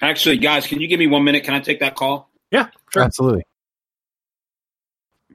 Actually, 0.00 0.38
guys, 0.38 0.66
can 0.66 0.80
you 0.80 0.88
give 0.88 0.98
me 0.98 1.06
one 1.06 1.24
minute? 1.24 1.44
Can 1.44 1.54
I 1.54 1.60
take 1.60 1.80
that 1.80 1.96
call? 1.96 2.30
Yeah, 2.50 2.68
sure. 2.92 3.02
Absolutely. 3.02 3.42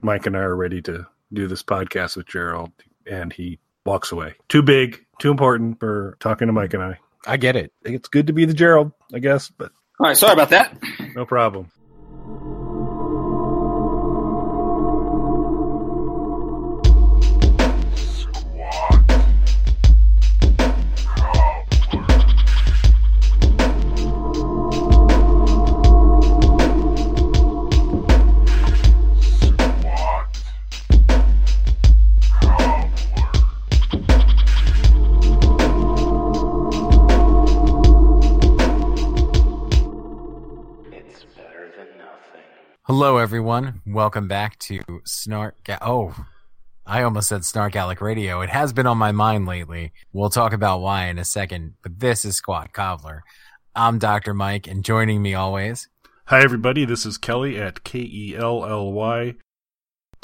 Mike 0.02 0.26
and 0.26 0.36
I 0.36 0.40
are 0.40 0.56
ready 0.56 0.82
to 0.82 1.06
do 1.32 1.46
this 1.46 1.62
podcast 1.62 2.16
with 2.16 2.26
Gerald, 2.26 2.72
and 3.06 3.32
he 3.32 3.58
walks 3.86 4.12
away. 4.12 4.34
Too 4.48 4.62
big, 4.62 5.04
too 5.18 5.30
important 5.30 5.80
for 5.80 6.16
talking 6.20 6.46
to 6.46 6.52
Mike 6.52 6.74
and 6.74 6.82
I. 6.82 6.98
I 7.26 7.36
get 7.36 7.56
it. 7.56 7.72
It's 7.84 8.08
good 8.08 8.26
to 8.26 8.32
be 8.32 8.44
the 8.44 8.54
Gerald, 8.54 8.92
I 9.14 9.18
guess, 9.18 9.48
but 9.50 9.72
All 9.98 10.06
right, 10.06 10.16
sorry 10.16 10.34
about 10.34 10.50
that. 10.50 10.76
no 11.14 11.24
problem. 11.24 11.70
Hello, 43.04 43.18
everyone. 43.18 43.82
Welcome 43.84 44.28
back 44.28 44.58
to 44.60 44.80
Snark. 45.04 45.62
Ga- 45.64 45.76
oh, 45.82 46.16
I 46.86 47.02
almost 47.02 47.28
said 47.28 47.44
Snark 47.44 47.76
Alec 47.76 48.00
Radio. 48.00 48.40
It 48.40 48.48
has 48.48 48.72
been 48.72 48.86
on 48.86 48.96
my 48.96 49.12
mind 49.12 49.44
lately. 49.44 49.92
We'll 50.14 50.30
talk 50.30 50.54
about 50.54 50.80
why 50.80 51.08
in 51.08 51.18
a 51.18 51.24
second, 51.26 51.74
but 51.82 52.00
this 52.00 52.24
is 52.24 52.36
Squat 52.36 52.72
Cobbler. 52.72 53.22
I'm 53.76 53.98
Dr. 53.98 54.32
Mike, 54.32 54.66
and 54.66 54.82
joining 54.82 55.20
me 55.20 55.34
always, 55.34 55.86
Hi, 56.28 56.42
everybody. 56.42 56.86
This 56.86 57.04
is 57.04 57.18
Kelly 57.18 57.58
at 57.58 57.84
K 57.84 57.98
E 57.98 58.34
L 58.38 58.64
L 58.64 58.90
Y 58.90 59.34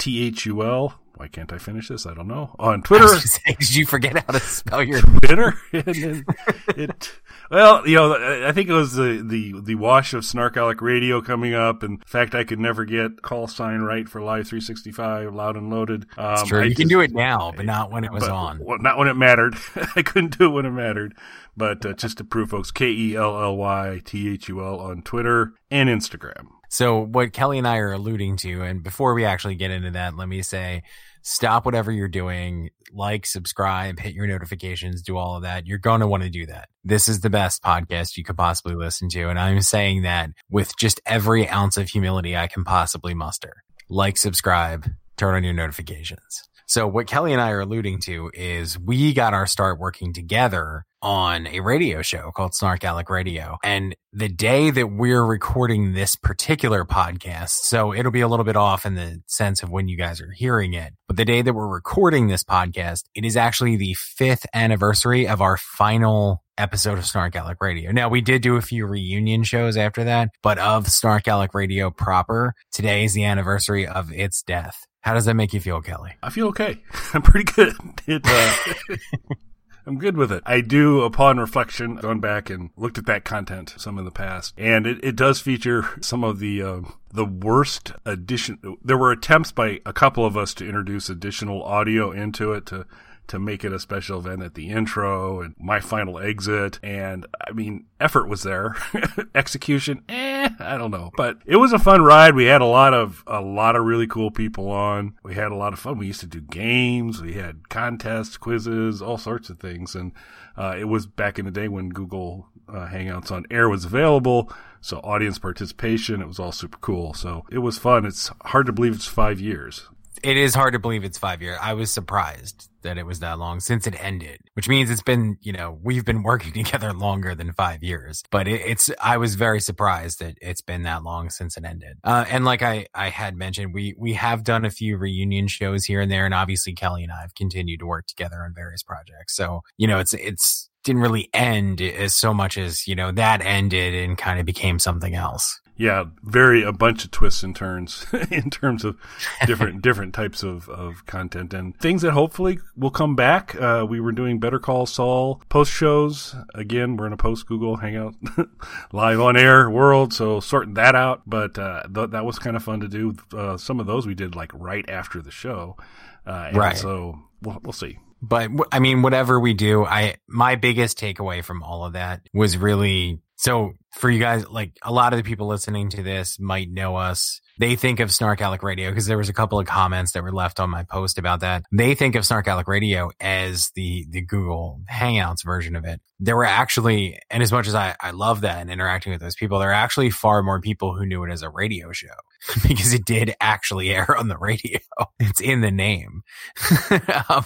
T 0.00 0.26
H 0.26 0.46
U 0.46 0.62
L. 0.64 0.98
Why 1.20 1.28
can't 1.28 1.52
I 1.52 1.58
finish 1.58 1.88
this? 1.88 2.06
I 2.06 2.14
don't 2.14 2.28
know. 2.28 2.56
On 2.58 2.80
Twitter. 2.80 3.06
say, 3.06 3.54
did 3.58 3.74
you 3.74 3.84
forget 3.84 4.24
how 4.24 4.32
to 4.32 4.40
spell 4.40 4.82
your? 4.82 5.02
Twitter. 5.02 5.52
it, 5.72 7.12
well, 7.50 7.86
you 7.86 7.96
know, 7.96 8.46
I- 8.46 8.52
think 8.52 8.70
it 8.70 8.72
was 8.72 8.94
the, 8.94 9.22
the, 9.22 9.60
the 9.60 9.74
wash 9.74 10.14
of 10.14 10.24
Snark 10.24 10.56
Alec 10.56 10.80
Radio 10.80 11.20
coming 11.20 11.52
up, 11.52 11.82
and 11.82 12.00
the 12.00 12.06
fact 12.06 12.34
I 12.34 12.44
could 12.44 12.58
never 12.58 12.86
get 12.86 13.20
call 13.20 13.48
sign 13.48 13.80
right 13.80 14.08
for 14.08 14.22
Live 14.22 14.48
365, 14.48 15.34
loud 15.34 15.56
and 15.58 15.68
loaded. 15.68 16.06
Um, 16.16 16.46
true. 16.46 16.60
I 16.62 16.64
you 16.64 16.74
can 16.74 16.88
do 16.88 17.00
it 17.00 17.12
now, 17.12 17.52
but 17.54 17.66
not 17.66 17.90
when 17.92 18.04
it 18.04 18.12
was 18.12 18.22
but- 18.24 18.32
on. 18.32 18.58
Well, 18.64 18.78
not 18.78 18.96
when 18.96 19.08
it 19.08 19.14
mattered. 19.14 19.56
I 19.96 20.00
couldn't 20.00 20.38
do 20.38 20.46
it 20.46 20.50
when 20.54 20.64
it 20.64 20.70
mattered. 20.70 21.14
But 21.54 21.84
uh, 21.84 21.92
just 21.92 22.16
to 22.16 22.24
prove, 22.24 22.48
folks, 22.48 22.70
K 22.70 22.90
E 22.90 23.16
L 23.16 23.38
L 23.42 23.58
Y 23.58 24.00
T 24.06 24.32
H 24.32 24.48
U 24.48 24.64
L 24.64 24.80
on 24.80 25.02
Twitter 25.02 25.52
and 25.70 25.90
Instagram. 25.90 26.46
So 26.70 27.00
what 27.00 27.32
Kelly 27.32 27.58
and 27.58 27.66
I 27.66 27.78
are 27.78 27.92
alluding 27.92 28.36
to, 28.38 28.62
and 28.62 28.80
before 28.80 29.12
we 29.12 29.24
actually 29.24 29.56
get 29.56 29.72
into 29.72 29.90
that, 29.90 30.16
let 30.16 30.28
me 30.28 30.40
say, 30.40 30.84
stop 31.22 31.66
whatever 31.66 31.90
you're 31.90 32.06
doing, 32.06 32.70
like, 32.92 33.26
subscribe, 33.26 33.98
hit 33.98 34.14
your 34.14 34.28
notifications, 34.28 35.02
do 35.02 35.16
all 35.16 35.34
of 35.34 35.42
that. 35.42 35.66
You're 35.66 35.78
going 35.78 36.00
to 36.00 36.06
want 36.06 36.22
to 36.22 36.30
do 36.30 36.46
that. 36.46 36.68
This 36.84 37.08
is 37.08 37.20
the 37.20 37.28
best 37.28 37.60
podcast 37.64 38.16
you 38.16 38.22
could 38.22 38.36
possibly 38.36 38.76
listen 38.76 39.08
to. 39.10 39.28
And 39.28 39.38
I'm 39.38 39.60
saying 39.62 40.02
that 40.02 40.30
with 40.48 40.76
just 40.76 41.00
every 41.04 41.48
ounce 41.48 41.76
of 41.76 41.88
humility 41.88 42.36
I 42.36 42.46
can 42.46 42.62
possibly 42.62 43.14
muster. 43.14 43.64
Like, 43.88 44.16
subscribe, 44.16 44.88
turn 45.16 45.34
on 45.34 45.42
your 45.42 45.52
notifications. 45.54 46.48
So 46.70 46.86
what 46.86 47.08
Kelly 47.08 47.32
and 47.32 47.42
I 47.42 47.50
are 47.50 47.62
alluding 47.62 47.98
to 48.02 48.30
is 48.32 48.78
we 48.78 49.12
got 49.12 49.34
our 49.34 49.48
start 49.48 49.80
working 49.80 50.12
together 50.12 50.84
on 51.02 51.48
a 51.48 51.58
radio 51.58 52.00
show 52.00 52.30
called 52.30 52.54
Snark 52.54 52.84
Alec 52.84 53.10
Radio. 53.10 53.58
And 53.64 53.96
the 54.12 54.28
day 54.28 54.70
that 54.70 54.86
we're 54.86 55.24
recording 55.24 55.94
this 55.94 56.14
particular 56.14 56.84
podcast, 56.84 57.62
so 57.62 57.92
it'll 57.92 58.12
be 58.12 58.20
a 58.20 58.28
little 58.28 58.44
bit 58.44 58.54
off 58.54 58.86
in 58.86 58.94
the 58.94 59.20
sense 59.26 59.64
of 59.64 59.70
when 59.70 59.88
you 59.88 59.96
guys 59.96 60.20
are 60.20 60.30
hearing 60.30 60.72
it, 60.72 60.92
but 61.08 61.16
the 61.16 61.24
day 61.24 61.42
that 61.42 61.54
we're 61.54 61.66
recording 61.66 62.28
this 62.28 62.44
podcast, 62.44 63.02
it 63.16 63.24
is 63.24 63.36
actually 63.36 63.74
the 63.74 63.94
fifth 63.94 64.46
anniversary 64.54 65.26
of 65.26 65.42
our 65.42 65.56
final 65.56 66.44
episode 66.56 66.98
of 66.98 67.06
Snark 67.06 67.34
Alec 67.34 67.58
Radio. 67.60 67.90
Now 67.90 68.08
we 68.08 68.20
did 68.20 68.42
do 68.42 68.54
a 68.54 68.62
few 68.62 68.86
reunion 68.86 69.42
shows 69.42 69.76
after 69.76 70.04
that, 70.04 70.28
but 70.40 70.58
of 70.58 70.86
Snark 70.86 71.26
Alec 71.26 71.52
Radio 71.52 71.90
proper, 71.90 72.54
today 72.70 73.02
is 73.02 73.12
the 73.12 73.24
anniversary 73.24 73.88
of 73.88 74.12
its 74.12 74.40
death. 74.44 74.86
How 75.00 75.14
does 75.14 75.24
that 75.24 75.34
make 75.34 75.54
you 75.54 75.60
feel, 75.60 75.80
Kelly? 75.80 76.12
I 76.22 76.30
feel 76.30 76.48
okay. 76.48 76.82
I'm 77.14 77.22
pretty 77.22 77.50
good. 77.52 77.74
It, 78.06 78.22
uh, 78.24 78.96
I'm 79.86 79.98
good 79.98 80.16
with 80.16 80.30
it. 80.30 80.42
I 80.44 80.60
do, 80.60 81.00
upon 81.02 81.38
reflection, 81.38 81.96
gone 81.96 82.20
back 82.20 82.50
and 82.50 82.70
looked 82.76 82.98
at 82.98 83.06
that 83.06 83.24
content 83.24 83.74
some 83.78 83.98
in 83.98 84.04
the 84.04 84.10
past, 84.10 84.54
and 84.58 84.86
it, 84.86 85.02
it 85.02 85.16
does 85.16 85.40
feature 85.40 85.88
some 86.00 86.22
of 86.22 86.38
the 86.38 86.62
um, 86.62 86.94
the 87.12 87.24
worst 87.24 87.92
addition. 88.04 88.58
There 88.84 88.98
were 88.98 89.10
attempts 89.10 89.52
by 89.52 89.80
a 89.86 89.92
couple 89.92 90.26
of 90.26 90.36
us 90.36 90.52
to 90.54 90.66
introduce 90.66 91.08
additional 91.08 91.62
audio 91.62 92.12
into 92.12 92.52
it 92.52 92.66
to 92.66 92.86
to 93.30 93.38
make 93.38 93.64
it 93.64 93.72
a 93.72 93.78
special 93.78 94.18
event 94.18 94.42
at 94.42 94.54
the 94.54 94.70
intro 94.70 95.40
and 95.40 95.54
my 95.56 95.78
final 95.78 96.18
exit. 96.18 96.80
And 96.82 97.26
I 97.46 97.52
mean, 97.52 97.86
effort 98.00 98.28
was 98.28 98.42
there. 98.42 98.74
Execution, 99.36 100.02
eh, 100.08 100.48
I 100.58 100.76
don't 100.76 100.90
know. 100.90 101.12
But 101.16 101.38
it 101.46 101.56
was 101.56 101.72
a 101.72 101.78
fun 101.78 102.02
ride. 102.02 102.34
We 102.34 102.46
had 102.46 102.60
a 102.60 102.66
lot 102.66 102.92
of, 102.92 103.22
a 103.28 103.40
lot 103.40 103.76
of 103.76 103.84
really 103.84 104.08
cool 104.08 104.32
people 104.32 104.68
on. 104.68 105.14
We 105.22 105.34
had 105.34 105.52
a 105.52 105.56
lot 105.56 105.72
of 105.72 105.78
fun. 105.78 105.98
We 105.98 106.08
used 106.08 106.20
to 106.20 106.26
do 106.26 106.40
games. 106.40 107.22
We 107.22 107.34
had 107.34 107.68
contests, 107.68 108.36
quizzes, 108.36 109.00
all 109.00 109.16
sorts 109.16 109.48
of 109.48 109.60
things. 109.60 109.94
And, 109.94 110.10
uh, 110.56 110.74
it 110.76 110.86
was 110.86 111.06
back 111.06 111.38
in 111.38 111.44
the 111.44 111.52
day 111.52 111.68
when 111.68 111.90
Google 111.90 112.48
uh, 112.68 112.88
Hangouts 112.88 113.30
on 113.30 113.46
air 113.48 113.68
was 113.68 113.84
available. 113.84 114.52
So 114.80 114.98
audience 114.98 115.38
participation, 115.38 116.20
it 116.20 116.26
was 116.26 116.40
all 116.40 116.52
super 116.52 116.78
cool. 116.78 117.14
So 117.14 117.44
it 117.50 117.58
was 117.58 117.78
fun. 117.78 118.04
It's 118.04 118.30
hard 118.46 118.66
to 118.66 118.72
believe 118.72 118.94
it's 118.94 119.06
five 119.06 119.38
years. 119.40 119.88
It 120.22 120.36
is 120.36 120.54
hard 120.54 120.74
to 120.74 120.78
believe 120.78 121.04
it's 121.04 121.18
five 121.18 121.40
years. 121.42 121.58
I 121.60 121.74
was 121.74 121.90
surprised 121.90 122.68
that 122.82 122.98
it 122.98 123.06
was 123.06 123.20
that 123.20 123.38
long 123.38 123.60
since 123.60 123.86
it 123.86 124.02
ended, 124.02 124.40
which 124.54 124.68
means 124.68 124.90
it's 124.90 125.02
been, 125.02 125.36
you 125.40 125.52
know, 125.52 125.78
we've 125.82 126.04
been 126.04 126.22
working 126.22 126.52
together 126.64 126.92
longer 126.92 127.34
than 127.34 127.52
five 127.52 127.82
years, 127.82 128.22
but 128.30 128.48
it, 128.48 128.60
it's, 128.66 128.90
I 129.00 129.16
was 129.16 129.34
very 129.34 129.60
surprised 129.60 130.20
that 130.20 130.36
it's 130.40 130.60
been 130.60 130.82
that 130.84 131.02
long 131.02 131.30
since 131.30 131.56
it 131.56 131.64
ended. 131.64 131.98
Uh, 132.04 132.24
and 132.28 132.44
like 132.44 132.62
I, 132.62 132.86
I 132.94 133.08
had 133.08 133.36
mentioned, 133.36 133.74
we, 133.74 133.94
we 133.98 134.14
have 134.14 134.44
done 134.44 134.64
a 134.64 134.70
few 134.70 134.96
reunion 134.96 135.48
shows 135.48 135.84
here 135.84 136.00
and 136.00 136.10
there. 136.10 136.24
And 136.24 136.34
obviously 136.34 136.74
Kelly 136.74 137.02
and 137.02 137.12
I 137.12 137.20
have 137.20 137.34
continued 137.34 137.80
to 137.80 137.86
work 137.86 138.06
together 138.06 138.42
on 138.42 138.54
various 138.54 138.82
projects. 138.82 139.36
So, 139.36 139.60
you 139.76 139.86
know, 139.86 139.98
it's, 139.98 140.14
it's, 140.14 140.68
didn't 140.82 141.02
really 141.02 141.28
end 141.34 141.82
as 141.82 142.14
so 142.14 142.32
much 142.32 142.56
as, 142.56 142.86
you 142.86 142.94
know, 142.94 143.12
that 143.12 143.42
ended 143.42 143.94
and 143.94 144.16
kind 144.16 144.40
of 144.40 144.46
became 144.46 144.78
something 144.78 145.14
else. 145.14 145.59
Yeah, 145.80 146.04
very 146.22 146.62
a 146.62 146.72
bunch 146.72 147.06
of 147.06 147.10
twists 147.10 147.42
and 147.42 147.56
turns 147.56 148.04
in 148.30 148.50
terms 148.50 148.84
of 148.84 148.98
different 149.46 149.80
different 149.82 150.12
types 150.12 150.42
of, 150.42 150.68
of 150.68 151.06
content 151.06 151.54
and 151.54 151.74
things 151.78 152.02
that 152.02 152.10
hopefully 152.10 152.58
will 152.76 152.90
come 152.90 153.16
back. 153.16 153.54
Uh, 153.54 153.86
we 153.88 153.98
were 153.98 154.12
doing 154.12 154.38
Better 154.38 154.58
Call 154.58 154.84
Saul 154.84 155.40
post 155.48 155.72
shows. 155.72 156.36
Again, 156.54 156.98
we're 156.98 157.06
in 157.06 157.14
a 157.14 157.16
post 157.16 157.46
Google 157.46 157.76
Hangout 157.76 158.14
live 158.92 159.20
on 159.20 159.38
air 159.38 159.70
world, 159.70 160.12
so 160.12 160.38
sorting 160.38 160.74
that 160.74 160.94
out. 160.94 161.22
But 161.26 161.58
uh, 161.58 161.84
th- 161.92 162.10
that 162.10 162.26
was 162.26 162.38
kind 162.38 162.56
of 162.56 162.62
fun 162.62 162.80
to 162.80 162.88
do. 162.88 163.16
Uh, 163.32 163.56
some 163.56 163.80
of 163.80 163.86
those 163.86 164.06
we 164.06 164.14
did 164.14 164.36
like 164.36 164.52
right 164.52 164.84
after 164.86 165.22
the 165.22 165.30
show, 165.30 165.78
uh, 166.26 166.48
and 166.48 166.56
Right. 166.58 166.76
So 166.76 167.18
we'll, 167.40 167.58
we'll 167.62 167.72
see. 167.72 167.98
but 168.20 168.50
I 168.70 168.80
mean, 168.80 169.00
whatever 169.00 169.40
we 169.40 169.54
do, 169.54 169.86
I 169.86 170.16
my 170.28 170.56
biggest 170.56 170.98
takeaway 170.98 171.42
from 171.42 171.62
all 171.62 171.86
of 171.86 171.94
that 171.94 172.28
was 172.34 172.58
really 172.58 173.22
so 173.40 173.72
for 173.92 174.10
you 174.10 174.18
guys. 174.18 174.46
Like 174.48 174.76
a 174.82 174.92
lot 174.92 175.12
of 175.12 175.16
the 175.16 175.22
people 175.22 175.46
listening 175.46 175.88
to 175.90 176.02
this 176.02 176.38
might 176.38 176.70
know 176.70 176.96
us. 176.96 177.40
They 177.58 177.76
think 177.76 178.00
of 178.00 178.12
Snark 178.12 178.40
Alec 178.40 178.62
Radio 178.62 178.90
because 178.90 179.06
there 179.06 179.18
was 179.18 179.28
a 179.28 179.34
couple 179.34 179.58
of 179.58 179.66
comments 179.66 180.12
that 180.12 180.22
were 180.22 180.32
left 180.32 180.60
on 180.60 180.70
my 180.70 180.82
post 180.84 181.18
about 181.18 181.40
that. 181.40 181.64
They 181.72 181.94
think 181.94 182.14
of 182.14 182.24
Snark 182.24 182.48
Alec 182.48 182.68
Radio 182.68 183.10
as 183.18 183.70
the 183.74 184.06
the 184.10 184.22
Google 184.22 184.80
Hangouts 184.90 185.44
version 185.44 185.74
of 185.74 185.84
it. 185.84 186.00
There 186.18 186.36
were 186.36 186.44
actually, 186.44 187.18
and 187.30 187.42
as 187.42 187.50
much 187.50 187.66
as 187.66 187.74
I 187.74 187.96
I 188.00 188.10
love 188.10 188.42
that 188.42 188.58
and 188.58 188.70
interacting 188.70 189.12
with 189.12 189.20
those 189.20 189.36
people, 189.36 189.58
there 189.58 189.70
are 189.70 189.74
actually 189.74 190.10
far 190.10 190.42
more 190.42 190.60
people 190.60 190.94
who 190.94 191.06
knew 191.06 191.24
it 191.24 191.30
as 191.30 191.42
a 191.42 191.48
radio 191.48 191.92
show 191.92 192.08
because 192.66 192.92
it 192.92 193.04
did 193.04 193.34
actually 193.40 193.90
air 193.90 194.16
on 194.16 194.28
the 194.28 194.38
radio. 194.38 194.78
It's 195.18 195.40
in 195.40 195.60
the 195.60 195.70
name. 195.70 196.22
um, 197.28 197.44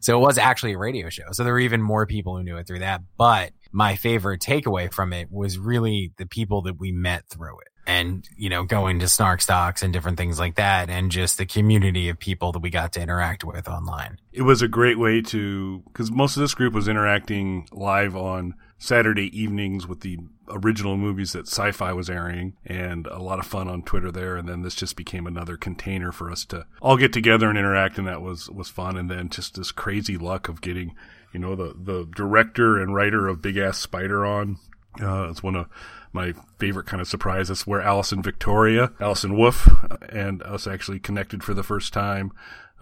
so 0.00 0.18
it 0.18 0.20
was 0.20 0.36
actually 0.36 0.72
a 0.72 0.78
radio 0.78 1.08
show. 1.08 1.24
So 1.32 1.44
there 1.44 1.52
were 1.52 1.60
even 1.60 1.80
more 1.80 2.06
people 2.06 2.36
who 2.36 2.42
knew 2.42 2.56
it 2.56 2.66
through 2.66 2.80
that. 2.80 3.02
But 3.16 3.52
my 3.74 3.96
favorite 3.96 4.40
takeaway 4.40 4.90
from 4.90 5.12
it 5.12 5.30
was 5.30 5.58
really 5.58 6.12
the 6.16 6.26
people 6.26 6.62
that 6.62 6.78
we 6.78 6.92
met 6.92 7.28
through 7.28 7.58
it. 7.58 7.68
And, 7.86 8.26
you 8.34 8.48
know, 8.48 8.64
going 8.64 9.00
to 9.00 9.08
Snark 9.08 9.42
Stocks 9.42 9.82
and 9.82 9.92
different 9.92 10.16
things 10.16 10.38
like 10.38 10.54
that, 10.54 10.88
and 10.88 11.10
just 11.10 11.36
the 11.36 11.44
community 11.44 12.08
of 12.08 12.18
people 12.18 12.50
that 12.52 12.60
we 12.60 12.70
got 12.70 12.94
to 12.94 13.02
interact 13.02 13.44
with 13.44 13.68
online. 13.68 14.18
It 14.32 14.40
was 14.40 14.62
a 14.62 14.68
great 14.68 14.98
way 14.98 15.20
to, 15.20 15.82
because 15.88 16.10
most 16.10 16.34
of 16.36 16.40
this 16.40 16.54
group 16.54 16.72
was 16.72 16.88
interacting 16.88 17.68
live 17.72 18.16
on 18.16 18.54
Saturday 18.78 19.28
evenings 19.38 19.86
with 19.86 20.00
the 20.00 20.18
original 20.48 20.96
movies 20.96 21.32
that 21.32 21.44
Syfy 21.44 21.94
was 21.94 22.08
airing 22.08 22.54
and 22.64 23.06
a 23.06 23.18
lot 23.18 23.38
of 23.38 23.46
fun 23.46 23.68
on 23.68 23.82
Twitter 23.82 24.10
there. 24.10 24.36
And 24.36 24.48
then 24.48 24.62
this 24.62 24.74
just 24.74 24.96
became 24.96 25.26
another 25.26 25.56
container 25.58 26.10
for 26.10 26.30
us 26.30 26.46
to 26.46 26.66
all 26.80 26.96
get 26.96 27.12
together 27.12 27.50
and 27.50 27.58
interact. 27.58 27.98
And 27.98 28.06
that 28.06 28.22
was, 28.22 28.48
was 28.48 28.68
fun. 28.68 28.96
And 28.96 29.10
then 29.10 29.28
just 29.28 29.56
this 29.56 29.72
crazy 29.72 30.16
luck 30.16 30.48
of 30.48 30.60
getting, 30.62 30.94
you 31.34 31.40
know, 31.40 31.54
the, 31.56 31.74
the 31.76 32.08
director 32.14 32.80
and 32.80 32.94
writer 32.94 33.28
of 33.28 33.42
Big 33.42 33.58
Ass 33.58 33.76
Spider 33.78 34.24
on 34.24 34.56
Uh, 35.02 35.28
it's 35.28 35.42
one 35.42 35.56
of 35.56 35.66
my 36.12 36.32
favorite 36.60 36.86
kind 36.86 37.00
of 37.00 37.08
surprises 37.08 37.66
where 37.66 37.82
Alison 37.82 38.22
Victoria, 38.22 38.92
Allison 39.00 39.36
Wolf, 39.36 39.68
and 40.08 40.40
us 40.44 40.68
actually 40.68 41.00
connected 41.00 41.42
for 41.42 41.52
the 41.52 41.64
first 41.64 41.92
time. 41.92 42.30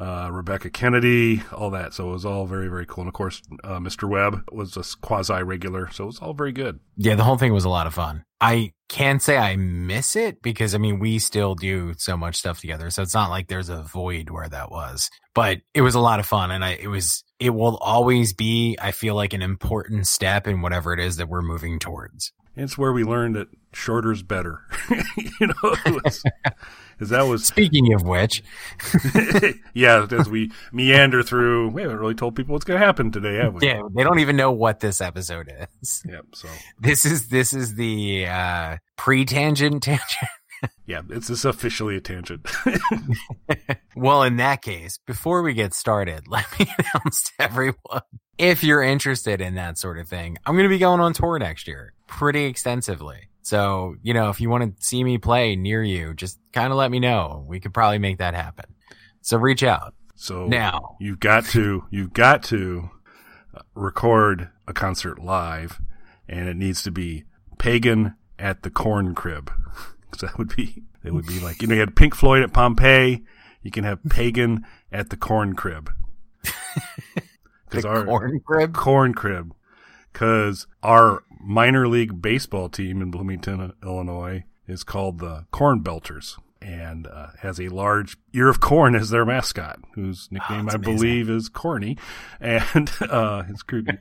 Uh, 0.03 0.29
Rebecca 0.33 0.69
Kennedy, 0.69 1.45
all 1.53 1.71
that. 1.71 1.95
So 1.95 2.09
it 2.09 2.13
was 2.13 2.25
all 2.25 2.45
very, 2.45 2.67
very 2.67 2.85
cool. 2.87 3.03
And 3.03 3.09
of 3.09 3.15
course, 3.15 3.41
uh, 3.63 3.79
Mr. 3.79 4.09
Webb 4.09 4.43
was 4.51 4.77
a 4.77 4.83
quasi 5.01 5.41
regular. 5.45 5.93
So 5.93 6.03
it 6.03 6.07
was 6.09 6.19
all 6.19 6.35
very 6.35 6.51
good. 6.51 6.81
Yeah, 6.97 7.15
the 7.15 7.23
whole 7.23 7.39
thing 7.39 7.53
was 7.53 7.65
a 7.65 7.69
lot 7.69 7.87
of 7.87 7.95
fun. 7.95 8.25
I 8.41 8.73
can't 8.89 9.23
say 9.23 9.37
I 9.37 9.55
miss 9.55 10.17
it 10.17 10.43
because 10.43 10.75
I 10.75 10.79
mean, 10.79 10.99
we 10.99 11.21
still 11.21 11.55
do 11.55 11.95
so 11.99 12.17
much 12.17 12.35
stuff 12.35 12.59
together. 12.59 12.91
So 12.91 13.03
it's 13.03 13.15
not 13.15 13.31
like 13.31 13.47
there's 13.47 13.69
a 13.69 13.85
void 13.85 14.29
where 14.29 14.49
that 14.49 14.73
was, 14.73 15.09
but 15.35 15.59
it 15.73 15.83
was 15.83 15.95
a 15.95 16.01
lot 16.01 16.19
of 16.19 16.27
fun. 16.27 16.51
And 16.51 16.65
I, 16.65 16.71
it 16.71 16.89
was, 16.89 17.23
it 17.39 17.51
will 17.51 17.77
always 17.77 18.33
be, 18.33 18.77
I 18.83 18.91
feel 18.91 19.15
like 19.15 19.35
an 19.35 19.43
important 19.43 20.09
step 20.09 20.49
in 20.49 20.63
whatever 20.63 20.93
it 20.93 20.99
is 20.99 21.19
that 21.19 21.29
we're 21.29 21.43
moving 21.43 21.79
towards. 21.79 22.33
It's 22.57 22.77
where 22.77 22.93
we 22.93 23.05
learned 23.05 23.37
that 23.37 23.49
shorter's 23.73 24.23
better. 24.23 24.61
you 25.17 25.47
know, 25.47 25.77
because 27.03 27.11
that 27.11 27.23
was. 27.23 27.45
Speaking 27.45 27.93
of 27.95 28.05
which, 28.05 28.45
yeah, 29.75 30.07
as 30.09 30.29
we 30.29 30.53
meander 30.71 31.25
through, 31.25 31.71
we 31.71 31.83
haven't 31.83 31.99
really 31.99 32.15
told 32.15 32.37
people 32.37 32.53
what's 32.53 32.65
going 32.65 32.79
to 32.79 32.87
happen 32.87 33.11
today, 33.11 33.37
have 33.37 33.55
we? 33.55 33.67
Yeah, 33.67 33.83
they 33.93 34.05
don't 34.05 34.21
even 34.21 34.37
know 34.37 34.53
what 34.53 34.79
this 34.79 35.01
episode 35.01 35.53
is. 35.83 36.05
Yep. 36.09 36.27
So 36.35 36.49
this 36.79 37.05
is 37.05 37.29
this 37.29 37.53
is 37.53 37.75
the 37.75 38.27
uh, 38.29 38.77
pre-tangent 38.97 39.83
tangent. 39.83 40.31
yeah, 40.87 41.03
it's 41.09 41.27
this 41.27 41.45
officially 41.45 41.97
a 41.97 42.01
tangent. 42.01 42.49
well, 43.97 44.23
in 44.23 44.37
that 44.37 44.63
case, 44.63 45.01
before 45.05 45.43
we 45.43 45.55
get 45.55 45.75
started, 45.75 46.29
let 46.29 46.47
me 46.57 46.69
announce 46.79 47.25
to 47.25 47.33
everyone 47.41 48.03
if 48.39 48.65
you're 48.65 48.83
interested 48.83 49.41
in 49.41 49.57
that 49.57 49.77
sort 49.77 49.99
of 49.99 50.09
thing, 50.09 50.39
I'm 50.47 50.55
going 50.55 50.65
to 50.65 50.75
be 50.75 50.79
going 50.79 51.01
on 51.01 51.13
tour 51.13 51.39
next 51.39 51.69
year 51.69 51.93
pretty 52.07 52.45
extensively. 52.45 53.29
So, 53.43 53.97
you 54.03 54.15
know, 54.15 54.31
if 54.31 54.41
you 54.41 54.49
want 54.49 54.77
to 54.77 54.87
see 54.87 55.03
me 55.03 55.19
play 55.19 55.57
near 55.57 55.83
you, 55.83 56.15
just 56.15 56.39
kind 56.53 56.73
of 56.73 56.79
let 56.79 56.91
me 56.91 57.01
know. 57.01 57.45
We 57.47 57.61
could 57.61 57.75
probably 57.75 57.99
make 57.99 58.19
that 58.19 58.35
happen. 58.35 58.67
So 59.21 59.37
reach 59.37 59.63
out. 59.63 59.95
So 60.15 60.47
now 60.47 60.97
you've 61.01 61.21
got 61.21 61.45
to, 61.47 61.85
you've 61.91 62.13
got 62.13 62.45
to 62.45 62.91
uh, 63.55 63.63
record 63.75 64.51
a 64.69 64.73
concert 64.73 65.19
live 65.19 65.81
and 66.29 66.49
it 66.49 66.57
needs 66.57 66.83
to 66.85 66.93
be 66.93 67.25
pagan 67.59 68.15
at 68.39 68.63
the 68.63 68.71
corn 68.71 69.15
crib. 69.15 69.51
so 70.17 70.27
that 70.27 70.39
would 70.39 70.55
be, 70.55 70.85
it 71.03 71.13
would 71.13 71.27
be 71.27 71.41
like, 71.41 71.61
you 71.61 71.69
know, 71.69 71.75
you 71.75 71.81
had 71.81 71.97
Pink 71.97 72.15
Floyd 72.15 72.43
at 72.43 72.53
Pompeii. 72.53 73.25
You 73.63 73.71
can 73.71 73.85
have 73.85 73.99
pagan 74.09 74.65
at 74.93 75.11
the 75.11 75.17
corn 75.17 75.55
crib. 75.55 75.91
the 77.71 77.89
our 77.89 78.05
corn 78.05 78.41
crib, 78.45 78.75
corn 78.75 79.15
crib, 79.15 79.53
because 80.13 80.67
our 80.83 81.23
minor 81.43 81.89
league 81.89 82.23
baseball 82.23 82.69
team 82.69 83.03
in 83.03 83.11
Bloomington, 83.11 83.73
Illinois, 83.83 84.45
is 84.67 84.85
called 84.85 85.19
the 85.19 85.47
Corn 85.51 85.83
Belters 85.83 86.39
and 86.61 87.07
uh, 87.09 87.29
has 87.41 87.61
a 87.61 87.69
large 87.69 88.17
ear 88.33 88.49
of 88.49 88.61
corn 88.61 88.95
as 88.95 89.11
their 89.11 89.25
mascot, 89.25 89.81
whose 89.95 90.29
nickname 90.31 90.69
oh, 90.69 90.73
I 90.73 90.75
amazing. 90.77 90.97
believe 90.97 91.29
is 91.29 91.49
Corny, 91.49 91.99
and 92.41 92.91
uh, 93.01 93.45
it's 93.49 93.63
creepy. 93.63 93.99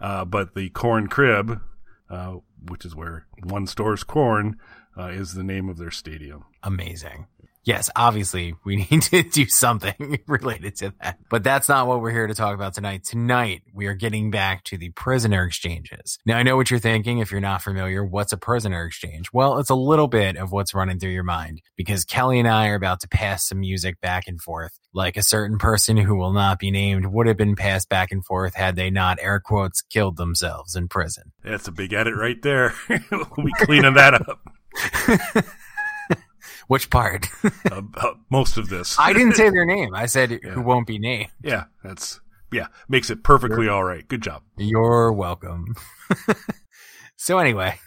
Uh, 0.00 0.24
but 0.24 0.54
the 0.54 0.68
Corn 0.70 1.08
Crib, 1.08 1.60
uh, 2.08 2.36
which 2.68 2.84
is 2.84 2.94
where 2.94 3.26
one 3.42 3.66
stores 3.66 4.04
corn, 4.04 4.56
uh, 4.96 5.08
is 5.08 5.34
the 5.34 5.42
name 5.42 5.68
of 5.68 5.78
their 5.78 5.90
stadium. 5.90 6.44
Amazing 6.62 7.26
yes, 7.66 7.90
obviously 7.94 8.54
we 8.64 8.76
need 8.90 9.02
to 9.02 9.22
do 9.22 9.46
something 9.46 10.20
related 10.26 10.76
to 10.76 10.94
that. 11.02 11.18
But 11.28 11.44
that's 11.44 11.68
not 11.68 11.86
what 11.86 12.00
we're 12.00 12.12
here 12.12 12.26
to 12.26 12.34
talk 12.34 12.54
about 12.54 12.74
tonight. 12.74 13.04
Tonight, 13.04 13.62
we 13.74 13.86
are 13.86 13.94
getting 13.94 14.30
back 14.30 14.64
to 14.64 14.78
the 14.78 14.90
prisoner 14.90 15.44
exchanges. 15.44 16.18
Now, 16.24 16.38
I 16.38 16.42
know 16.42 16.56
what 16.56 16.70
you're 16.70 16.80
thinking. 16.80 17.18
If 17.18 17.30
you're 17.30 17.40
not 17.40 17.62
familiar, 17.62 18.02
what's 18.04 18.32
a 18.32 18.38
prisoner 18.38 18.86
exchange? 18.86 19.32
Well, 19.32 19.58
it's 19.58 19.70
a 19.70 19.74
little 19.74 20.08
bit 20.08 20.36
of 20.36 20.52
what's 20.52 20.72
running 20.72 20.98
through 20.98 21.10
your 21.10 21.24
mind 21.24 21.60
because 21.76 22.04
Kelly 22.04 22.38
and 22.38 22.48
I 22.48 22.68
are 22.68 22.76
about 22.76 23.00
to 23.00 23.08
pass 23.08 23.48
some 23.48 23.60
music 23.60 24.00
back 24.00 24.24
and 24.28 24.40
forth. 24.40 24.78
Like 24.94 25.16
a 25.18 25.22
certain 25.22 25.58
person 25.58 25.98
who 25.98 26.16
will 26.16 26.32
not 26.32 26.58
be 26.58 26.70
named 26.70 27.06
would 27.06 27.26
have 27.26 27.36
been 27.36 27.56
passed 27.56 27.90
back 27.90 28.12
and 28.12 28.24
forth 28.24 28.54
had 28.54 28.76
they 28.76 28.88
not, 28.88 29.18
air 29.20 29.40
quotes, 29.40 29.82
killed 29.82 30.16
themselves 30.16 30.74
in 30.74 30.88
prison. 30.88 31.32
That's 31.42 31.68
a 31.68 31.72
big 31.72 31.92
edit 31.92 32.14
right 32.16 32.40
there. 32.40 32.72
we'll 32.88 33.44
be 33.44 33.52
cleaning 33.58 33.94
that 33.94 34.14
up. 34.14 34.40
Which 36.68 36.90
part? 36.90 37.28
uh, 37.70 37.82
uh, 37.96 38.14
most 38.30 38.56
of 38.56 38.68
this. 38.68 38.98
I 38.98 39.12
didn't 39.12 39.34
say 39.34 39.50
their 39.50 39.64
name. 39.76 39.94
I 39.94 40.06
said 40.06 40.30
yeah. 40.30 40.50
who 40.50 40.62
won't 40.62 40.86
be 40.86 40.98
named. 40.98 41.30
Yeah, 41.42 41.64
that's 41.84 42.20
yeah, 42.52 42.68
makes 42.88 43.10
it 43.10 43.22
perfectly 43.22 43.66
You're, 43.66 43.74
all 43.74 43.84
right. 43.84 44.06
Good 44.06 44.22
job. 44.22 44.42
You're 44.56 45.12
welcome. 45.12 45.74
so 47.16 47.38
anyway, 47.38 47.78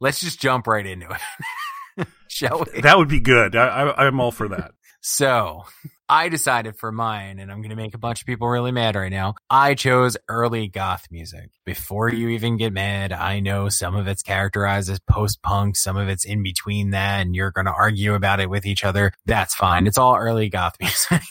let's 0.00 0.20
just 0.20 0.40
jump 0.40 0.66
right 0.66 0.86
into 0.86 1.08
it. 1.08 2.06
Shall 2.28 2.64
we? 2.72 2.80
That 2.80 2.98
would 2.98 3.08
be 3.08 3.20
good. 3.20 3.56
I, 3.56 3.68
I, 3.68 4.06
I'm 4.06 4.20
all 4.20 4.32
for 4.32 4.48
that. 4.48 4.72
So 5.00 5.64
I 6.08 6.28
decided 6.30 6.76
for 6.76 6.90
mine, 6.90 7.38
and 7.38 7.52
I'm 7.52 7.58
going 7.60 7.70
to 7.70 7.76
make 7.76 7.94
a 7.94 7.98
bunch 7.98 8.22
of 8.22 8.26
people 8.26 8.48
really 8.48 8.72
mad 8.72 8.96
right 8.96 9.10
now. 9.10 9.34
I 9.50 9.74
chose 9.74 10.16
early 10.28 10.68
goth 10.68 11.06
music. 11.10 11.50
Before 11.66 12.08
you 12.08 12.30
even 12.30 12.56
get 12.56 12.72
mad, 12.72 13.12
I 13.12 13.40
know 13.40 13.68
some 13.68 13.94
of 13.94 14.08
it's 14.08 14.22
characterized 14.22 14.88
as 14.88 15.00
post 15.00 15.42
punk, 15.42 15.76
some 15.76 15.96
of 15.98 16.08
it's 16.08 16.24
in 16.24 16.42
between 16.42 16.90
that, 16.90 17.20
and 17.20 17.34
you're 17.34 17.50
going 17.50 17.66
to 17.66 17.72
argue 17.72 18.14
about 18.14 18.40
it 18.40 18.48
with 18.48 18.64
each 18.64 18.84
other. 18.84 19.12
That's 19.26 19.54
fine. 19.54 19.86
It's 19.86 19.98
all 19.98 20.16
early 20.16 20.48
goth 20.48 20.76
music. 20.80 21.22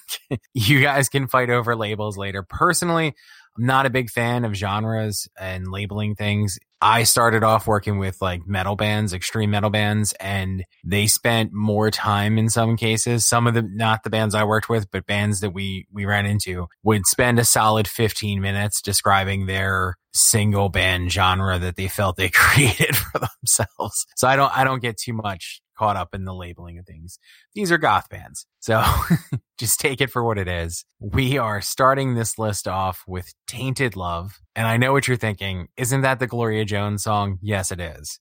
you 0.53 0.81
guys 0.81 1.09
can 1.09 1.27
fight 1.27 1.50
over 1.50 1.75
labels 1.75 2.18
later. 2.18 2.44
Personally, 2.44 3.15
I'm 3.57 3.65
not 3.65 3.88
a 3.88 3.89
big 3.89 4.12
fan 4.12 4.45
of 4.45 4.53
genres 4.53 5.27
and 5.39 5.71
labeling 5.71 6.15
things. 6.15 6.59
I 6.81 7.03
started 7.03 7.44
off 7.44 7.65
working 7.65 7.97
with 7.97 8.21
like 8.21 8.45
metal 8.45 8.75
bands, 8.75 9.13
extreme 9.13 9.51
metal 9.51 9.69
bands, 9.69 10.13
and 10.19 10.63
they 10.83 11.07
spent 11.07 11.51
more 11.53 11.89
time 11.89 12.38
in 12.38 12.50
some 12.50 12.77
cases. 12.77 13.25
Some 13.25 13.47
of 13.47 13.56
the, 13.56 13.63
not 13.63 14.03
the 14.03 14.09
bands 14.09 14.35
I 14.35 14.44
worked 14.44 14.69
with, 14.69 14.89
but 14.91 15.07
bands 15.07 15.39
that 15.39 15.51
we, 15.51 15.88
we 15.91 16.06
ran 16.06 16.25
into 16.25 16.68
would 16.83 17.07
spend 17.07 17.39
a 17.39 17.45
solid 17.45 17.88
15 17.88 18.41
minutes 18.41 18.81
describing 18.81 19.45
their 19.45 19.97
single 20.13 20.69
band 20.69 21.12
genre 21.12 21.57
that 21.57 21.75
they 21.75 21.88
felt 21.88 22.15
they 22.15 22.29
created 22.33 22.95
for 22.95 23.19
themselves. 23.19 24.06
So 24.15 24.27
I 24.27 24.35
don't, 24.35 24.56
I 24.56 24.63
don't 24.63 24.81
get 24.81 24.97
too 24.97 25.13
much 25.13 25.62
caught 25.77 25.95
up 25.95 26.13
in 26.13 26.25
the 26.25 26.33
labeling 26.33 26.77
of 26.77 26.85
things. 26.85 27.19
These 27.53 27.71
are 27.71 27.77
goth 27.77 28.09
bands. 28.09 28.45
So 28.59 28.83
just 29.57 29.79
take 29.79 30.01
it 30.01 30.12
for 30.12 30.24
what 30.24 30.38
it 30.38 30.47
is. 30.47 30.85
We 31.00 31.38
are 31.38 31.62
starting 31.62 32.15
this 32.15 32.38
list 32.38 32.68
off 32.68 33.03
with 33.07 33.33
Tainted 33.47 33.95
Love. 33.95 34.39
And 34.56 34.68
I 34.68 34.77
know 34.77 34.94
what 34.94 35.07
you're 35.07 35.18
thinking. 35.18 35.68
Isn't 35.77 36.01
that 36.01 36.19
the 36.19 36.27
Gloria 36.27 36.65
Jones 36.65 37.03
song? 37.03 37.39
Yes, 37.41 37.71
it 37.71 37.79
is. 37.79 38.19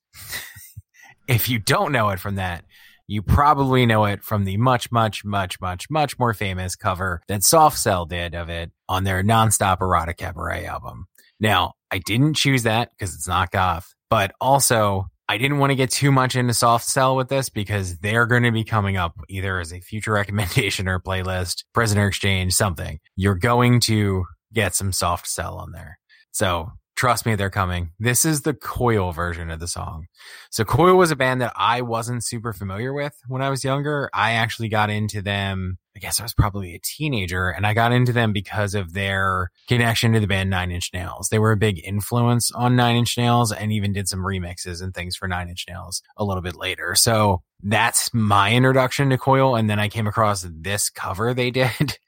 if 1.28 1.48
you 1.48 1.58
don't 1.58 1.92
know 1.92 2.10
it 2.10 2.20
from 2.20 2.36
that, 2.36 2.64
you 3.08 3.22
probably 3.22 3.86
know 3.86 4.04
it 4.04 4.22
from 4.22 4.44
the 4.44 4.56
much, 4.56 4.90
much, 4.90 5.24
much, 5.24 5.60
much, 5.60 5.88
much 5.88 6.18
more 6.18 6.34
famous 6.34 6.74
cover 6.74 7.22
that 7.28 7.44
Soft 7.44 7.78
Cell 7.78 8.04
did 8.04 8.34
of 8.34 8.48
it 8.48 8.72
on 8.88 9.04
their 9.04 9.22
Nonstop 9.22 9.80
Erotic 9.80 10.18
Cabaret 10.18 10.66
album. 10.66 11.06
Now, 11.38 11.74
I 11.90 11.98
didn't 11.98 12.34
choose 12.34 12.64
that 12.64 12.90
because 12.90 13.14
it's 13.14 13.28
not 13.28 13.50
goth, 13.50 13.94
but 14.10 14.32
also 14.40 15.06
I 15.28 15.38
didn't 15.38 15.58
want 15.58 15.70
to 15.70 15.76
get 15.76 15.90
too 15.90 16.12
much 16.12 16.36
into 16.36 16.54
soft 16.54 16.86
cell 16.86 17.16
with 17.16 17.28
this 17.28 17.48
because 17.48 17.98
they're 17.98 18.26
going 18.26 18.44
to 18.44 18.52
be 18.52 18.64
coming 18.64 18.96
up 18.96 19.14
either 19.28 19.58
as 19.58 19.72
a 19.72 19.80
future 19.80 20.12
recommendation 20.14 20.88
or 20.88 21.00
playlist, 21.00 21.64
prisoner 21.72 22.06
exchange, 22.06 22.54
something. 22.54 22.98
You're 23.16 23.34
going 23.34 23.80
to 23.80 24.24
get 24.52 24.74
some 24.74 24.92
soft 24.92 25.26
cell 25.26 25.56
on 25.56 25.72
there. 25.72 25.98
So 26.32 26.70
Trust 26.96 27.26
me, 27.26 27.34
they're 27.34 27.50
coming. 27.50 27.90
This 28.00 28.24
is 28.24 28.40
the 28.40 28.54
Coil 28.54 29.12
version 29.12 29.50
of 29.50 29.60
the 29.60 29.68
song. 29.68 30.06
So 30.50 30.64
Coil 30.64 30.96
was 30.96 31.10
a 31.10 31.16
band 31.16 31.42
that 31.42 31.52
I 31.54 31.82
wasn't 31.82 32.24
super 32.24 32.54
familiar 32.54 32.94
with 32.94 33.12
when 33.28 33.42
I 33.42 33.50
was 33.50 33.64
younger. 33.64 34.08
I 34.14 34.32
actually 34.32 34.70
got 34.70 34.88
into 34.88 35.20
them. 35.20 35.76
I 35.96 35.98
guess 35.98 36.20
I 36.20 36.24
was 36.24 36.34
probably 36.34 36.74
a 36.74 36.78
teenager 36.78 37.48
and 37.48 37.66
I 37.66 37.72
got 37.72 37.90
into 37.90 38.12
them 38.12 38.34
because 38.34 38.74
of 38.74 38.92
their 38.92 39.50
connection 39.66 40.12
to 40.12 40.20
the 40.20 40.26
band 40.26 40.50
Nine 40.50 40.70
Inch 40.70 40.90
Nails. 40.92 41.30
They 41.30 41.38
were 41.38 41.52
a 41.52 41.56
big 41.56 41.80
influence 41.82 42.52
on 42.52 42.76
Nine 42.76 42.96
Inch 42.96 43.16
Nails 43.16 43.50
and 43.50 43.72
even 43.72 43.94
did 43.94 44.06
some 44.06 44.20
remixes 44.20 44.82
and 44.82 44.92
things 44.92 45.16
for 45.16 45.26
Nine 45.26 45.48
Inch 45.48 45.64
Nails 45.66 46.02
a 46.18 46.24
little 46.24 46.42
bit 46.42 46.54
later. 46.54 46.94
So 46.96 47.42
that's 47.62 48.12
my 48.12 48.52
introduction 48.52 49.08
to 49.08 49.16
Coil. 49.16 49.56
And 49.56 49.70
then 49.70 49.78
I 49.78 49.88
came 49.88 50.06
across 50.06 50.46
this 50.46 50.90
cover 50.90 51.32
they 51.32 51.50
did 51.52 51.98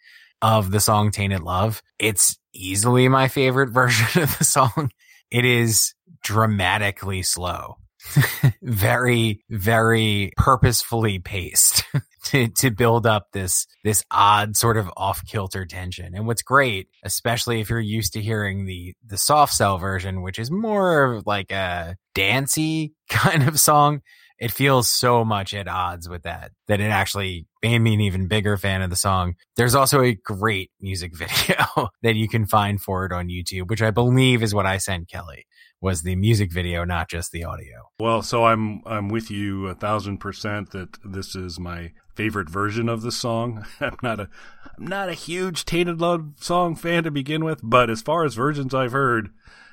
of 0.42 0.70
the 0.70 0.80
song 0.80 1.10
Tainted 1.10 1.40
Love. 1.40 1.82
It's 1.98 2.36
easily 2.52 3.08
my 3.08 3.28
favorite 3.28 3.70
version 3.72 4.22
of 4.22 4.36
the 4.36 4.44
song. 4.44 4.90
It 5.30 5.46
is 5.46 5.94
dramatically 6.22 7.22
slow. 7.22 7.78
very, 8.62 9.44
very 9.50 10.32
purposefully 10.36 11.18
paced 11.18 11.84
to, 12.26 12.48
to 12.48 12.70
build 12.70 13.06
up 13.06 13.28
this, 13.32 13.66
this 13.84 14.04
odd 14.10 14.56
sort 14.56 14.76
of 14.76 14.90
off 14.96 15.24
kilter 15.26 15.64
tension. 15.64 16.14
And 16.14 16.26
what's 16.26 16.42
great, 16.42 16.88
especially 17.02 17.60
if 17.60 17.70
you're 17.70 17.80
used 17.80 18.12
to 18.14 18.22
hearing 18.22 18.66
the, 18.66 18.94
the 19.06 19.18
soft 19.18 19.54
cell 19.54 19.78
version, 19.78 20.22
which 20.22 20.38
is 20.38 20.50
more 20.50 21.22
like 21.26 21.52
a 21.52 21.96
dancey 22.14 22.94
kind 23.08 23.46
of 23.46 23.58
song, 23.58 24.02
it 24.38 24.52
feels 24.52 24.90
so 24.90 25.24
much 25.24 25.52
at 25.52 25.66
odds 25.66 26.08
with 26.08 26.22
that 26.22 26.52
that 26.68 26.80
it 26.80 26.90
actually 26.90 27.46
made 27.62 27.80
me 27.80 27.94
an 27.94 28.00
even 28.00 28.28
bigger 28.28 28.56
fan 28.56 28.82
of 28.82 28.90
the 28.90 28.96
song. 28.96 29.34
There's 29.56 29.74
also 29.74 30.00
a 30.00 30.14
great 30.14 30.70
music 30.80 31.16
video 31.16 31.88
that 32.02 32.14
you 32.14 32.28
can 32.28 32.46
find 32.46 32.80
for 32.80 33.04
it 33.04 33.12
on 33.12 33.28
YouTube, 33.28 33.68
which 33.68 33.82
I 33.82 33.90
believe 33.90 34.42
is 34.42 34.54
what 34.54 34.66
I 34.66 34.78
sent 34.78 35.08
Kelly 35.08 35.46
was 35.80 36.02
the 36.02 36.16
music 36.16 36.52
video, 36.52 36.84
not 36.84 37.08
just 37.08 37.32
the 37.32 37.44
audio. 37.44 37.90
Well, 38.00 38.22
so 38.22 38.44
I'm 38.44 38.82
I'm 38.86 39.08
with 39.08 39.30
you 39.30 39.68
a 39.68 39.74
thousand 39.74 40.18
percent 40.18 40.70
that 40.72 40.98
this 41.04 41.34
is 41.34 41.60
my 41.60 41.92
favorite 42.14 42.50
version 42.50 42.88
of 42.88 43.02
the 43.02 43.12
song. 43.12 43.64
I'm 43.80 43.96
not 44.02 44.20
a 44.20 44.28
I'm 44.76 44.86
not 44.86 45.08
a 45.08 45.14
huge 45.14 45.64
Tainted 45.64 46.00
Love 46.00 46.32
song 46.40 46.74
fan 46.74 47.04
to 47.04 47.10
begin 47.10 47.44
with, 47.44 47.60
but 47.62 47.90
as 47.90 48.02
far 48.02 48.24
as 48.24 48.34
versions 48.34 48.74
I've 48.74 48.92
heard, 48.92 49.30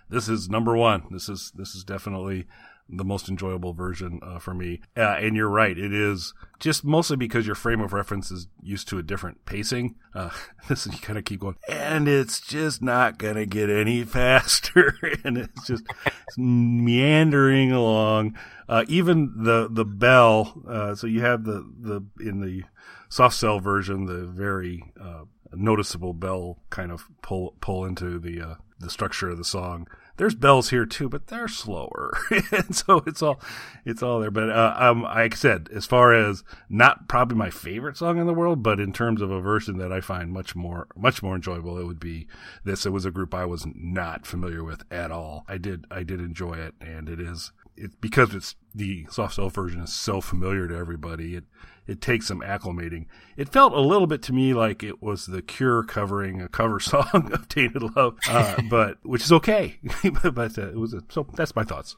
this 0.10 0.30
is 0.30 0.50
number 0.50 0.76
one. 0.76 1.04
This 1.10 1.28
is 1.30 1.52
this 1.56 1.76
is 1.76 1.84
definitely 1.84 2.46
the 2.88 3.04
most 3.04 3.30
enjoyable 3.30 3.74
version 3.74 4.20
uh, 4.22 4.40
for 4.40 4.54
me. 4.54 4.80
Uh, 4.96 5.16
and 5.20 5.36
you're 5.36 5.50
right, 5.50 5.78
it 5.78 5.94
is 5.94 6.34
just 6.60 6.84
mostly 6.84 7.18
because 7.18 7.46
your 7.46 7.56
frame 7.56 7.82
of 7.82 7.94
reference 7.94 8.32
is 8.32 8.48
used 8.62 8.88
to 8.88 8.98
a 8.98 9.04
different 9.04 9.44
pacing. 9.46 9.96
Uh, 10.14 10.30
this 10.70 10.86
you 10.86 10.98
kind 11.00 11.18
of 11.18 11.26
keep 11.26 11.40
going, 11.40 11.56
and 11.68 12.08
it's 12.08 12.40
just 12.40 12.82
not 12.82 13.18
gonna 13.18 13.46
get 13.46 13.70
any 13.70 14.04
faster, 14.06 14.96
and 15.24 15.38
it's 15.38 15.66
just 15.66 15.84
it's 16.06 16.38
meandering 16.38 17.72
along. 17.72 18.38
Uh, 18.70 18.86
even 18.88 19.34
the 19.44 19.68
the 19.70 19.86
bell, 19.86 20.62
uh, 20.68 20.96
so 20.96 21.08
you 21.08 21.22
have 21.22 21.44
the 21.44 21.68
the 21.80 22.02
in 22.20 22.42
the 22.42 22.64
soft 23.10 23.36
cell 23.36 23.60
version, 23.60 24.06
the 24.06 24.26
very 24.26 24.84
uh, 25.02 25.24
noticeable 25.54 26.14
bell 26.14 26.60
kind 26.70 26.92
of 26.92 27.06
pull 27.22 27.56
pull 27.62 27.86
into 27.86 28.20
the 28.20 28.58
the 28.80 28.90
structure 28.90 29.30
of 29.30 29.38
the 29.38 29.44
song 29.44 29.88
there's 30.18 30.36
bells 30.36 30.70
here 30.70 30.86
too, 30.86 31.10
but 31.10 31.28
they're 31.28 31.48
slower, 31.48 32.18
and 32.52 32.76
so 32.76 33.04
it's 33.06 33.22
all 33.22 33.40
it's 33.84 34.02
all 34.02 34.20
there. 34.20 34.32
But 34.32 34.50
uh, 34.50 34.76
um, 34.78 35.04
like 35.04 35.34
I 35.34 35.38
said, 35.38 35.70
as 35.74 35.86
far 35.86 36.14
as 36.14 36.44
not 36.70 37.08
probably 37.08 37.38
my 37.38 37.50
favorite 37.50 37.98
song 37.98 38.18
in 38.18 38.28
the 38.28 38.34
world, 38.34 38.64
but 38.64 38.80
in 38.80 38.94
terms 38.94 39.22
of 39.22 39.32
a 39.32 39.42
version 39.42 39.78
that 39.78 39.92
I 39.92 40.02
find 40.02 40.32
much 40.32 40.56
more 40.56 40.88
much 40.96 41.22
more 41.22 41.36
enjoyable, 41.36 41.78
it 41.78 41.86
would 41.86 42.00
be 42.00 42.28
this. 42.64 42.86
It 42.86 42.92
was 42.92 43.06
a 43.06 43.12
group 43.12 43.34
I 43.34 43.46
was 43.46 43.66
not 43.76 44.26
familiar 44.26 44.64
with 44.64 44.84
at 44.92 45.12
all. 45.12 45.46
I 45.48 45.58
did 45.58 45.86
I 45.92 46.04
did 46.04 46.20
enjoy 46.20 46.54
it, 46.54 46.76
and 46.80 47.10
it 47.10 47.20
is 47.20 47.52
it 47.78 48.00
because 48.02 48.34
it's 48.34 48.56
the 48.74 49.06
soft 49.10 49.36
cell 49.36 49.50
version 49.50 49.82
is 49.82 49.94
so 49.94 50.22
familiar 50.22 50.68
to 50.68 50.76
everybody. 50.76 51.36
It 51.36 51.46
it 51.88 52.02
takes 52.02 52.28
some 52.28 52.42
acclimating. 52.42 53.06
It 53.38 53.50
felt 53.50 53.74
a 53.74 53.80
little 53.80 54.08
bit 54.08 54.22
to 54.24 54.34
me 54.34 54.54
like 54.54 54.84
it 54.84 55.04
was 55.04 55.28
the 55.28 55.42
Cure 55.42 55.84
covering 55.84 56.42
a 56.42 56.48
cover 56.48 56.80
song 56.82 57.30
of 57.32 57.48
Tainted 57.48 57.96
Love, 57.96 58.18
uh, 58.28 58.62
but 58.70 58.98
which 59.04 59.24
is 59.24 59.32
okay. 59.32 59.80
but 60.34 60.58
uh, 60.58 60.70
it 60.70 60.78
was 60.78 60.94
a, 60.94 61.04
so. 61.10 61.28
That's 61.34 61.56
my 61.56 61.64
thoughts. 61.64 61.96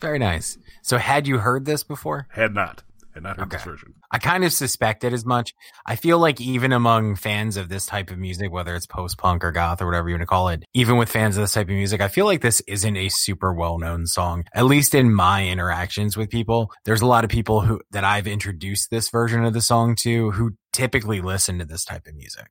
Very 0.00 0.18
nice. 0.18 0.58
So, 0.82 0.98
had 0.98 1.26
you 1.26 1.38
heard 1.38 1.64
this 1.64 1.84
before? 1.84 2.26
Had 2.30 2.54
not 2.54 2.82
and 3.14 3.24
not 3.24 3.36
heard 3.36 3.46
okay. 3.46 3.56
this 3.56 3.64
version. 3.64 3.94
I 4.10 4.18
kind 4.18 4.44
of 4.44 4.52
suspected 4.52 5.12
as 5.12 5.24
much. 5.24 5.54
I 5.86 5.96
feel 5.96 6.18
like 6.18 6.40
even 6.40 6.72
among 6.72 7.16
fans 7.16 7.56
of 7.56 7.68
this 7.68 7.86
type 7.86 8.10
of 8.10 8.18
music, 8.18 8.52
whether 8.52 8.74
it's 8.74 8.86
post 8.86 9.18
punk 9.18 9.44
or 9.44 9.52
goth 9.52 9.82
or 9.82 9.86
whatever 9.86 10.08
you 10.08 10.14
want 10.14 10.22
to 10.22 10.26
call 10.26 10.48
it, 10.48 10.64
even 10.74 10.96
with 10.96 11.10
fans 11.10 11.36
of 11.36 11.42
this 11.42 11.52
type 11.52 11.68
of 11.68 11.74
music, 11.74 12.00
I 12.00 12.08
feel 12.08 12.26
like 12.26 12.40
this 12.40 12.60
isn't 12.62 12.96
a 12.96 13.08
super 13.08 13.52
well 13.52 13.78
known 13.78 14.06
song. 14.06 14.44
At 14.54 14.66
least 14.66 14.94
in 14.94 15.12
my 15.12 15.46
interactions 15.46 16.16
with 16.16 16.30
people, 16.30 16.70
there's 16.84 17.02
a 17.02 17.06
lot 17.06 17.24
of 17.24 17.30
people 17.30 17.60
who 17.60 17.80
that 17.90 18.04
I've 18.04 18.26
introduced 18.26 18.90
this 18.90 19.10
version 19.10 19.44
of 19.44 19.52
the 19.52 19.60
song 19.60 19.96
to 20.02 20.30
who 20.32 20.52
typically 20.72 21.20
listen 21.20 21.58
to 21.58 21.64
this 21.64 21.84
type 21.84 22.06
of 22.06 22.14
music. 22.14 22.48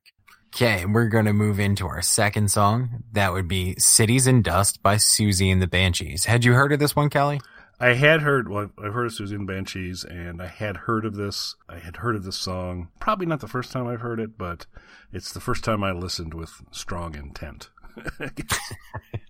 Okay, 0.54 0.84
we're 0.84 1.08
going 1.08 1.26
to 1.26 1.32
move 1.32 1.60
into 1.60 1.86
our 1.86 2.02
second 2.02 2.50
song. 2.50 3.04
That 3.12 3.32
would 3.32 3.46
be 3.46 3.76
Cities 3.78 4.26
in 4.26 4.42
Dust 4.42 4.82
by 4.82 4.96
Siouxsie 4.96 5.52
and 5.52 5.62
the 5.62 5.68
Banshees. 5.68 6.24
Had 6.24 6.44
you 6.44 6.54
heard 6.54 6.72
of 6.72 6.80
this 6.80 6.96
one, 6.96 7.08
Kelly? 7.08 7.40
I 7.80 7.94
had 7.94 8.20
heard, 8.20 8.48
well, 8.48 8.70
I've 8.78 8.92
heard 8.92 9.06
of 9.06 9.32
and 9.32 9.46
Banshees, 9.46 10.04
and 10.04 10.42
I 10.42 10.48
had 10.48 10.76
heard 10.76 11.06
of 11.06 11.14
this. 11.14 11.56
I 11.66 11.78
had 11.78 11.96
heard 11.96 12.14
of 12.14 12.24
this 12.24 12.36
song. 12.36 12.88
Probably 13.00 13.24
not 13.24 13.40
the 13.40 13.48
first 13.48 13.72
time 13.72 13.86
I've 13.86 14.02
heard 14.02 14.20
it, 14.20 14.36
but 14.36 14.66
it's 15.12 15.32
the 15.32 15.40
first 15.40 15.64
time 15.64 15.82
I 15.82 15.92
listened 15.92 16.34
with 16.34 16.60
strong 16.70 17.14
intent. 17.14 17.70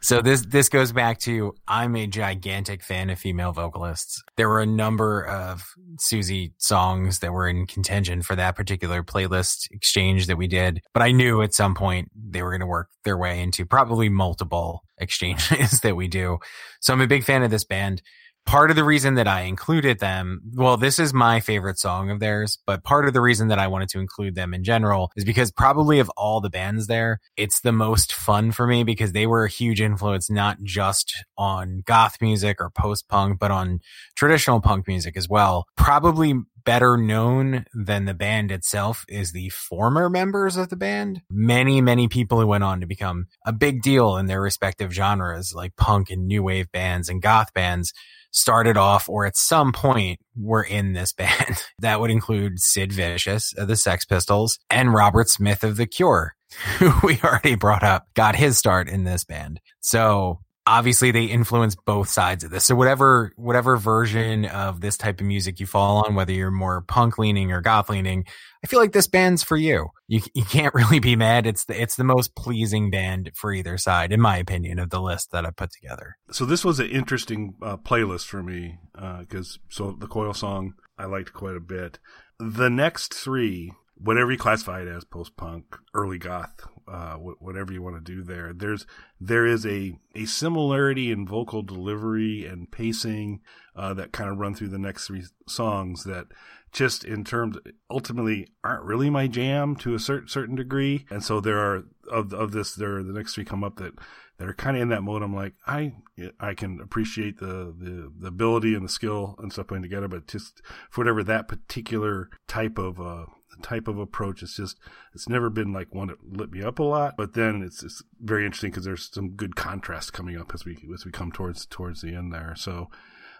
So 0.00 0.22
this 0.22 0.44
this 0.46 0.68
goes 0.68 0.92
back 0.92 1.18
to 1.20 1.54
I'm 1.66 1.96
a 1.96 2.06
gigantic 2.06 2.82
fan 2.82 3.10
of 3.10 3.18
female 3.18 3.52
vocalists. 3.52 4.22
There 4.36 4.48
were 4.48 4.60
a 4.60 4.66
number 4.66 5.24
of 5.24 5.64
Siouxsie 5.96 6.52
songs 6.58 7.18
that 7.20 7.32
were 7.32 7.48
in 7.48 7.66
contention 7.66 8.22
for 8.22 8.36
that 8.36 8.56
particular 8.56 9.02
playlist 9.02 9.70
exchange 9.70 10.26
that 10.26 10.36
we 10.36 10.46
did, 10.46 10.80
but 10.94 11.02
I 11.02 11.12
knew 11.12 11.42
at 11.42 11.54
some 11.54 11.74
point 11.74 12.10
they 12.14 12.42
were 12.42 12.50
going 12.50 12.60
to 12.60 12.66
work 12.66 12.90
their 13.04 13.18
way 13.18 13.40
into 13.40 13.66
probably 13.66 14.08
multiple 14.08 14.84
exchanges 14.98 15.80
that 15.82 15.96
we 15.96 16.08
do. 16.08 16.38
So 16.80 16.92
I'm 16.92 17.00
a 17.00 17.06
big 17.06 17.24
fan 17.24 17.42
of 17.42 17.50
this 17.50 17.64
band 17.64 18.02
part 18.48 18.70
of 18.70 18.76
the 18.76 18.84
reason 18.84 19.12
that 19.16 19.28
I 19.28 19.42
included 19.42 19.98
them, 19.98 20.40
well, 20.54 20.78
this 20.78 20.98
is 20.98 21.12
my 21.12 21.38
favorite 21.38 21.78
song 21.78 22.10
of 22.10 22.18
theirs, 22.18 22.56
but 22.64 22.82
part 22.82 23.06
of 23.06 23.12
the 23.12 23.20
reason 23.20 23.48
that 23.48 23.58
I 23.58 23.66
wanted 23.66 23.90
to 23.90 23.98
include 23.98 24.36
them 24.36 24.54
in 24.54 24.64
general 24.64 25.12
is 25.16 25.24
because 25.26 25.52
probably 25.52 25.98
of 25.98 26.10
all 26.16 26.40
the 26.40 26.48
bands 26.48 26.86
there, 26.86 27.20
it's 27.36 27.60
the 27.60 27.72
most 27.72 28.10
fun 28.10 28.50
for 28.52 28.66
me 28.66 28.84
because 28.84 29.12
they 29.12 29.26
were 29.26 29.44
a 29.44 29.50
huge 29.50 29.82
influence, 29.82 30.30
not 30.30 30.62
just 30.62 31.12
on 31.36 31.82
goth 31.84 32.16
music 32.22 32.56
or 32.58 32.70
post 32.70 33.06
punk, 33.10 33.38
but 33.38 33.50
on 33.50 33.80
traditional 34.16 34.62
punk 34.62 34.88
music 34.88 35.18
as 35.18 35.28
well. 35.28 35.66
Probably 35.76 36.32
better 36.64 36.96
known 36.96 37.64
than 37.74 38.04
the 38.04 38.14
band 38.14 38.50
itself 38.50 39.04
is 39.08 39.32
the 39.32 39.48
former 39.50 40.08
members 40.08 40.56
of 40.56 40.68
the 40.68 40.76
band. 40.76 41.22
Many, 41.30 41.80
many 41.80 42.08
people 42.08 42.40
who 42.40 42.46
went 42.46 42.64
on 42.64 42.80
to 42.80 42.86
become 42.86 43.26
a 43.46 43.52
big 43.52 43.82
deal 43.82 44.16
in 44.16 44.26
their 44.26 44.40
respective 44.40 44.92
genres, 44.92 45.52
like 45.54 45.76
punk 45.76 46.10
and 46.10 46.26
new 46.26 46.42
wave 46.42 46.70
bands 46.72 47.08
and 47.08 47.22
goth 47.22 47.52
bands 47.54 47.92
started 48.30 48.76
off 48.76 49.08
or 49.08 49.26
at 49.26 49.36
some 49.36 49.72
point 49.72 50.20
were 50.36 50.62
in 50.62 50.92
this 50.92 51.12
band. 51.18 51.64
that 51.78 52.00
would 52.00 52.10
include 52.10 52.60
Sid 52.60 52.92
Vicious 52.92 53.52
of 53.54 53.68
the 53.68 53.76
Sex 53.76 54.04
Pistols 54.04 54.58
and 54.70 54.92
Robert 54.92 55.28
Smith 55.28 55.64
of 55.64 55.76
The 55.76 55.86
Cure, 55.86 56.34
who 56.78 56.92
we 57.02 57.20
already 57.22 57.54
brought 57.54 57.82
up, 57.82 58.06
got 58.14 58.36
his 58.36 58.58
start 58.58 58.88
in 58.88 59.04
this 59.04 59.24
band. 59.24 59.60
So 59.80 60.40
obviously 60.68 61.10
they 61.10 61.24
influence 61.24 61.74
both 61.74 62.08
sides 62.08 62.44
of 62.44 62.50
this. 62.50 62.64
So 62.64 62.74
whatever 62.74 63.32
whatever 63.36 63.76
version 63.76 64.44
of 64.44 64.80
this 64.80 64.96
type 64.96 65.20
of 65.20 65.26
music 65.26 65.60
you 65.60 65.66
fall 65.66 66.04
on, 66.04 66.14
whether 66.14 66.32
you're 66.32 66.50
more 66.50 66.82
punk 66.82 67.18
leaning 67.18 67.52
or 67.52 67.60
goth 67.60 67.88
leaning, 67.88 68.24
I 68.62 68.66
feel 68.66 68.78
like 68.78 68.92
this 68.92 69.06
band's 69.06 69.42
for 69.42 69.56
you. 69.56 69.88
You 70.06 70.20
you 70.34 70.44
can't 70.44 70.74
really 70.74 71.00
be 71.00 71.16
mad. 71.16 71.46
It's 71.46 71.64
the 71.64 71.80
it's 71.80 71.96
the 71.96 72.04
most 72.04 72.34
pleasing 72.36 72.90
band 72.90 73.32
for 73.34 73.52
either 73.52 73.78
side, 73.78 74.12
in 74.12 74.20
my 74.20 74.36
opinion, 74.36 74.78
of 74.78 74.90
the 74.90 75.00
list 75.00 75.32
that 75.32 75.46
I 75.46 75.50
put 75.50 75.70
together. 75.70 76.16
So 76.30 76.44
this 76.44 76.64
was 76.64 76.80
an 76.80 76.90
interesting 76.90 77.54
uh, 77.62 77.76
playlist 77.76 78.26
for 78.26 78.42
me 78.42 78.78
because 78.92 79.56
uh, 79.56 79.66
so 79.70 79.92
the 79.92 80.06
Coil 80.06 80.34
song 80.34 80.74
I 80.98 81.06
liked 81.06 81.32
quite 81.32 81.56
a 81.56 81.60
bit. 81.60 81.98
The 82.38 82.68
next 82.68 83.14
three 83.14 83.72
whatever 84.00 84.30
you 84.30 84.38
classify 84.38 84.82
it 84.82 84.88
as 84.88 85.04
post 85.04 85.36
punk, 85.36 85.76
early 85.94 86.18
goth, 86.18 86.66
uh, 86.90 87.14
whatever 87.14 87.72
you 87.72 87.82
want 87.82 87.96
to 87.96 88.12
do 88.14 88.22
there. 88.22 88.52
There's 88.52 88.86
there 89.20 89.46
is 89.46 89.66
a 89.66 89.98
a 90.14 90.24
similarity 90.24 91.10
in 91.10 91.26
vocal 91.26 91.62
delivery 91.62 92.46
and 92.46 92.70
pacing 92.70 93.40
uh, 93.76 93.94
that 93.94 94.12
kind 94.12 94.30
of 94.30 94.38
run 94.38 94.54
through 94.54 94.68
the 94.68 94.78
next 94.78 95.06
three 95.06 95.24
songs 95.46 96.04
that 96.04 96.26
just 96.72 97.04
in 97.04 97.24
terms 97.24 97.56
ultimately 97.90 98.48
aren't 98.62 98.84
really 98.84 99.10
my 99.10 99.26
jam 99.26 99.76
to 99.76 99.94
a 99.94 99.98
certain 99.98 100.28
certain 100.28 100.54
degree. 100.54 101.06
And 101.10 101.24
so 101.24 101.40
there 101.40 101.58
are 101.58 101.84
of 102.10 102.32
of 102.32 102.52
this 102.52 102.74
there 102.74 103.02
the 103.02 103.12
next 103.12 103.34
three 103.34 103.44
come 103.44 103.64
up 103.64 103.76
that 103.76 103.94
that 104.38 104.48
are 104.48 104.54
kind 104.54 104.76
of 104.76 104.82
in 104.82 104.88
that 104.88 105.02
mode. 105.02 105.22
I'm 105.22 105.34
like 105.34 105.54
I 105.66 105.94
I 106.40 106.54
can 106.54 106.80
appreciate 106.80 107.38
the 107.38 107.74
the, 107.78 108.12
the 108.18 108.28
ability 108.28 108.74
and 108.74 108.84
the 108.84 108.88
skill 108.88 109.34
and 109.38 109.52
stuff 109.52 109.68
putting 109.68 109.82
together, 109.82 110.08
but 110.08 110.26
just 110.26 110.62
for 110.90 111.02
whatever 111.02 111.22
that 111.24 111.48
particular 111.48 112.30
type 112.46 112.78
of 112.78 113.00
uh, 113.00 113.26
type 113.62 113.88
of 113.88 113.98
approach. 113.98 114.42
It's 114.42 114.56
just 114.56 114.78
it's 115.14 115.28
never 115.28 115.50
been 115.50 115.72
like 115.72 115.94
one 115.94 116.08
that 116.08 116.36
lit 116.36 116.52
me 116.52 116.62
up 116.62 116.78
a 116.78 116.84
lot. 116.84 117.16
But 117.16 117.34
then 117.34 117.62
it's, 117.62 117.82
it's 117.82 118.02
very 118.20 118.44
interesting 118.44 118.70
because 118.70 118.84
there's 118.84 119.10
some 119.12 119.30
good 119.30 119.56
contrast 119.56 120.12
coming 120.12 120.36
up 120.36 120.52
as 120.54 120.64
we 120.64 120.78
as 120.94 121.04
we 121.04 121.12
come 121.12 121.32
towards 121.32 121.66
towards 121.66 122.02
the 122.02 122.14
end 122.14 122.32
there. 122.32 122.54
So. 122.56 122.90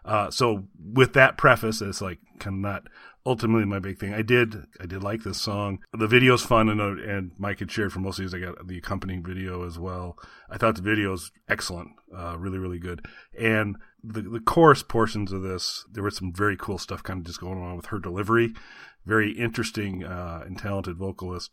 Uh, 0.05 0.31
so 0.31 0.65
with 0.95 1.13
that 1.13 1.37
preface, 1.37 1.83
it's 1.83 2.01
like 2.01 2.19
kind 2.39 2.55
of 2.55 2.61
not 2.61 2.89
ultimately 3.27 3.67
my 3.67 3.79
big 3.79 3.99
thing. 3.99 4.15
I 4.15 4.23
did, 4.23 4.55
I 4.81 4.87
did 4.87 5.03
like 5.03 5.23
this 5.23 5.39
song. 5.39 5.81
The 5.93 6.07
video's 6.07 6.43
fun 6.43 6.71
and, 6.71 6.81
uh, 6.81 6.97
and 6.97 7.33
Mike 7.37 7.59
had 7.59 7.71
shared 7.71 7.93
for 7.93 8.01
most 8.01 8.19
of 8.19 8.25
these. 8.25 8.35
I 8.35 8.39
got 8.39 8.67
the 8.67 8.79
accompanying 8.79 9.23
video 9.23 9.67
as 9.67 9.79
well. 9.79 10.17
I 10.49 10.57
thought 10.57 10.77
the 10.77 10.83
video's 10.83 11.31
excellent, 11.47 11.91
uh, 12.17 12.39
really, 12.39 12.57
really 12.57 12.79
good. 12.79 13.05
And 13.39 13.77
the, 14.03 14.23
the 14.23 14.41
chorus 14.41 14.83
portions 14.83 15.31
of 15.31 15.43
this, 15.43 15.85
there 15.93 16.05
was 16.05 16.17
some 16.17 16.33
very 16.33 16.57
cool 16.57 16.79
stuff 16.79 17.03
kind 17.03 17.19
of 17.19 17.27
just 17.27 17.41
going 17.41 17.63
on 17.63 17.77
with 17.77 17.87
her 17.87 17.99
delivery 17.99 18.55
very 19.07 19.33
interesting 19.33 20.05
uh, 20.05 20.43
and 20.45 20.59
talented 20.59 20.97
vocalist 20.97 21.50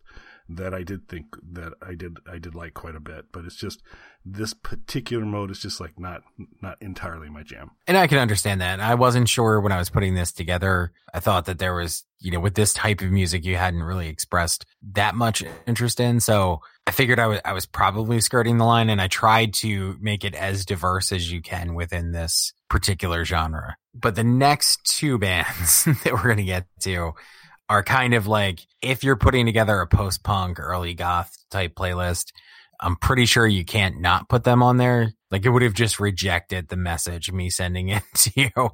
that 0.48 0.74
I 0.74 0.84
did 0.84 1.08
think 1.08 1.36
that 1.54 1.74
I 1.82 1.96
did 1.96 2.18
I 2.32 2.38
did 2.38 2.54
like 2.54 2.74
quite 2.74 2.96
a 2.96 3.00
bit. 3.00 3.26
But 3.32 3.46
it's 3.46 3.56
just 3.56 3.82
this 4.24 4.54
particular 4.54 5.26
mode 5.26 5.52
is 5.52 5.60
just 5.60 5.80
like 5.80 6.00
not 6.00 6.22
not 6.62 6.78
entirely 6.82 7.30
my 7.30 7.44
jam. 7.44 7.72
And 7.88 7.98
I 7.98 8.08
can 8.08 8.20
understand 8.20 8.62
that. 8.62 8.80
I 8.80 8.96
wasn't 8.96 9.30
sure 9.30 9.60
when 9.60 9.72
I 9.72 9.80
was 9.80 9.90
putting 9.90 10.16
this 10.16 10.32
together. 10.32 10.92
I 11.14 11.20
thought 11.20 11.46
that 11.46 11.60
there 11.60 11.74
was 11.74 12.04
you 12.20 12.32
know 12.32 12.40
with 12.40 12.56
this 12.56 12.74
type 12.74 13.02
of 13.02 13.12
music 13.12 13.46
you 13.46 13.56
hadn't 13.56 13.84
really 13.84 14.08
expressed 14.08 14.66
that 14.94 15.16
much 15.16 15.44
interest 15.66 16.00
in. 16.00 16.20
So 16.20 16.62
I 16.88 16.92
figured 16.92 17.20
I 17.20 17.28
was 17.28 17.40
I 17.44 17.54
was 17.54 17.66
probably 17.66 18.22
skirting 18.22 18.58
the 18.58 18.66
line, 18.66 18.90
and 18.90 19.02
I 19.02 19.08
tried 19.08 19.54
to 19.56 19.98
make 20.00 20.24
it 20.24 20.36
as 20.36 20.66
diverse 20.66 21.12
as 21.12 21.32
you 21.32 21.42
can 21.42 21.74
within 21.74 22.12
this 22.12 22.54
particular 22.70 23.26
genre. 23.26 23.78
But 23.94 24.16
the 24.16 24.24
next 24.24 24.84
two 24.86 25.18
bands 25.20 25.86
that 25.86 26.14
we're 26.14 26.36
to 26.36 26.44
get 26.44 26.68
to 26.82 27.14
are 27.68 27.84
kind 27.84 28.14
of 28.14 28.28
like 28.28 28.60
if 28.82 29.04
you're 29.04 29.16
putting 29.16 29.48
together 29.48 29.80
a 29.82 29.88
post 29.88 30.24
punk 30.24 30.60
early 30.60 30.94
goth 30.94 31.36
type 31.50 31.74
playlist, 31.76 32.32
I'm 32.80 32.96
pretty 32.96 33.26
sure 33.26 33.48
you 33.48 33.66
can't 33.66 34.00
not 34.00 34.30
put 34.30 34.44
them 34.44 34.64
on 34.64 34.78
there. 34.78 35.14
Like 35.32 35.46
it 35.46 35.50
would 35.50 35.64
have 35.64 35.74
just 35.74 36.00
rejected 36.00 36.70
the 36.70 36.78
message 36.78 37.32
me 37.32 37.50
sending 37.50 37.90
it 37.90 38.04
to 38.16 38.32
you 38.36 38.70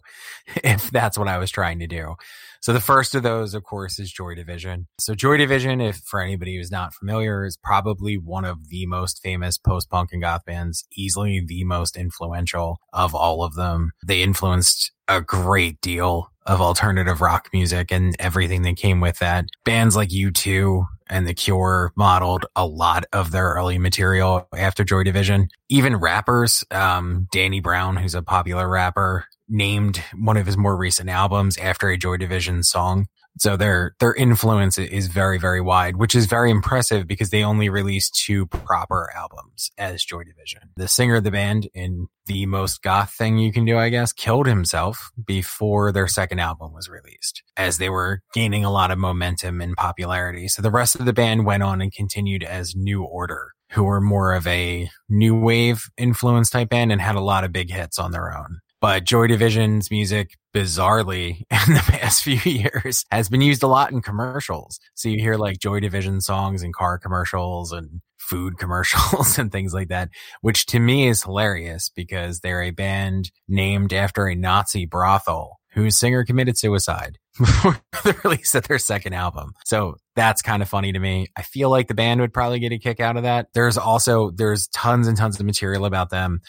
if 0.63 0.91
that's 0.91 1.17
what 1.17 1.27
I 1.27 1.37
was 1.37 1.49
trying 1.49 1.79
to 1.79 1.87
do. 1.87 2.15
So 2.61 2.73
the 2.73 2.79
first 2.79 3.15
of 3.15 3.23
those, 3.23 3.55
of 3.55 3.63
course, 3.63 3.97
is 3.97 4.11
Joy 4.11 4.35
Division. 4.35 4.87
So 4.99 5.15
Joy 5.15 5.37
Division, 5.37 5.81
if 5.81 5.97
for 5.97 6.21
anybody 6.21 6.57
who's 6.57 6.69
not 6.69 6.93
familiar, 6.93 7.43
is 7.45 7.57
probably 7.57 8.17
one 8.17 8.45
of 8.45 8.67
the 8.67 8.85
most 8.85 9.21
famous 9.23 9.57
post-punk 9.57 10.09
and 10.11 10.21
goth 10.21 10.45
bands, 10.45 10.85
easily 10.95 11.43
the 11.43 11.63
most 11.63 11.97
influential 11.97 12.79
of 12.93 13.15
all 13.15 13.43
of 13.43 13.55
them. 13.55 13.93
They 14.05 14.21
influenced 14.21 14.91
a 15.07 15.21
great 15.21 15.81
deal 15.81 16.31
of 16.45 16.61
alternative 16.61 17.21
rock 17.21 17.49
music 17.53 17.91
and 17.91 18.15
everything 18.19 18.61
that 18.63 18.77
came 18.77 18.99
with 18.99 19.19
that. 19.19 19.45
Bands 19.65 19.95
like 19.95 20.09
U2 20.09 20.85
and 21.11 21.27
The 21.27 21.33
Cure 21.33 21.91
modeled 21.95 22.45
a 22.55 22.65
lot 22.65 23.05
of 23.13 23.31
their 23.31 23.49
early 23.49 23.77
material 23.77 24.47
after 24.57 24.83
Joy 24.83 25.03
Division. 25.03 25.49
Even 25.69 25.97
rappers, 25.97 26.63
um, 26.71 27.27
Danny 27.31 27.59
Brown, 27.59 27.97
who's 27.97 28.15
a 28.15 28.23
popular 28.23 28.67
rapper, 28.67 29.25
named 29.47 30.01
one 30.17 30.37
of 30.37 30.45
his 30.45 30.57
more 30.57 30.75
recent 30.75 31.09
albums 31.09 31.57
after 31.57 31.89
a 31.89 31.97
Joy 31.97 32.17
Division 32.17 32.63
song. 32.63 33.07
So 33.37 33.57
their 33.57 33.95
their 33.99 34.13
influence 34.13 34.77
is 34.77 35.07
very 35.07 35.39
very 35.39 35.61
wide, 35.61 35.95
which 35.95 36.15
is 36.15 36.25
very 36.25 36.51
impressive 36.51 37.07
because 37.07 37.29
they 37.29 37.43
only 37.43 37.69
released 37.69 38.13
two 38.13 38.45
proper 38.47 39.09
albums 39.15 39.71
as 39.77 40.03
Joy 40.03 40.23
Division. 40.23 40.69
The 40.75 40.87
singer 40.87 41.15
of 41.15 41.23
the 41.23 41.31
band, 41.31 41.69
in 41.73 42.07
the 42.25 42.45
most 42.45 42.81
goth 42.81 43.11
thing 43.11 43.37
you 43.37 43.51
can 43.51 43.65
do, 43.65 43.77
I 43.77 43.89
guess, 43.89 44.13
killed 44.13 44.47
himself 44.47 45.11
before 45.25 45.91
their 45.91 46.07
second 46.07 46.39
album 46.39 46.73
was 46.73 46.89
released, 46.89 47.41
as 47.57 47.77
they 47.77 47.89
were 47.89 48.21
gaining 48.33 48.65
a 48.65 48.71
lot 48.71 48.91
of 48.91 48.97
momentum 48.97 49.61
and 49.61 49.75
popularity. 49.75 50.47
So 50.47 50.61
the 50.61 50.71
rest 50.71 50.95
of 50.95 51.05
the 51.05 51.13
band 51.13 51.45
went 51.45 51.63
on 51.63 51.81
and 51.81 51.91
continued 51.91 52.43
as 52.43 52.75
New 52.75 53.03
Order, 53.03 53.53
who 53.71 53.83
were 53.83 54.01
more 54.01 54.33
of 54.33 54.45
a 54.45 54.89
new 55.09 55.39
wave 55.39 55.89
influence 55.97 56.49
type 56.49 56.69
band 56.69 56.91
and 56.91 57.01
had 57.01 57.15
a 57.15 57.21
lot 57.21 57.43
of 57.43 57.53
big 57.53 57.71
hits 57.71 57.97
on 57.97 58.11
their 58.11 58.37
own. 58.37 58.59
But 58.81 59.03
Joy 59.03 59.27
Division's 59.27 59.91
music, 59.91 60.37
bizarrely, 60.55 61.43
in 61.51 61.73
the 61.73 61.83
past 61.85 62.23
few 62.23 62.39
years, 62.51 63.05
has 63.11 63.29
been 63.29 63.41
used 63.41 63.61
a 63.61 63.67
lot 63.67 63.91
in 63.91 64.01
commercials. 64.01 64.79
So 64.95 65.07
you 65.07 65.19
hear 65.19 65.35
like 65.35 65.59
Joy 65.59 65.79
Division 65.79 66.19
songs 66.19 66.63
in 66.63 66.73
car 66.73 66.97
commercials 66.97 67.71
and 67.71 68.01
food 68.17 68.57
commercials 68.59 69.37
and 69.37 69.51
things 69.51 69.73
like 69.73 69.89
that, 69.89 70.09
which 70.41 70.65
to 70.67 70.79
me 70.79 71.07
is 71.07 71.23
hilarious 71.23 71.89
because 71.95 72.39
they're 72.39 72.63
a 72.63 72.71
band 72.71 73.31
named 73.47 73.93
after 73.93 74.27
a 74.27 74.35
Nazi 74.35 74.85
brothel 74.87 75.59
whose 75.73 75.97
singer 75.97 76.25
committed 76.25 76.57
suicide 76.57 77.17
before 77.37 77.79
the 78.03 78.19
release 78.23 78.55
of 78.55 78.67
their 78.67 78.79
second 78.79 79.13
album. 79.13 79.53
So 79.63 79.95
that's 80.15 80.41
kind 80.41 80.61
of 80.61 80.67
funny 80.67 80.91
to 80.91 80.99
me. 80.99 81.27
I 81.37 81.43
feel 81.43 81.69
like 81.69 81.87
the 81.87 81.93
band 81.93 82.19
would 82.19 82.33
probably 82.33 82.59
get 82.59 82.73
a 82.73 82.77
kick 82.77 82.99
out 82.99 83.15
of 83.15 83.23
that. 83.23 83.47
There's 83.53 83.77
also, 83.77 84.31
there's 84.31 84.67
tons 84.67 85.07
and 85.07 85.15
tons 85.15 85.39
of 85.39 85.45
material 85.45 85.85
about 85.85 86.09
them 86.09 86.41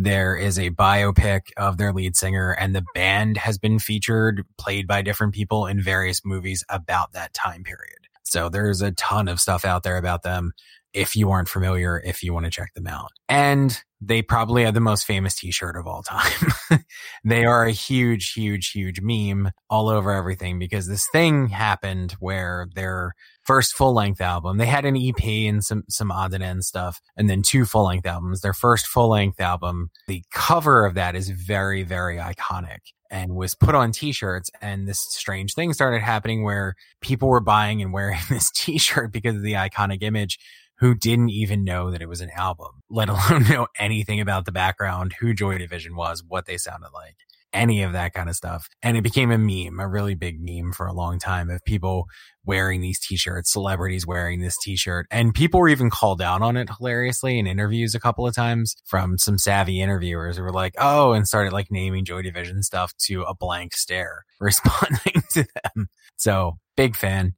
there 0.00 0.36
is 0.36 0.60
a 0.60 0.70
biopic 0.70 1.50
of 1.56 1.76
their 1.76 1.92
lead 1.92 2.14
singer 2.14 2.52
and 2.52 2.72
the 2.72 2.84
band 2.94 3.36
has 3.36 3.58
been 3.58 3.80
featured, 3.80 4.44
played 4.56 4.86
by 4.86 5.02
different 5.02 5.34
people 5.34 5.66
in 5.66 5.82
various 5.82 6.24
movies 6.24 6.64
about 6.68 7.12
that 7.14 7.34
time 7.34 7.64
period. 7.64 7.98
So 8.22 8.48
there's 8.48 8.80
a 8.80 8.92
ton 8.92 9.26
of 9.26 9.40
stuff 9.40 9.64
out 9.64 9.82
there 9.82 9.96
about 9.96 10.22
them 10.22 10.52
if 10.92 11.16
you 11.16 11.30
aren't 11.30 11.48
familiar, 11.48 12.00
if 12.04 12.22
you 12.22 12.32
want 12.32 12.44
to 12.44 12.50
check 12.50 12.72
them 12.74 12.86
out. 12.86 13.10
And 13.28 13.76
they 14.00 14.22
probably 14.22 14.64
have 14.64 14.74
the 14.74 14.80
most 14.80 15.04
famous 15.04 15.34
t-shirt 15.34 15.76
of 15.76 15.88
all 15.88 16.04
time. 16.04 16.52
they 17.24 17.44
are 17.44 17.64
a 17.64 17.72
huge, 17.72 18.32
huge, 18.32 18.70
huge 18.70 19.00
meme 19.00 19.50
all 19.68 19.88
over 19.88 20.12
everything 20.12 20.60
because 20.60 20.86
this 20.86 21.08
thing 21.10 21.48
happened 21.48 22.12
where 22.20 22.68
their 22.74 23.14
first 23.48 23.74
full 23.74 23.94
length 23.94 24.20
album, 24.20 24.58
they 24.58 24.66
had 24.66 24.84
an 24.84 24.94
EP 24.94 25.24
and 25.24 25.64
some, 25.64 25.82
some 25.88 26.12
odd 26.12 26.34
and 26.34 26.44
end 26.44 26.62
stuff 26.66 27.00
and 27.16 27.30
then 27.30 27.40
two 27.40 27.64
full 27.64 27.86
length 27.86 28.06
albums. 28.06 28.42
Their 28.42 28.52
first 28.52 28.86
full 28.86 29.08
length 29.08 29.40
album, 29.40 29.88
the 30.06 30.22
cover 30.30 30.84
of 30.84 30.92
that 30.94 31.16
is 31.16 31.30
very, 31.30 31.82
very 31.82 32.18
iconic 32.18 32.92
and 33.10 33.34
was 33.34 33.54
put 33.54 33.74
on 33.74 33.90
t-shirts 33.90 34.50
and 34.60 34.86
this 34.86 35.00
strange 35.00 35.54
thing 35.54 35.72
started 35.72 36.02
happening 36.02 36.44
where 36.44 36.74
people 37.00 37.30
were 37.30 37.40
buying 37.40 37.80
and 37.80 37.90
wearing 37.90 38.20
this 38.28 38.50
t-shirt 38.50 39.12
because 39.12 39.36
of 39.36 39.42
the 39.42 39.54
iconic 39.54 40.02
image 40.02 40.38
who 40.80 40.94
didn't 40.94 41.30
even 41.30 41.64
know 41.64 41.90
that 41.90 42.02
it 42.02 42.08
was 42.08 42.20
an 42.20 42.30
album, 42.36 42.82
let 42.90 43.08
alone 43.08 43.44
know 43.48 43.66
anything 43.78 44.20
about 44.20 44.44
the 44.44 44.52
background, 44.52 45.14
who 45.20 45.32
Joy 45.32 45.56
Division 45.56 45.96
was, 45.96 46.22
what 46.22 46.44
they 46.44 46.58
sounded 46.58 46.90
like, 46.92 47.16
any 47.52 47.82
of 47.82 47.92
that 47.92 48.12
kind 48.12 48.28
of 48.28 48.36
stuff. 48.36 48.68
And 48.82 48.96
it 48.96 49.02
became 49.02 49.30
a 49.30 49.38
meme, 49.38 49.80
a 49.80 49.88
really 49.88 50.14
big 50.14 50.38
meme 50.40 50.72
for 50.72 50.86
a 50.86 50.92
long 50.92 51.18
time 51.18 51.50
of 51.50 51.64
people 51.64 52.06
wearing 52.44 52.80
these 52.80 52.98
t-shirts, 52.98 53.52
celebrities 53.52 54.06
wearing 54.06 54.40
this 54.40 54.56
t-shirt. 54.62 55.06
And 55.10 55.34
people 55.34 55.60
were 55.60 55.68
even 55.68 55.90
called 55.90 56.22
out 56.22 56.42
on 56.42 56.56
it 56.56 56.68
hilariously 56.78 57.38
in 57.38 57.46
interviews 57.46 57.94
a 57.94 58.00
couple 58.00 58.26
of 58.26 58.34
times 58.34 58.76
from 58.86 59.18
some 59.18 59.38
savvy 59.38 59.80
interviewers 59.80 60.36
who 60.36 60.42
were 60.42 60.52
like, 60.52 60.74
Oh, 60.78 61.12
and 61.12 61.26
started 61.26 61.52
like 61.52 61.68
naming 61.70 62.04
Joy 62.04 62.22
Division 62.22 62.62
stuff 62.62 62.92
to 63.06 63.22
a 63.22 63.34
blank 63.34 63.74
stare 63.74 64.24
responding 64.40 65.22
to 65.32 65.46
them. 65.64 65.88
So 66.16 66.58
big 66.76 66.96
fan. 66.96 67.34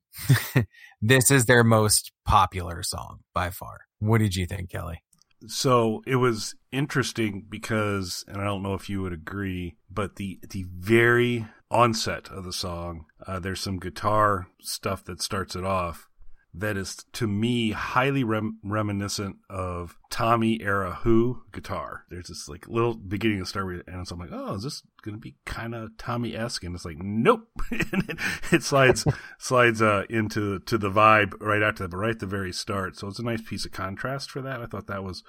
this 1.03 1.31
is 1.31 1.46
their 1.46 1.64
most 1.64 2.12
popular 2.25 2.83
song 2.83 3.20
by 3.35 3.51
far. 3.51 3.81
What 3.99 4.18
did 4.18 4.37
you 4.37 4.46
think, 4.46 4.70
Kelly? 4.70 5.03
So 5.46 6.03
it 6.07 6.16
was 6.16 6.55
interesting 6.70 7.46
because, 7.48 8.24
and 8.29 8.40
I 8.40 8.44
don't 8.44 8.62
know 8.62 8.74
if 8.74 8.90
you 8.90 9.00
would 9.03 9.12
agree, 9.12 9.76
but 9.90 10.16
the 10.16 10.38
the 10.50 10.66
very 10.68 11.46
onset 11.70 12.29
of 12.29 12.44
the 12.44 12.53
song, 12.53 13.07
uh, 13.26 13.38
there's 13.38 13.61
some 13.61 13.79
guitar 13.79 14.48
stuff 14.61 15.05
that 15.05 15.22
starts 15.22 15.57
it 15.57 15.64
off, 15.64 16.10
that 16.52 16.76
is 16.76 16.96
to 17.12 17.26
me 17.26 17.70
highly 17.70 18.24
rem- 18.24 18.58
reminiscent 18.64 19.36
of 19.48 19.96
Tommy 20.10 20.60
era 20.60 20.98
Who 21.02 21.42
guitar. 21.52 22.04
There's 22.10 22.26
this 22.26 22.48
like 22.48 22.68
little 22.68 22.94
beginning 22.94 23.38
of 23.38 23.44
the 23.44 23.48
start 23.48 23.84
and 23.86 24.06
so 24.06 24.14
I'm 24.14 24.20
like, 24.20 24.30
oh, 24.32 24.54
is 24.54 24.64
this 24.64 24.82
going 25.02 25.14
to 25.14 25.20
be 25.20 25.36
kind 25.44 25.74
of 25.74 25.96
Tommy 25.96 26.34
esque? 26.34 26.64
And 26.64 26.74
it's 26.74 26.84
like, 26.84 26.98
nope. 26.98 27.48
and 27.70 28.08
it, 28.08 28.18
it 28.50 28.62
slides 28.62 29.06
slides 29.38 29.80
uh, 29.80 30.04
into 30.10 30.58
to 30.60 30.76
the 30.76 30.90
vibe 30.90 31.34
right 31.40 31.62
after 31.62 31.84
that, 31.84 31.90
but 31.90 31.98
right 31.98 32.10
at 32.10 32.18
the 32.18 32.26
very 32.26 32.52
start. 32.52 32.96
So 32.96 33.06
it's 33.06 33.20
a 33.20 33.24
nice 33.24 33.42
piece 33.42 33.64
of 33.64 33.72
contrast 33.72 34.30
for 34.30 34.42
that. 34.42 34.60
I 34.60 34.66
thought 34.66 34.88
that 34.88 35.04
was 35.04 35.22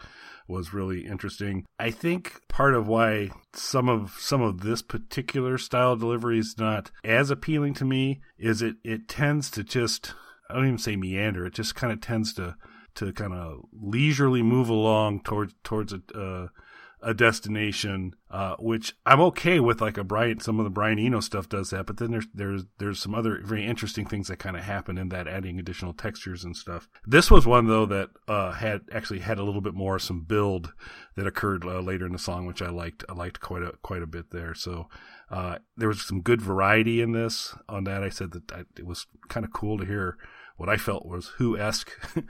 was 0.47 0.73
really 0.73 1.05
interesting. 1.05 1.65
I 1.79 1.91
think 1.91 2.41
part 2.47 2.73
of 2.73 2.87
why 2.87 3.29
some 3.53 3.87
of 3.87 4.15
some 4.19 4.41
of 4.41 4.61
this 4.61 4.81
particular 4.81 5.57
style 5.59 5.95
delivery 5.95 6.39
is 6.39 6.55
not 6.57 6.89
as 7.03 7.29
appealing 7.29 7.75
to 7.75 7.85
me 7.85 8.21
is 8.39 8.61
it 8.61 8.77
it 8.83 9.07
tends 9.07 9.51
to 9.51 9.63
just 9.63 10.15
I 10.51 10.55
don't 10.55 10.65
even 10.65 10.77
say 10.77 10.95
meander. 10.95 11.45
It 11.45 11.53
just 11.53 11.75
kind 11.75 11.93
of 11.93 12.01
tends 12.01 12.33
to 12.33 12.55
to 12.95 13.13
kind 13.13 13.33
of 13.33 13.61
leisurely 13.71 14.41
move 14.41 14.69
along 14.69 15.21
towards 15.23 15.53
towards 15.63 15.93
a 15.93 16.01
uh, 16.13 16.47
a 17.03 17.13
destination, 17.13 18.15
uh, 18.29 18.55
which 18.59 18.93
I'm 19.05 19.19
okay 19.21 19.59
with. 19.59 19.81
Like 19.81 19.97
a 19.97 20.03
Brian, 20.03 20.39
some 20.39 20.59
of 20.59 20.65
the 20.65 20.69
Brian 20.69 20.99
Eno 20.99 21.19
stuff 21.19 21.49
does 21.49 21.71
that, 21.71 21.85
but 21.85 21.97
then 21.97 22.11
there's 22.11 22.27
there's 22.33 22.63
there's 22.77 22.99
some 22.99 23.15
other 23.15 23.41
very 23.43 23.65
interesting 23.65 24.05
things 24.05 24.27
that 24.27 24.37
kind 24.37 24.55
of 24.55 24.63
happen 24.63 24.97
in 24.97 25.09
that, 25.09 25.27
adding 25.27 25.59
additional 25.59 25.93
textures 25.93 26.43
and 26.43 26.55
stuff. 26.55 26.87
This 27.05 27.31
was 27.31 27.47
one 27.47 27.67
though 27.67 27.85
that 27.87 28.09
uh, 28.27 28.51
had 28.51 28.81
actually 28.91 29.19
had 29.19 29.39
a 29.39 29.43
little 29.43 29.61
bit 29.61 29.73
more 29.73 29.99
some 29.99 30.21
build 30.21 30.73
that 31.15 31.27
occurred 31.27 31.65
uh, 31.65 31.79
later 31.79 32.05
in 32.05 32.13
the 32.13 32.19
song, 32.19 32.45
which 32.45 32.61
I 32.61 32.69
liked. 32.69 33.03
I 33.09 33.13
liked 33.13 33.39
quite 33.39 33.63
a 33.63 33.73
quite 33.81 34.03
a 34.03 34.07
bit 34.07 34.31
there. 34.31 34.53
So 34.53 34.87
uh, 35.29 35.57
there 35.75 35.87
was 35.87 36.01
some 36.01 36.21
good 36.21 36.41
variety 36.41 37.01
in 37.01 37.13
this. 37.13 37.55
On 37.67 37.83
that, 37.85 38.03
I 38.03 38.09
said 38.09 38.31
that 38.31 38.51
I, 38.51 38.63
it 38.77 38.85
was 38.85 39.07
kind 39.27 39.45
of 39.45 39.51
cool 39.51 39.77
to 39.79 39.85
hear 39.85 40.17
what 40.61 40.69
I 40.69 40.77
felt 40.77 41.07
was 41.07 41.29
Who 41.39 41.57
esque 41.57 41.91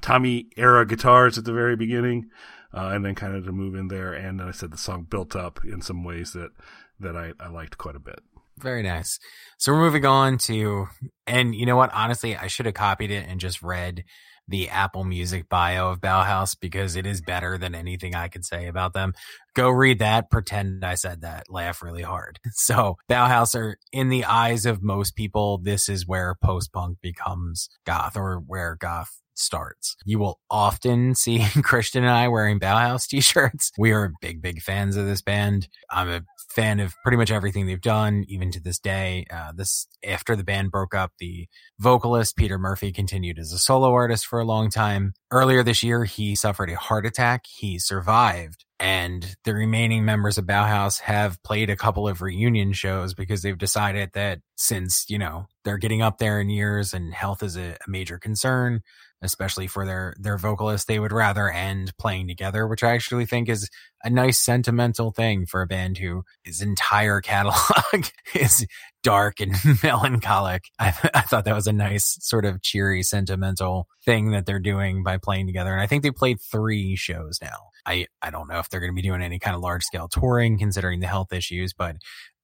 Tommy 0.00 0.48
era 0.56 0.84
guitars 0.84 1.38
at 1.38 1.44
the 1.44 1.52
very 1.52 1.76
beginning, 1.76 2.30
uh, 2.74 2.88
and 2.88 3.04
then 3.04 3.14
kind 3.14 3.36
of 3.36 3.44
to 3.44 3.52
move 3.52 3.76
in 3.76 3.86
there. 3.86 4.12
And 4.12 4.40
then 4.40 4.48
I 4.48 4.50
said 4.50 4.72
the 4.72 4.76
song 4.76 5.06
built 5.08 5.36
up 5.36 5.60
in 5.64 5.80
some 5.80 6.02
ways 6.02 6.32
that 6.32 6.50
that 6.98 7.16
I, 7.16 7.32
I 7.38 7.46
liked 7.46 7.78
quite 7.78 7.94
a 7.94 8.00
bit. 8.00 8.18
Very 8.58 8.82
nice. 8.82 9.20
So 9.56 9.70
we're 9.70 9.82
moving 9.82 10.04
on 10.04 10.36
to, 10.38 10.88
and 11.28 11.54
you 11.54 11.64
know 11.64 11.76
what? 11.76 11.92
Honestly, 11.94 12.36
I 12.36 12.48
should 12.48 12.66
have 12.66 12.74
copied 12.74 13.12
it 13.12 13.24
and 13.28 13.38
just 13.38 13.62
read 13.62 14.02
the 14.48 14.68
Apple 14.68 15.04
Music 15.04 15.48
bio 15.48 15.90
of 15.90 16.00
Bauhaus 16.00 16.56
because 16.58 16.96
it 16.96 17.06
is 17.06 17.20
better 17.20 17.58
than 17.58 17.74
anything 17.74 18.14
I 18.14 18.28
could 18.28 18.44
say 18.44 18.66
about 18.66 18.92
them. 18.92 19.12
Go 19.54 19.70
read 19.70 19.98
that, 19.98 20.30
pretend 20.30 20.84
I 20.84 20.94
said 20.94 21.22
that, 21.22 21.50
laugh 21.50 21.82
really 21.82 22.02
hard. 22.02 22.38
So 22.58 22.96
Bauhaus 23.08 23.54
are 23.54 23.78
in 23.92 24.08
the 24.08 24.24
eyes 24.24 24.66
of 24.66 24.82
most 24.82 25.14
people, 25.14 25.58
this 25.58 25.88
is 25.88 26.06
where 26.06 26.34
post 26.42 26.72
punk 26.72 26.98
becomes 27.00 27.68
goth 27.84 28.16
or 28.16 28.38
where 28.38 28.76
goth 28.76 29.20
starts. 29.36 29.96
You 30.04 30.18
will 30.18 30.40
often 30.50 31.14
see 31.14 31.44
Christian 31.62 32.02
and 32.02 32.12
I 32.12 32.28
wearing 32.28 32.58
Bauhaus 32.58 33.06
t-shirts. 33.06 33.72
We 33.78 33.92
are 33.92 34.12
big, 34.20 34.42
big 34.42 34.62
fans 34.62 34.96
of 34.96 35.06
this 35.06 35.22
band. 35.22 35.68
I'm 35.90 36.08
a 36.08 36.22
fan 36.56 36.80
of 36.80 36.94
pretty 37.02 37.18
much 37.18 37.30
everything 37.30 37.66
they've 37.66 37.80
done, 37.80 38.24
even 38.28 38.50
to 38.50 38.60
this 38.60 38.78
day. 38.78 39.26
Uh, 39.30 39.52
this 39.54 39.86
after 40.04 40.34
the 40.34 40.42
band 40.42 40.70
broke 40.70 40.94
up, 40.94 41.12
the 41.18 41.46
vocalist 41.78 42.36
Peter 42.36 42.58
Murphy 42.58 42.90
continued 42.90 43.38
as 43.38 43.52
a 43.52 43.58
solo 43.58 43.92
artist 43.92 44.26
for 44.26 44.40
a 44.40 44.44
long 44.44 44.70
time. 44.70 45.12
Earlier 45.30 45.62
this 45.62 45.82
year, 45.82 46.04
he 46.04 46.34
suffered 46.34 46.70
a 46.70 46.76
heart 46.76 47.06
attack. 47.06 47.44
He 47.46 47.78
survived 47.78 48.64
and 48.78 49.36
the 49.44 49.54
remaining 49.54 50.04
members 50.04 50.36
of 50.36 50.44
Bauhaus 50.44 51.00
have 51.00 51.42
played 51.42 51.70
a 51.70 51.76
couple 51.76 52.06
of 52.06 52.20
reunion 52.20 52.72
shows 52.72 53.14
because 53.14 53.42
they've 53.42 53.56
decided 53.56 54.10
that 54.12 54.40
since, 54.56 55.06
you 55.08 55.18
know, 55.18 55.46
they're 55.64 55.78
getting 55.78 56.02
up 56.02 56.18
there 56.18 56.40
in 56.40 56.50
years 56.50 56.92
and 56.92 57.14
health 57.14 57.42
is 57.42 57.56
a, 57.56 57.76
a 57.86 57.90
major 57.90 58.18
concern, 58.18 58.82
especially 59.22 59.66
for 59.66 59.86
their 59.86 60.14
their 60.18 60.38
vocalists, 60.38 60.86
they 60.86 60.98
would 60.98 61.12
rather 61.12 61.50
end 61.50 61.96
playing 61.98 62.28
together, 62.28 62.66
which 62.66 62.82
I 62.82 62.94
actually 62.94 63.26
think 63.26 63.48
is 63.48 63.68
a 64.04 64.10
nice 64.10 64.38
sentimental 64.38 65.10
thing 65.10 65.46
for 65.46 65.62
a 65.62 65.66
band 65.66 65.98
who 65.98 66.22
his 66.44 66.60
entire 66.60 67.20
catalog 67.20 68.04
is 68.34 68.66
dark 69.02 69.40
and 69.40 69.54
melancholic. 69.82 70.64
I, 70.78 70.88
I 71.14 71.22
thought 71.22 71.44
that 71.44 71.54
was 71.54 71.66
a 71.66 71.72
nice 71.72 72.18
sort 72.20 72.44
of 72.44 72.62
cheery, 72.62 73.02
sentimental 73.02 73.88
thing 74.04 74.30
that 74.30 74.46
they're 74.46 74.60
doing 74.60 75.02
by 75.02 75.16
playing 75.18 75.46
together. 75.46 75.72
And 75.72 75.80
I 75.80 75.86
think 75.86 76.02
they 76.02 76.10
played 76.10 76.40
three 76.40 76.96
shows 76.96 77.38
now. 77.40 77.70
I, 77.86 78.06
I 78.20 78.30
don't 78.30 78.48
know 78.48 78.58
if 78.58 78.68
they're 78.68 78.80
going 78.80 78.92
to 78.92 79.00
be 79.00 79.06
doing 79.06 79.22
any 79.22 79.38
kind 79.38 79.54
of 79.54 79.62
large 79.62 79.84
scale 79.84 80.08
touring 80.08 80.58
considering 80.58 81.00
the 81.00 81.06
health 81.06 81.32
issues, 81.32 81.72
but 81.72 81.96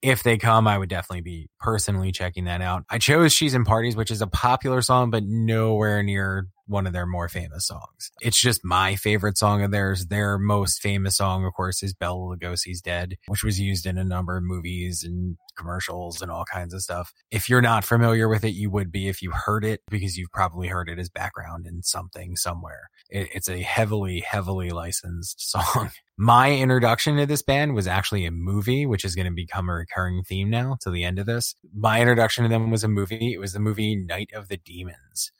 if 0.02 0.22
they 0.22 0.36
come, 0.36 0.66
I 0.66 0.78
would 0.78 0.88
definitely 0.88 1.22
be 1.22 1.48
personally 1.60 2.12
checking 2.12 2.44
that 2.44 2.60
out. 2.60 2.84
I 2.90 2.98
chose 2.98 3.32
She's 3.32 3.54
in 3.54 3.64
Parties, 3.64 3.96
which 3.96 4.10
is 4.10 4.20
a 4.20 4.26
popular 4.26 4.82
song, 4.82 5.10
but 5.10 5.22
nowhere 5.24 6.02
near 6.02 6.48
one 6.66 6.86
of 6.86 6.92
their 6.92 7.06
more 7.06 7.28
famous 7.28 7.66
songs. 7.66 8.10
It's 8.20 8.40
just 8.40 8.64
my 8.64 8.96
favorite 8.96 9.38
song 9.38 9.62
of 9.62 9.70
theirs. 9.70 10.06
Their 10.06 10.38
most 10.38 10.80
famous 10.80 11.16
song, 11.16 11.44
of 11.44 11.52
course, 11.54 11.82
is 11.82 11.94
Bela 11.94 12.36
Lugosi's 12.36 12.80
Dead, 12.80 13.16
which 13.26 13.44
was 13.44 13.60
used 13.60 13.86
in 13.86 13.98
a 13.98 14.04
number 14.04 14.36
of 14.36 14.44
movies 14.44 15.04
and 15.04 15.36
commercials 15.56 16.22
and 16.22 16.30
all 16.30 16.44
kinds 16.44 16.74
of 16.74 16.82
stuff. 16.82 17.12
If 17.30 17.48
you're 17.48 17.60
not 17.60 17.84
familiar 17.84 18.28
with 18.28 18.44
it, 18.44 18.54
you 18.54 18.70
would 18.70 18.90
be 18.90 19.08
if 19.08 19.22
you 19.22 19.32
heard 19.32 19.64
it 19.64 19.82
because 19.90 20.16
you've 20.16 20.32
probably 20.32 20.68
heard 20.68 20.88
it 20.88 20.98
as 20.98 21.08
background 21.08 21.66
in 21.66 21.82
something 21.82 22.36
somewhere. 22.36 22.90
It, 23.10 23.28
it's 23.34 23.48
a 23.48 23.60
heavily, 23.60 24.20
heavily 24.20 24.70
licensed 24.70 25.50
song. 25.50 25.90
My 26.16 26.52
introduction 26.52 27.16
to 27.16 27.26
this 27.26 27.42
band 27.42 27.74
was 27.74 27.86
actually 27.86 28.26
a 28.26 28.30
movie, 28.30 28.86
which 28.86 29.04
is 29.04 29.14
going 29.14 29.26
to 29.26 29.32
become 29.32 29.68
a 29.68 29.74
recurring 29.74 30.22
theme 30.22 30.50
now 30.50 30.76
to 30.82 30.90
the 30.90 31.04
end 31.04 31.18
of 31.18 31.26
this. 31.26 31.54
My 31.74 32.00
introduction 32.00 32.44
to 32.44 32.50
them 32.50 32.70
was 32.70 32.84
a 32.84 32.88
movie. 32.88 33.32
It 33.32 33.38
was 33.38 33.52
the 33.54 33.60
movie 33.60 33.96
Night 33.96 34.30
of 34.34 34.48
the 34.48 34.58
Demons. 34.58 35.32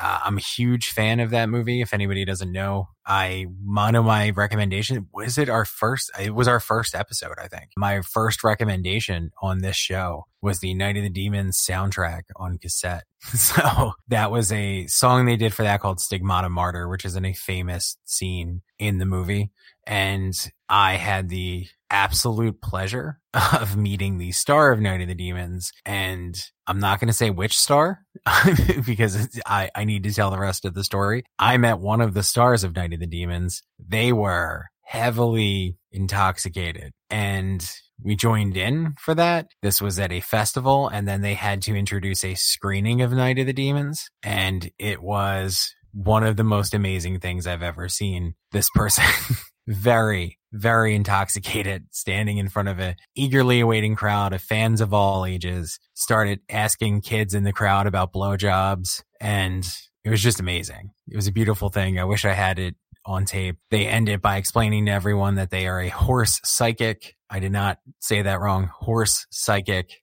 Uh, 0.00 0.20
I'm 0.24 0.38
a 0.38 0.40
huge 0.40 0.88
fan 0.90 1.20
of 1.20 1.30
that 1.30 1.48
movie. 1.48 1.80
If 1.82 1.92
anybody 1.92 2.24
doesn't 2.24 2.50
know, 2.50 2.88
I 3.06 3.46
one 3.64 3.94
of 3.94 4.04
my 4.04 4.30
recommendation 4.30 5.08
was 5.12 5.38
it 5.38 5.48
our 5.48 5.64
first. 5.64 6.10
It 6.20 6.34
was 6.34 6.48
our 6.48 6.60
first 6.60 6.94
episode, 6.94 7.34
I 7.38 7.48
think. 7.48 7.70
My 7.76 8.00
first 8.02 8.44
recommendation 8.44 9.30
on 9.40 9.58
this 9.58 9.76
show 9.76 10.26
was 10.40 10.58
the 10.58 10.74
Night 10.74 10.96
of 10.96 11.02
the 11.02 11.10
Demons 11.10 11.58
soundtrack 11.58 12.22
on 12.36 12.58
cassette. 12.58 13.04
So 13.22 13.92
that 14.08 14.32
was 14.32 14.50
a 14.50 14.86
song 14.88 15.26
they 15.26 15.36
did 15.36 15.54
for 15.54 15.62
that 15.62 15.80
called 15.80 16.00
Stigmata 16.00 16.48
Martyr, 16.48 16.88
which 16.88 17.04
is 17.04 17.14
in 17.14 17.24
a 17.24 17.32
famous 17.32 17.96
scene 18.04 18.62
in 18.80 18.98
the 18.98 19.06
movie. 19.06 19.52
And 19.86 20.34
I 20.68 20.94
had 20.94 21.28
the 21.28 21.66
absolute 21.92 22.60
pleasure 22.60 23.20
of 23.52 23.76
meeting 23.76 24.18
the 24.18 24.32
star 24.32 24.72
of 24.72 24.80
Night 24.80 25.02
of 25.02 25.08
the 25.08 25.14
Demons. 25.14 25.72
And 25.84 26.36
I'm 26.66 26.80
not 26.80 26.98
going 26.98 27.08
to 27.08 27.14
say 27.14 27.30
which 27.30 27.56
star 27.56 28.00
because 28.86 29.28
I, 29.46 29.70
I 29.74 29.84
need 29.84 30.04
to 30.04 30.12
tell 30.12 30.30
the 30.30 30.38
rest 30.38 30.64
of 30.64 30.74
the 30.74 30.82
story. 30.82 31.24
I 31.38 31.56
met 31.58 31.78
one 31.78 32.00
of 32.00 32.14
the 32.14 32.22
stars 32.22 32.64
of 32.64 32.74
Night 32.74 32.91
of 32.92 33.00
the 33.00 33.06
Demons. 33.06 33.62
They 33.78 34.12
were 34.12 34.66
heavily 34.82 35.76
intoxicated 35.90 36.92
and 37.10 37.70
we 38.02 38.16
joined 38.16 38.56
in 38.56 38.94
for 38.98 39.14
that. 39.14 39.48
This 39.62 39.80
was 39.80 39.98
at 39.98 40.12
a 40.12 40.20
festival 40.20 40.88
and 40.88 41.06
then 41.06 41.22
they 41.22 41.34
had 41.34 41.62
to 41.62 41.76
introduce 41.76 42.24
a 42.24 42.34
screening 42.34 43.00
of 43.00 43.12
Night 43.12 43.38
of 43.38 43.46
the 43.46 43.52
Demons 43.52 44.10
and 44.22 44.70
it 44.78 45.02
was 45.02 45.74
one 45.92 46.24
of 46.24 46.36
the 46.36 46.44
most 46.44 46.74
amazing 46.74 47.20
things 47.20 47.46
I've 47.46 47.62
ever 47.62 47.88
seen. 47.88 48.34
This 48.50 48.68
person 48.70 49.04
very, 49.66 50.38
very 50.52 50.94
intoxicated, 50.94 51.86
standing 51.90 52.38
in 52.38 52.48
front 52.48 52.68
of 52.68 52.80
a 52.80 52.96
eagerly 53.14 53.60
awaiting 53.60 53.94
crowd 53.94 54.32
of 54.32 54.42
fans 54.42 54.80
of 54.80 54.92
all 54.92 55.24
ages, 55.24 55.78
started 55.94 56.40
asking 56.48 57.02
kids 57.02 57.34
in 57.34 57.44
the 57.44 57.52
crowd 57.52 57.86
about 57.86 58.12
blowjobs. 58.12 59.02
And 59.20 59.64
it 60.04 60.10
was 60.10 60.22
just 60.22 60.40
amazing. 60.40 60.90
It 61.08 61.16
was 61.16 61.26
a 61.26 61.32
beautiful 61.32 61.68
thing. 61.68 61.98
I 61.98 62.04
wish 62.04 62.24
I 62.24 62.32
had 62.32 62.58
it 62.58 62.74
on 63.04 63.24
tape. 63.24 63.56
They 63.70 63.86
end 63.86 64.08
it 64.08 64.22
by 64.22 64.36
explaining 64.36 64.86
to 64.86 64.92
everyone 64.92 65.36
that 65.36 65.50
they 65.50 65.66
are 65.66 65.80
a 65.80 65.88
horse 65.88 66.40
psychic. 66.44 67.16
I 67.30 67.40
did 67.40 67.52
not 67.52 67.78
say 68.00 68.22
that 68.22 68.40
wrong. 68.40 68.70
Horse 68.72 69.26
psychic. 69.30 70.02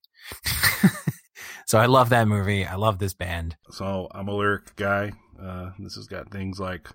so 1.66 1.80
I 1.80 1.86
love 1.86 2.10
that 2.10 2.28
movie. 2.28 2.66
I 2.66 2.76
love 2.76 3.00
this 3.00 3.14
band. 3.14 3.56
So 3.72 4.08
I'm 4.12 4.28
a 4.28 4.36
lyric 4.36 4.76
guy. 4.76 5.12
Uh, 5.42 5.72
this 5.80 5.96
has 5.96 6.08
got 6.08 6.32
things 6.32 6.60
like 6.60 6.90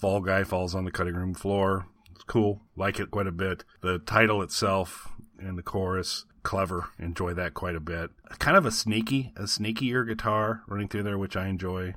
Fall 0.00 0.20
Guy 0.20 0.44
falls 0.44 0.74
on 0.74 0.84
the 0.84 0.90
cutting 0.90 1.14
room 1.14 1.34
floor 1.34 1.86
It's 2.14 2.24
cool. 2.24 2.62
Like 2.76 2.98
it 2.98 3.10
quite 3.10 3.26
a 3.26 3.32
bit. 3.32 3.64
The 3.82 3.98
title 3.98 4.42
itself 4.42 5.08
and 5.38 5.58
the 5.58 5.62
chorus, 5.62 6.24
clever. 6.42 6.88
Enjoy 6.98 7.34
that 7.34 7.54
quite 7.54 7.76
a 7.76 7.80
bit. 7.80 8.10
Kind 8.38 8.56
of 8.56 8.64
a 8.64 8.70
sneaky, 8.70 9.32
a 9.36 9.42
sneakier 9.42 10.06
guitar 10.06 10.62
running 10.66 10.88
through 10.88 11.02
there, 11.02 11.18
which 11.18 11.36
I 11.36 11.48
enjoy. 11.48 11.94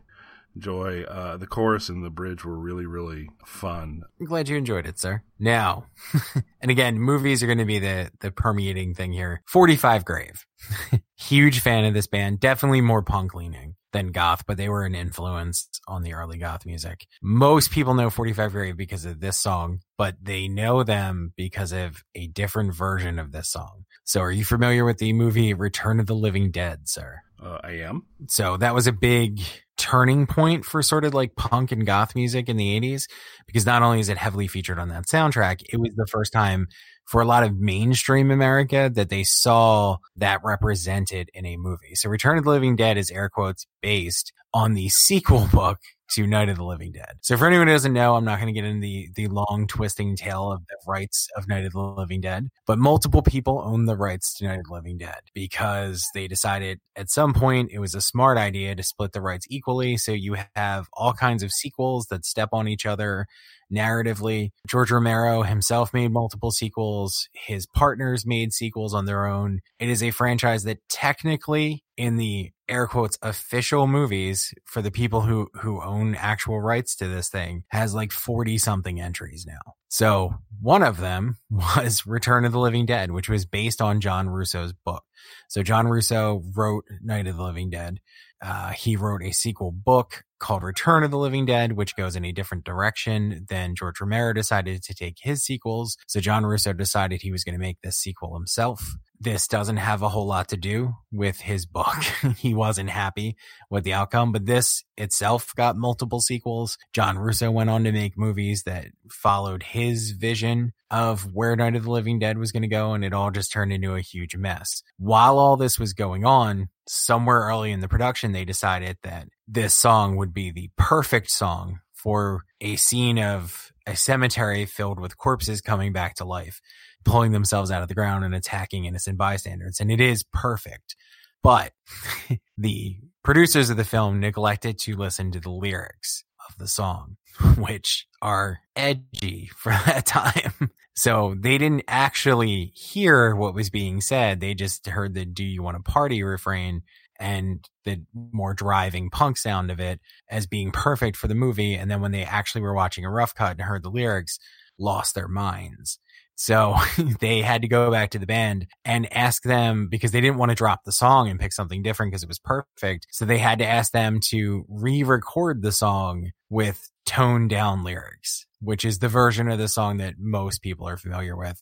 Enjoy. 0.57 1.03
Uh, 1.03 1.37
the 1.37 1.45
chorus 1.45 1.87
and 1.87 2.03
the 2.03 2.09
bridge 2.09 2.43
were 2.43 2.57
really, 2.57 2.87
really 2.87 3.29
fun. 3.45 4.01
I'm 4.19 4.25
glad 4.25 4.49
you 4.49 4.57
enjoyed 4.57 4.87
it, 4.87 4.97
sir. 4.97 5.21
Now, 5.37 5.85
and 6.61 6.71
again, 6.71 6.99
movies 6.99 7.43
are 7.43 7.45
going 7.45 7.59
to 7.59 7.65
be 7.65 7.77
the 7.77 8.09
the 8.21 8.31
permeating 8.31 8.95
thing 8.95 9.11
here. 9.11 9.43
Forty 9.45 9.75
Five 9.75 10.03
Grave. 10.03 10.47
Huge 11.15 11.59
fan 11.59 11.85
of 11.85 11.93
this 11.93 12.07
band. 12.07 12.39
Definitely 12.39 12.81
more 12.81 13.03
punk 13.03 13.35
leaning 13.35 13.75
than 13.93 14.11
goth, 14.11 14.45
but 14.47 14.57
they 14.57 14.67
were 14.67 14.83
an 14.83 14.95
influence 14.95 15.69
on 15.87 16.01
the 16.01 16.13
early 16.13 16.39
goth 16.39 16.65
music. 16.65 17.05
Most 17.21 17.71
people 17.71 17.93
know 17.93 18.09
45 18.09 18.51
Grave 18.51 18.77
because 18.77 19.05
of 19.05 19.19
this 19.19 19.37
song, 19.37 19.79
but 19.97 20.15
they 20.21 20.47
know 20.47 20.83
them 20.83 21.33
because 21.35 21.71
of 21.71 22.03
a 22.15 22.27
different 22.27 22.73
version 22.73 23.19
of 23.19 23.31
this 23.31 23.49
song. 23.49 23.85
So 24.03 24.21
are 24.21 24.31
you 24.31 24.45
familiar 24.45 24.85
with 24.85 24.97
the 24.97 25.13
movie 25.13 25.53
Return 25.53 25.99
of 25.99 26.07
the 26.07 26.15
Living 26.15 26.51
Dead, 26.51 26.87
sir? 26.89 27.21
Uh, 27.41 27.59
I 27.63 27.71
am. 27.79 28.03
So 28.27 28.57
that 28.57 28.73
was 28.73 28.87
a 28.87 28.91
big 28.91 29.41
turning 29.77 30.25
point 30.27 30.65
for 30.65 30.81
sort 30.81 31.05
of 31.05 31.13
like 31.13 31.35
punk 31.35 31.71
and 31.71 31.85
goth 31.85 32.15
music 32.15 32.49
in 32.49 32.57
the 32.57 32.79
80s 32.79 33.07
because 33.45 33.65
not 33.65 33.81
only 33.81 33.99
is 33.99 34.09
it 34.09 34.17
heavily 34.17 34.47
featured 34.47 34.79
on 34.79 34.89
that 34.89 35.05
soundtrack, 35.05 35.61
it 35.71 35.77
was 35.77 35.91
the 35.95 36.07
first 36.07 36.33
time 36.33 36.67
for 37.05 37.21
a 37.21 37.25
lot 37.25 37.43
of 37.43 37.57
mainstream 37.57 38.31
America 38.31 38.91
that 38.93 39.09
they 39.09 39.23
saw 39.23 39.97
that 40.17 40.41
represented 40.43 41.29
in 41.33 41.45
a 41.45 41.57
movie. 41.57 41.95
So 41.95 42.09
Return 42.09 42.37
of 42.37 42.43
the 42.43 42.49
Living 42.49 42.75
Dead 42.75 42.97
is 42.97 43.09
air 43.09 43.29
quotes 43.29 43.65
based 43.81 44.33
on 44.57 44.73
the 44.73 44.89
sequel 44.89 45.47
book 45.53 45.77
to 46.09 46.25
Night 46.25 46.49
of 46.49 46.57
the 46.57 46.63
Living 46.63 46.91
Dead. 46.91 47.17
So 47.21 47.37
for 47.37 47.45
anyone 47.45 47.67
who 47.67 47.73
doesn't 47.73 47.93
know, 47.93 48.15
I'm 48.15 48.25
not 48.25 48.39
going 48.39 48.51
to 48.51 48.59
get 48.59 48.67
into 48.67 48.81
the, 48.81 49.09
the 49.15 49.27
long 49.27 49.67
twisting 49.67 50.15
tale 50.15 50.51
of 50.51 50.61
the 50.67 50.77
rights 50.87 51.27
of 51.35 51.47
Night 51.47 51.65
of 51.65 51.73
the 51.73 51.81
Living 51.81 52.21
Dead, 52.21 52.47
but 52.65 52.79
multiple 52.79 53.21
people 53.21 53.61
own 53.63 53.85
the 53.85 53.97
rights 53.97 54.33
to 54.35 54.45
Night 54.45 54.57
of 54.57 54.65
the 54.65 54.73
Living 54.73 54.97
Dead 54.97 55.19
because 55.35 56.03
they 56.15 56.27
decided 56.27 56.79
at 56.95 57.11
some 57.11 57.33
point 57.33 57.69
it 57.71 57.79
was 57.79 57.93
a 57.93 58.01
smart 58.01 58.37
idea 58.37 58.73
to 58.73 58.83
split 58.83 59.11
the 59.11 59.21
rights 59.21 59.45
equally. 59.49 59.97
So 59.97 60.11
you 60.11 60.37
have 60.55 60.87
all 60.93 61.13
kinds 61.13 61.43
of 61.43 61.51
sequels 61.51 62.07
that 62.09 62.25
step 62.25 62.49
on 62.51 62.67
each 62.67 62.85
other 62.85 63.27
narratively. 63.71 64.51
George 64.67 64.91
Romero 64.91 65.43
himself 65.43 65.93
made 65.93 66.11
multiple 66.11 66.51
sequels. 66.51 67.27
His 67.33 67.67
partners 67.67 68.25
made 68.25 68.53
sequels 68.53 68.93
on 68.93 69.05
their 69.05 69.25
own. 69.25 69.59
It 69.77 69.89
is 69.89 70.01
a 70.01 70.11
franchise 70.11 70.63
that 70.63 70.79
technically 70.89 71.83
in 71.97 72.17
the 72.17 72.51
air 72.69 72.85
quotes 72.87 73.17
official 73.21 73.87
movies 73.87 74.53
for 74.65 74.81
the 74.81 74.91
people 74.91 75.21
who 75.21 75.49
who 75.55 75.81
own 75.81 76.15
actual 76.15 76.61
rights 76.61 76.95
to 76.97 77.07
this 77.07 77.29
thing 77.29 77.63
has 77.69 77.93
like 77.93 78.11
40 78.11 78.57
something 78.57 79.01
entries 79.01 79.45
now. 79.47 79.73
So, 79.89 80.35
one 80.61 80.83
of 80.83 80.99
them 80.99 81.37
was 81.49 82.05
Return 82.05 82.45
of 82.45 82.51
the 82.51 82.59
Living 82.59 82.85
Dead, 82.85 83.11
which 83.11 83.29
was 83.29 83.45
based 83.45 83.81
on 83.81 84.01
John 84.01 84.29
Russo's 84.29 84.73
book. 84.73 85.03
So 85.47 85.63
John 85.63 85.87
Russo 85.87 86.43
wrote 86.55 86.85
Night 87.01 87.27
of 87.27 87.37
the 87.37 87.43
Living 87.43 87.69
Dead. 87.69 87.99
Uh, 88.41 88.71
he 88.71 88.95
wrote 88.95 89.23
a 89.23 89.31
sequel 89.31 89.71
book 89.71 90.23
called 90.39 90.61
Return 90.61 91.03
of 91.03 91.09
the 91.09 91.17
Living 91.17 91.45
Dead, 91.45 91.73
which 91.73 91.95
goes 91.95 92.15
in 92.15 92.23
a 92.23 92.31
different 92.31 92.63
direction 92.63 93.45
than 93.49 93.75
George 93.75 93.99
Romero 93.99 94.33
decided 94.33 94.83
to 94.83 94.93
take 94.93 95.17
his 95.19 95.43
sequels. 95.43 95.97
So 96.07 96.19
John 96.19 96.45
Russo 96.45 96.73
decided 96.73 97.21
he 97.21 97.31
was 97.31 97.43
going 97.43 97.55
to 97.55 97.59
make 97.59 97.81
this 97.81 97.97
sequel 97.97 98.35
himself. 98.35 98.95
This 99.19 99.47
doesn't 99.47 99.77
have 99.77 100.01
a 100.01 100.09
whole 100.09 100.27
lot 100.27 100.49
to 100.49 100.57
do 100.57 100.93
with 101.11 101.39
his 101.39 101.65
book. 101.65 101.95
he 102.37 102.53
wasn't 102.53 102.89
happy 102.89 103.35
with 103.69 103.83
the 103.83 103.93
outcome, 103.93 104.31
but 104.31 104.45
this 104.45 104.83
itself 104.95 105.53
got 105.55 105.75
multiple 105.75 106.21
sequels. 106.21 106.77
John 106.93 107.17
Russo 107.17 107.49
went 107.49 107.69
on 107.69 107.83
to 107.83 107.91
make 107.91 108.17
movies 108.17 108.63
that 108.63 108.87
followed 109.09 109.63
his 109.63 110.11
vision 110.11 110.73
of 110.91 111.33
where 111.33 111.55
Night 111.55 111.75
of 111.75 111.83
the 111.83 111.91
Living 111.91 112.19
Dead 112.19 112.37
was 112.37 112.51
going 112.51 112.61
to 112.61 112.67
go, 112.67 112.93
and 112.93 113.03
it 113.03 113.13
all 113.13 113.31
just 113.31 113.51
turned 113.51 113.73
into 113.73 113.95
a 113.95 114.01
huge 114.01 114.35
mess. 114.35 114.83
While 114.97 115.39
all 115.39 115.57
this 115.57 115.79
was 115.79 115.93
going 115.93 116.23
on, 116.23 116.69
somewhere 116.87 117.39
early 117.39 117.71
in 117.71 117.79
the 117.79 117.87
production, 117.87 118.31
they 118.31 118.45
decided 118.45 118.97
that 119.03 119.27
this 119.47 119.73
song 119.73 120.15
would 120.17 120.33
be 120.33 120.51
the 120.51 120.69
perfect 120.77 121.31
song 121.31 121.79
for 121.93 122.43
a 122.61 122.75
scene 122.75 123.19
of 123.19 123.71
a 123.87 123.95
cemetery 123.95 124.65
filled 124.65 124.99
with 124.99 125.17
corpses 125.17 125.61
coming 125.61 125.93
back 125.93 126.15
to 126.15 126.25
life 126.25 126.61
pulling 127.07 127.31
themselves 127.31 127.71
out 127.71 127.81
of 127.81 127.87
the 127.87 127.95
ground 127.95 128.23
and 128.23 128.35
attacking 128.35 128.85
innocent 128.85 129.17
bystanders. 129.17 129.79
And 129.79 129.91
it 129.91 130.01
is 130.01 130.23
perfect. 130.33 130.95
But 131.41 131.71
the 132.57 132.97
producers 133.23 133.69
of 133.69 133.77
the 133.77 133.85
film 133.85 134.19
neglected 134.19 134.77
to 134.79 134.95
listen 134.95 135.31
to 135.31 135.39
the 135.39 135.49
lyrics 135.49 136.23
of 136.47 136.57
the 136.57 136.67
song, 136.67 137.17
which 137.57 138.07
are 138.21 138.59
edgy 138.75 139.49
for 139.55 139.71
that 139.85 140.05
time. 140.05 140.71
So 140.93 141.35
they 141.39 141.57
didn't 141.57 141.83
actually 141.87 142.71
hear 142.75 143.35
what 143.35 143.53
was 143.53 143.69
being 143.69 144.01
said. 144.01 144.39
They 144.39 144.53
just 144.53 144.87
heard 144.87 145.13
the 145.13 145.25
do 145.25 145.43
you 145.43 145.63
want 145.63 145.77
to 145.77 145.91
party 145.91 146.23
refrain 146.23 146.83
and 147.19 147.67
the 147.85 148.03
more 148.13 148.53
driving 148.53 149.09
punk 149.09 149.37
sound 149.37 149.71
of 149.71 149.79
it 149.79 149.99
as 150.29 150.45
being 150.45 150.71
perfect 150.71 151.17
for 151.17 151.27
the 151.27 151.35
movie. 151.35 151.73
And 151.73 151.89
then 151.89 152.01
when 152.01 152.11
they 152.11 152.23
actually 152.23 152.61
were 152.61 152.75
watching 152.75 153.05
a 153.05 153.11
rough 153.11 153.33
cut 153.33 153.51
and 153.51 153.61
heard 153.61 153.83
the 153.83 153.89
lyrics, 153.89 154.39
lost 154.77 155.15
their 155.15 155.27
minds. 155.27 155.99
So 156.37 156.75
they 157.19 157.41
had 157.41 157.63
to 157.63 157.67
go 157.67 157.91
back 157.91 158.11
to 158.11 158.19
the 158.19 158.25
band 158.25 158.67
and 158.85 159.11
ask 159.13 159.43
them 159.43 159.89
because 159.89 160.11
they 160.11 160.21
didn't 160.21 160.37
want 160.37 160.51
to 160.51 160.55
drop 160.55 160.83
the 160.85 160.91
song 160.91 161.29
and 161.29 161.39
pick 161.39 161.51
something 161.51 161.81
different 161.81 162.11
because 162.11 162.23
it 162.23 162.29
was 162.29 162.39
perfect. 162.39 163.07
So 163.11 163.25
they 163.25 163.39
had 163.39 163.59
to 163.59 163.67
ask 163.67 163.91
them 163.91 164.19
to 164.29 164.65
re-record 164.69 165.61
the 165.61 165.71
song 165.71 166.31
with 166.49 166.89
toned 167.05 167.49
down 167.49 167.83
lyrics, 167.83 168.45
which 168.61 168.85
is 168.85 168.99
the 168.99 169.09
version 169.09 169.49
of 169.49 169.57
the 169.57 169.67
song 169.67 169.97
that 169.97 170.15
most 170.19 170.61
people 170.61 170.87
are 170.87 170.97
familiar 170.97 171.35
with, 171.35 171.61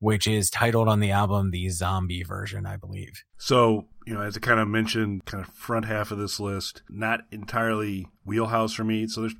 which 0.00 0.26
is 0.26 0.50
titled 0.50 0.88
on 0.88 1.00
the 1.00 1.12
album 1.12 1.50
the 1.52 1.68
zombie 1.68 2.24
version, 2.24 2.66
I 2.66 2.76
believe. 2.76 3.22
So, 3.38 3.86
you 4.06 4.14
know, 4.14 4.22
as 4.22 4.36
I 4.36 4.40
kind 4.40 4.58
of 4.58 4.66
mentioned, 4.66 5.24
kind 5.26 5.44
of 5.44 5.52
front 5.54 5.84
half 5.84 6.10
of 6.10 6.18
this 6.18 6.40
list, 6.40 6.82
not 6.88 7.20
entirely 7.30 8.06
wheelhouse 8.24 8.72
for 8.72 8.84
me. 8.84 9.06
So 9.06 9.20
there's 9.20 9.36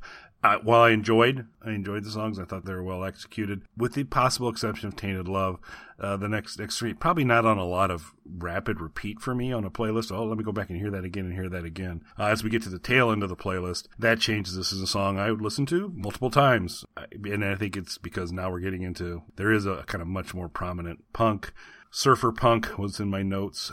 while 0.55 0.83
I 0.83 0.91
enjoyed, 0.91 1.47
I 1.63 1.71
enjoyed 1.71 2.05
the 2.05 2.11
songs. 2.11 2.39
I 2.39 2.45
thought 2.45 2.65
they 2.65 2.73
were 2.73 2.83
well 2.83 3.05
executed, 3.05 3.63
with 3.77 3.95
the 3.95 4.05
possible 4.05 4.49
exception 4.49 4.89
of 4.89 4.97
"Tainted 4.97 5.29
Love." 5.29 5.59
Uh, 5.99 6.17
the 6.17 6.29
next 6.29 6.59
next 6.59 6.79
three 6.79 6.93
probably 6.93 7.25
not 7.25 7.47
on 7.47 7.57
a 7.57 7.65
lot 7.65 7.91
of 7.91 8.13
rapid 8.27 8.81
repeat 8.81 9.21
for 9.21 9.35
me 9.35 9.53
on 9.53 9.65
a 9.65 9.71
playlist. 9.71 10.15
Oh, 10.15 10.25
let 10.25 10.37
me 10.37 10.45
go 10.45 10.53
back 10.53 10.69
and 10.69 10.79
hear 10.79 10.91
that 10.91 11.05
again 11.05 11.25
and 11.25 11.35
hear 11.35 11.49
that 11.49 11.65
again. 11.65 12.03
Uh, 12.19 12.25
as 12.25 12.45
we 12.45 12.51
get 12.51 12.63
to 12.63 12.69
the 12.69 12.79
tail 12.79 13.11
end 13.11 13.23
of 13.23 13.29
the 13.29 13.37
playlist, 13.37 13.87
that 13.99 14.21
changes. 14.21 14.57
This 14.57 14.73
is 14.73 14.83
a 14.83 14.87
song 14.87 15.19
I 15.19 15.31
would 15.31 15.41
listen 15.41 15.67
to 15.67 15.93
multiple 15.95 16.31
times, 16.31 16.85
and 17.13 17.45
I 17.45 17.55
think 17.55 17.77
it's 17.77 17.99
because 17.99 18.33
now 18.33 18.51
we're 18.51 18.61
getting 18.61 18.83
into 18.83 19.23
there 19.37 19.53
is 19.53 19.65
a 19.67 19.85
kind 19.87 20.03
of 20.03 20.09
much 20.09 20.35
more 20.35 20.49
prominent 20.49 21.05
punk 21.13 21.53
surfer 21.91 22.33
punk 22.33 22.79
was 22.79 23.01
in 23.01 23.09
my 23.09 23.23
notes 23.23 23.71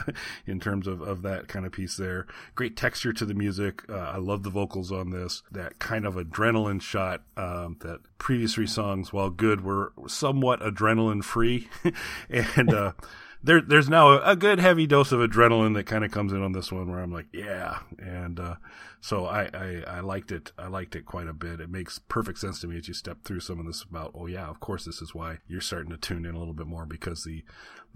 in 0.46 0.60
terms 0.60 0.86
of, 0.86 1.00
of 1.00 1.22
that 1.22 1.48
kind 1.48 1.66
of 1.66 1.72
piece 1.72 1.96
there. 1.96 2.26
Great 2.54 2.76
texture 2.76 3.12
to 3.12 3.24
the 3.24 3.34
music. 3.34 3.82
Uh, 3.88 3.96
I 3.96 4.16
love 4.18 4.42
the 4.42 4.50
vocals 4.50 4.90
on 4.90 5.10
this. 5.10 5.42
That 5.50 5.78
kind 5.78 6.06
of 6.06 6.14
adrenaline 6.14 6.80
shot 6.80 7.22
um, 7.36 7.76
that 7.80 8.00
previous 8.18 8.54
three 8.54 8.66
songs, 8.66 9.12
while 9.12 9.30
good, 9.30 9.62
were 9.62 9.92
somewhat 10.06 10.60
adrenaline 10.60 11.22
free. 11.22 11.68
and 12.30 12.72
uh, 12.72 12.92
there, 13.46 13.60
there's 13.60 13.88
now 13.88 14.20
a, 14.22 14.34
good 14.34 14.58
heavy 14.58 14.86
dose 14.86 15.12
of 15.12 15.20
adrenaline 15.20 15.74
that 15.74 15.84
kind 15.84 16.04
of 16.04 16.10
comes 16.10 16.32
in 16.32 16.42
on 16.42 16.52
this 16.52 16.72
one 16.72 16.90
where 16.90 16.98
I'm 16.98 17.12
like, 17.12 17.26
yeah. 17.32 17.78
And 17.98 18.40
uh, 18.40 18.56
so 19.00 19.26
I, 19.26 19.48
I, 19.54 19.84
I 19.86 20.00
liked 20.00 20.32
it. 20.32 20.52
I 20.58 20.66
liked 20.66 20.96
it 20.96 21.06
quite 21.06 21.28
a 21.28 21.32
bit. 21.32 21.60
It 21.60 21.70
makes 21.70 22.00
perfect 22.00 22.38
sense 22.38 22.60
to 22.60 22.66
me 22.66 22.76
as 22.76 22.88
you 22.88 22.94
step 22.94 23.18
through 23.24 23.40
some 23.40 23.60
of 23.60 23.66
this 23.66 23.82
about, 23.82 24.10
oh 24.14 24.26
yeah, 24.26 24.48
of 24.48 24.58
course 24.60 24.84
this 24.84 25.00
is 25.00 25.14
why 25.14 25.38
you're 25.46 25.60
starting 25.60 25.90
to 25.90 25.96
tune 25.96 26.26
in 26.26 26.34
a 26.34 26.38
little 26.38 26.54
bit 26.54 26.66
more 26.66 26.86
because 26.86 27.24
the 27.24 27.44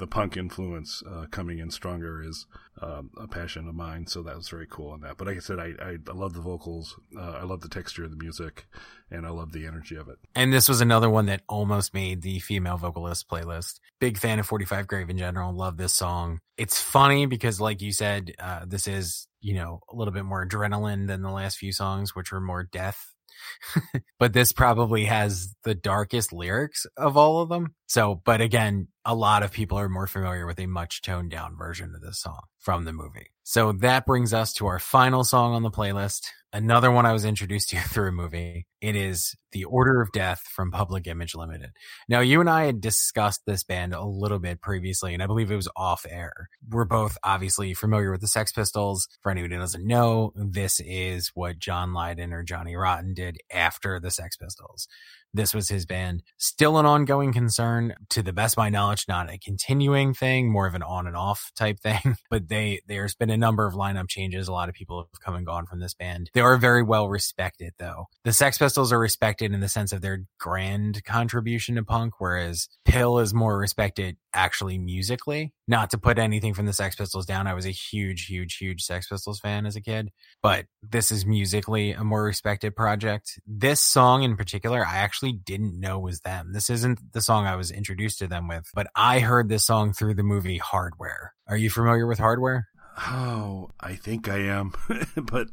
the 0.00 0.06
punk 0.06 0.36
influence 0.36 1.02
uh, 1.08 1.26
coming 1.30 1.58
in 1.58 1.70
stronger 1.70 2.22
is 2.22 2.46
um, 2.82 3.10
a 3.16 3.28
passion 3.28 3.68
of 3.68 3.74
mine. 3.74 4.06
So 4.06 4.22
that 4.22 4.36
was 4.36 4.48
very 4.48 4.66
cool 4.68 4.90
on 4.90 5.00
that. 5.02 5.16
But 5.16 5.28
like 5.28 5.36
I 5.36 5.40
said, 5.40 5.58
I, 5.58 5.72
I, 5.80 5.96
I 6.08 6.12
love 6.12 6.32
the 6.34 6.40
vocals. 6.40 6.98
Uh, 7.16 7.32
I 7.32 7.44
love 7.44 7.60
the 7.60 7.68
texture 7.68 8.04
of 8.04 8.10
the 8.10 8.16
music 8.16 8.66
and 9.10 9.26
I 9.26 9.30
love 9.30 9.52
the 9.52 9.66
energy 9.66 9.96
of 9.96 10.08
it. 10.08 10.16
And 10.34 10.52
this 10.52 10.68
was 10.68 10.80
another 10.80 11.08
one 11.08 11.26
that 11.26 11.42
almost 11.48 11.94
made 11.94 12.22
the 12.22 12.40
female 12.40 12.76
vocalist 12.76 13.28
playlist. 13.28 13.78
Big 14.00 14.18
fan 14.18 14.38
of 14.38 14.46
45 14.46 14.86
Grave 14.86 15.10
in 15.10 15.18
general. 15.18 15.54
Love 15.54 15.76
this 15.76 15.92
song. 15.92 16.40
It's 16.56 16.80
funny 16.80 17.26
because 17.26 17.60
like 17.60 17.80
you 17.80 17.92
said, 17.92 18.32
uh, 18.38 18.64
this 18.66 18.88
is 18.88 19.28
you 19.40 19.54
know, 19.54 19.80
a 19.90 19.96
little 19.96 20.12
bit 20.12 20.24
more 20.24 20.46
adrenaline 20.46 21.06
than 21.06 21.22
the 21.22 21.30
last 21.30 21.58
few 21.58 21.72
songs, 21.72 22.14
which 22.14 22.32
were 22.32 22.40
more 22.40 22.62
death. 22.62 23.14
but 24.18 24.32
this 24.32 24.52
probably 24.52 25.06
has 25.06 25.54
the 25.64 25.74
darkest 25.74 26.32
lyrics 26.32 26.86
of 26.96 27.16
all 27.16 27.40
of 27.40 27.48
them. 27.48 27.74
So, 27.90 28.22
but 28.24 28.40
again, 28.40 28.86
a 29.04 29.16
lot 29.16 29.42
of 29.42 29.50
people 29.50 29.76
are 29.76 29.88
more 29.88 30.06
familiar 30.06 30.46
with 30.46 30.60
a 30.60 30.66
much 30.66 31.02
toned 31.02 31.32
down 31.32 31.56
version 31.56 31.92
of 31.92 32.00
this 32.00 32.20
song 32.20 32.42
from 32.60 32.84
the 32.84 32.92
movie. 32.92 33.32
So 33.42 33.72
that 33.80 34.06
brings 34.06 34.32
us 34.32 34.52
to 34.54 34.68
our 34.68 34.78
final 34.78 35.24
song 35.24 35.54
on 35.54 35.64
the 35.64 35.72
playlist. 35.72 36.28
Another 36.52 36.92
one 36.92 37.04
I 37.04 37.12
was 37.12 37.24
introduced 37.24 37.70
to 37.70 37.80
through 37.88 38.10
a 38.10 38.12
movie. 38.12 38.68
It 38.80 38.94
is 38.94 39.34
The 39.50 39.64
Order 39.64 40.00
of 40.00 40.12
Death 40.12 40.42
from 40.54 40.70
Public 40.70 41.08
Image 41.08 41.34
Limited. 41.34 41.70
Now, 42.08 42.20
you 42.20 42.40
and 42.40 42.48
I 42.48 42.66
had 42.66 42.80
discussed 42.80 43.40
this 43.44 43.64
band 43.64 43.92
a 43.92 44.04
little 44.04 44.38
bit 44.38 44.60
previously, 44.60 45.12
and 45.12 45.20
I 45.20 45.26
believe 45.26 45.50
it 45.50 45.56
was 45.56 45.68
off 45.76 46.06
air. 46.08 46.48
We're 46.68 46.84
both 46.84 47.18
obviously 47.24 47.74
familiar 47.74 48.12
with 48.12 48.20
the 48.20 48.28
Sex 48.28 48.52
Pistols. 48.52 49.08
For 49.20 49.32
anyone 49.32 49.50
who 49.50 49.58
doesn't 49.58 49.84
know, 49.84 50.32
this 50.36 50.78
is 50.78 51.32
what 51.34 51.58
John 51.58 51.92
Lydon 51.92 52.32
or 52.32 52.44
Johnny 52.44 52.76
Rotten 52.76 53.14
did 53.14 53.38
after 53.52 53.98
the 53.98 54.12
Sex 54.12 54.36
Pistols. 54.36 54.86
This 55.32 55.54
was 55.54 55.68
his 55.68 55.86
band. 55.86 56.22
Still 56.38 56.78
an 56.78 56.86
ongoing 56.86 57.32
concern 57.32 57.94
to 58.10 58.22
the 58.22 58.32
best 58.32 58.54
of 58.54 58.58
my 58.58 58.70
knowledge, 58.70 59.06
not 59.08 59.30
a 59.30 59.38
continuing 59.38 60.14
thing, 60.14 60.50
more 60.50 60.66
of 60.66 60.74
an 60.74 60.82
on 60.82 61.06
and 61.06 61.16
off 61.16 61.52
type 61.56 61.78
thing. 61.80 62.16
But 62.30 62.48
they, 62.48 62.80
there's 62.86 63.14
been 63.14 63.30
a 63.30 63.36
number 63.36 63.66
of 63.66 63.74
lineup 63.74 64.08
changes. 64.08 64.46
A 64.46 64.52
lot 64.52 64.68
of 64.68 64.74
people 64.74 64.98
have 65.12 65.20
come 65.20 65.34
and 65.34 65.44
gone 65.44 65.66
from 65.66 65.80
this 65.80 65.94
band. 65.94 66.30
They 66.32 66.40
are 66.40 66.56
very 66.56 66.82
well 66.82 67.08
respected 67.08 67.72
though. 67.78 68.06
The 68.24 68.32
Sex 68.32 68.56
Pistols 68.56 68.92
are 68.92 68.98
respected 68.98 69.52
in 69.52 69.60
the 69.60 69.68
sense 69.68 69.92
of 69.92 70.00
their 70.00 70.24
grand 70.38 71.02
contribution 71.04 71.74
to 71.74 71.82
punk, 71.82 72.14
whereas 72.18 72.68
PiL 72.84 73.18
is 73.18 73.34
more 73.34 73.58
respected 73.58 74.16
actually 74.32 74.78
musically. 74.78 75.52
Not 75.66 75.90
to 75.90 75.98
put 75.98 76.18
anything 76.18 76.54
from 76.54 76.66
the 76.66 76.72
Sex 76.72 76.96
Pistols 76.96 77.26
down. 77.26 77.46
I 77.46 77.54
was 77.54 77.66
a 77.66 77.70
huge, 77.70 78.26
huge, 78.26 78.56
huge 78.56 78.82
Sex 78.82 79.08
Pistols 79.08 79.40
fan 79.40 79.66
as 79.66 79.76
a 79.76 79.80
kid, 79.80 80.10
but 80.42 80.66
this 80.82 81.10
is 81.12 81.24
musically 81.24 81.92
a 81.92 82.02
more 82.02 82.24
respected 82.24 82.74
project. 82.74 83.40
This 83.46 83.80
song 83.80 84.22
in 84.22 84.36
particular, 84.36 84.84
I 84.84 84.98
actually 84.98 85.19
didn't 85.28 85.78
know 85.78 85.98
was 85.98 86.20
them. 86.20 86.52
This 86.52 86.70
isn't 86.70 87.12
the 87.12 87.20
song 87.20 87.46
I 87.46 87.56
was 87.56 87.70
introduced 87.70 88.18
to 88.18 88.26
them 88.26 88.48
with, 88.48 88.68
but 88.74 88.88
I 88.94 89.20
heard 89.20 89.48
this 89.48 89.66
song 89.66 89.92
through 89.92 90.14
the 90.14 90.22
movie 90.22 90.58
Hardware. 90.58 91.34
Are 91.46 91.56
you 91.56 91.70
familiar 91.70 92.06
with 92.06 92.18
Hardware? 92.18 92.68
Oh, 92.98 93.70
I 93.80 93.94
think 93.94 94.28
I 94.28 94.38
am, 94.38 94.72
but 95.16 95.48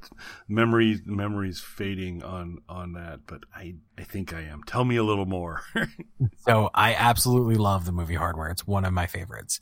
memories 0.47 1.01
memories 1.05 1.61
fading 1.61 2.23
on 2.23 2.57
on 2.67 2.93
that. 2.93 3.21
But 3.25 3.43
I 3.55 3.75
I 3.97 4.03
think 4.03 4.33
I 4.33 4.41
am. 4.41 4.63
Tell 4.63 4.83
me 4.83 4.97
a 4.97 5.03
little 5.03 5.25
more. 5.25 5.61
so 6.47 6.69
I 6.73 6.95
absolutely 6.95 7.55
love 7.55 7.85
the 7.85 7.91
movie 7.91 8.15
Hardware. 8.15 8.49
It's 8.49 8.67
one 8.67 8.85
of 8.85 8.93
my 8.93 9.07
favorites. 9.07 9.59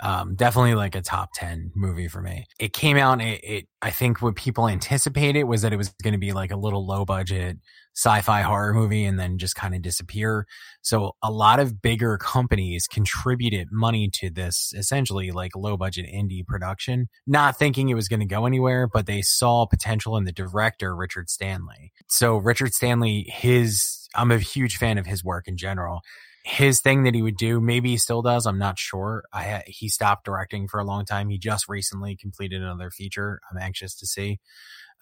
Um, 0.00 0.34
definitely 0.34 0.74
like 0.74 0.96
a 0.96 1.00
top 1.00 1.30
10 1.34 1.72
movie 1.74 2.08
for 2.08 2.20
me. 2.20 2.46
It 2.58 2.72
came 2.72 2.96
out, 2.96 3.20
it, 3.20 3.40
it, 3.44 3.68
I 3.80 3.90
think 3.90 4.20
what 4.20 4.34
people 4.34 4.68
anticipated 4.68 5.44
was 5.44 5.62
that 5.62 5.72
it 5.72 5.76
was 5.76 5.94
going 6.02 6.12
to 6.12 6.18
be 6.18 6.32
like 6.32 6.50
a 6.50 6.56
little 6.56 6.84
low 6.84 7.04
budget 7.04 7.58
sci-fi 7.94 8.42
horror 8.42 8.74
movie 8.74 9.04
and 9.04 9.18
then 9.18 9.38
just 9.38 9.54
kind 9.54 9.74
of 9.74 9.82
disappear. 9.82 10.46
So 10.82 11.12
a 11.22 11.30
lot 11.30 11.60
of 11.60 11.80
bigger 11.80 12.18
companies 12.18 12.86
contributed 12.86 13.68
money 13.70 14.08
to 14.14 14.30
this 14.30 14.72
essentially 14.76 15.30
like 15.30 15.54
low 15.56 15.76
budget 15.76 16.06
indie 16.06 16.44
production, 16.46 17.08
not 17.26 17.56
thinking 17.56 17.88
it 17.88 17.94
was 17.94 18.08
going 18.08 18.20
to 18.20 18.26
go 18.26 18.46
anywhere, 18.46 18.88
but 18.92 19.06
they 19.06 19.22
saw 19.22 19.66
potential 19.66 20.16
in 20.16 20.24
the 20.24 20.32
director, 20.32 20.94
Richard 20.94 21.30
Stanley. 21.30 21.92
So 22.08 22.36
Richard 22.36 22.74
Stanley, 22.74 23.26
his, 23.32 24.08
I'm 24.14 24.30
a 24.30 24.38
huge 24.38 24.76
fan 24.76 24.98
of 24.98 25.06
his 25.06 25.24
work 25.24 25.46
in 25.46 25.56
general 25.56 26.02
his 26.46 26.82
thing 26.82 27.04
that 27.04 27.14
he 27.14 27.22
would 27.22 27.38
do. 27.38 27.58
Maybe 27.58 27.90
he 27.90 27.96
still 27.96 28.20
does. 28.20 28.44
I'm 28.44 28.58
not 28.58 28.78
sure. 28.78 29.24
I 29.32 29.62
he 29.66 29.88
stopped 29.88 30.26
directing 30.26 30.68
for 30.68 30.78
a 30.78 30.84
long 30.84 31.06
time. 31.06 31.30
He 31.30 31.38
just 31.38 31.68
recently 31.70 32.16
completed 32.16 32.60
another 32.60 32.90
feature. 32.90 33.40
I'm 33.50 33.56
anxious 33.56 33.94
to 33.96 34.06
see. 34.06 34.40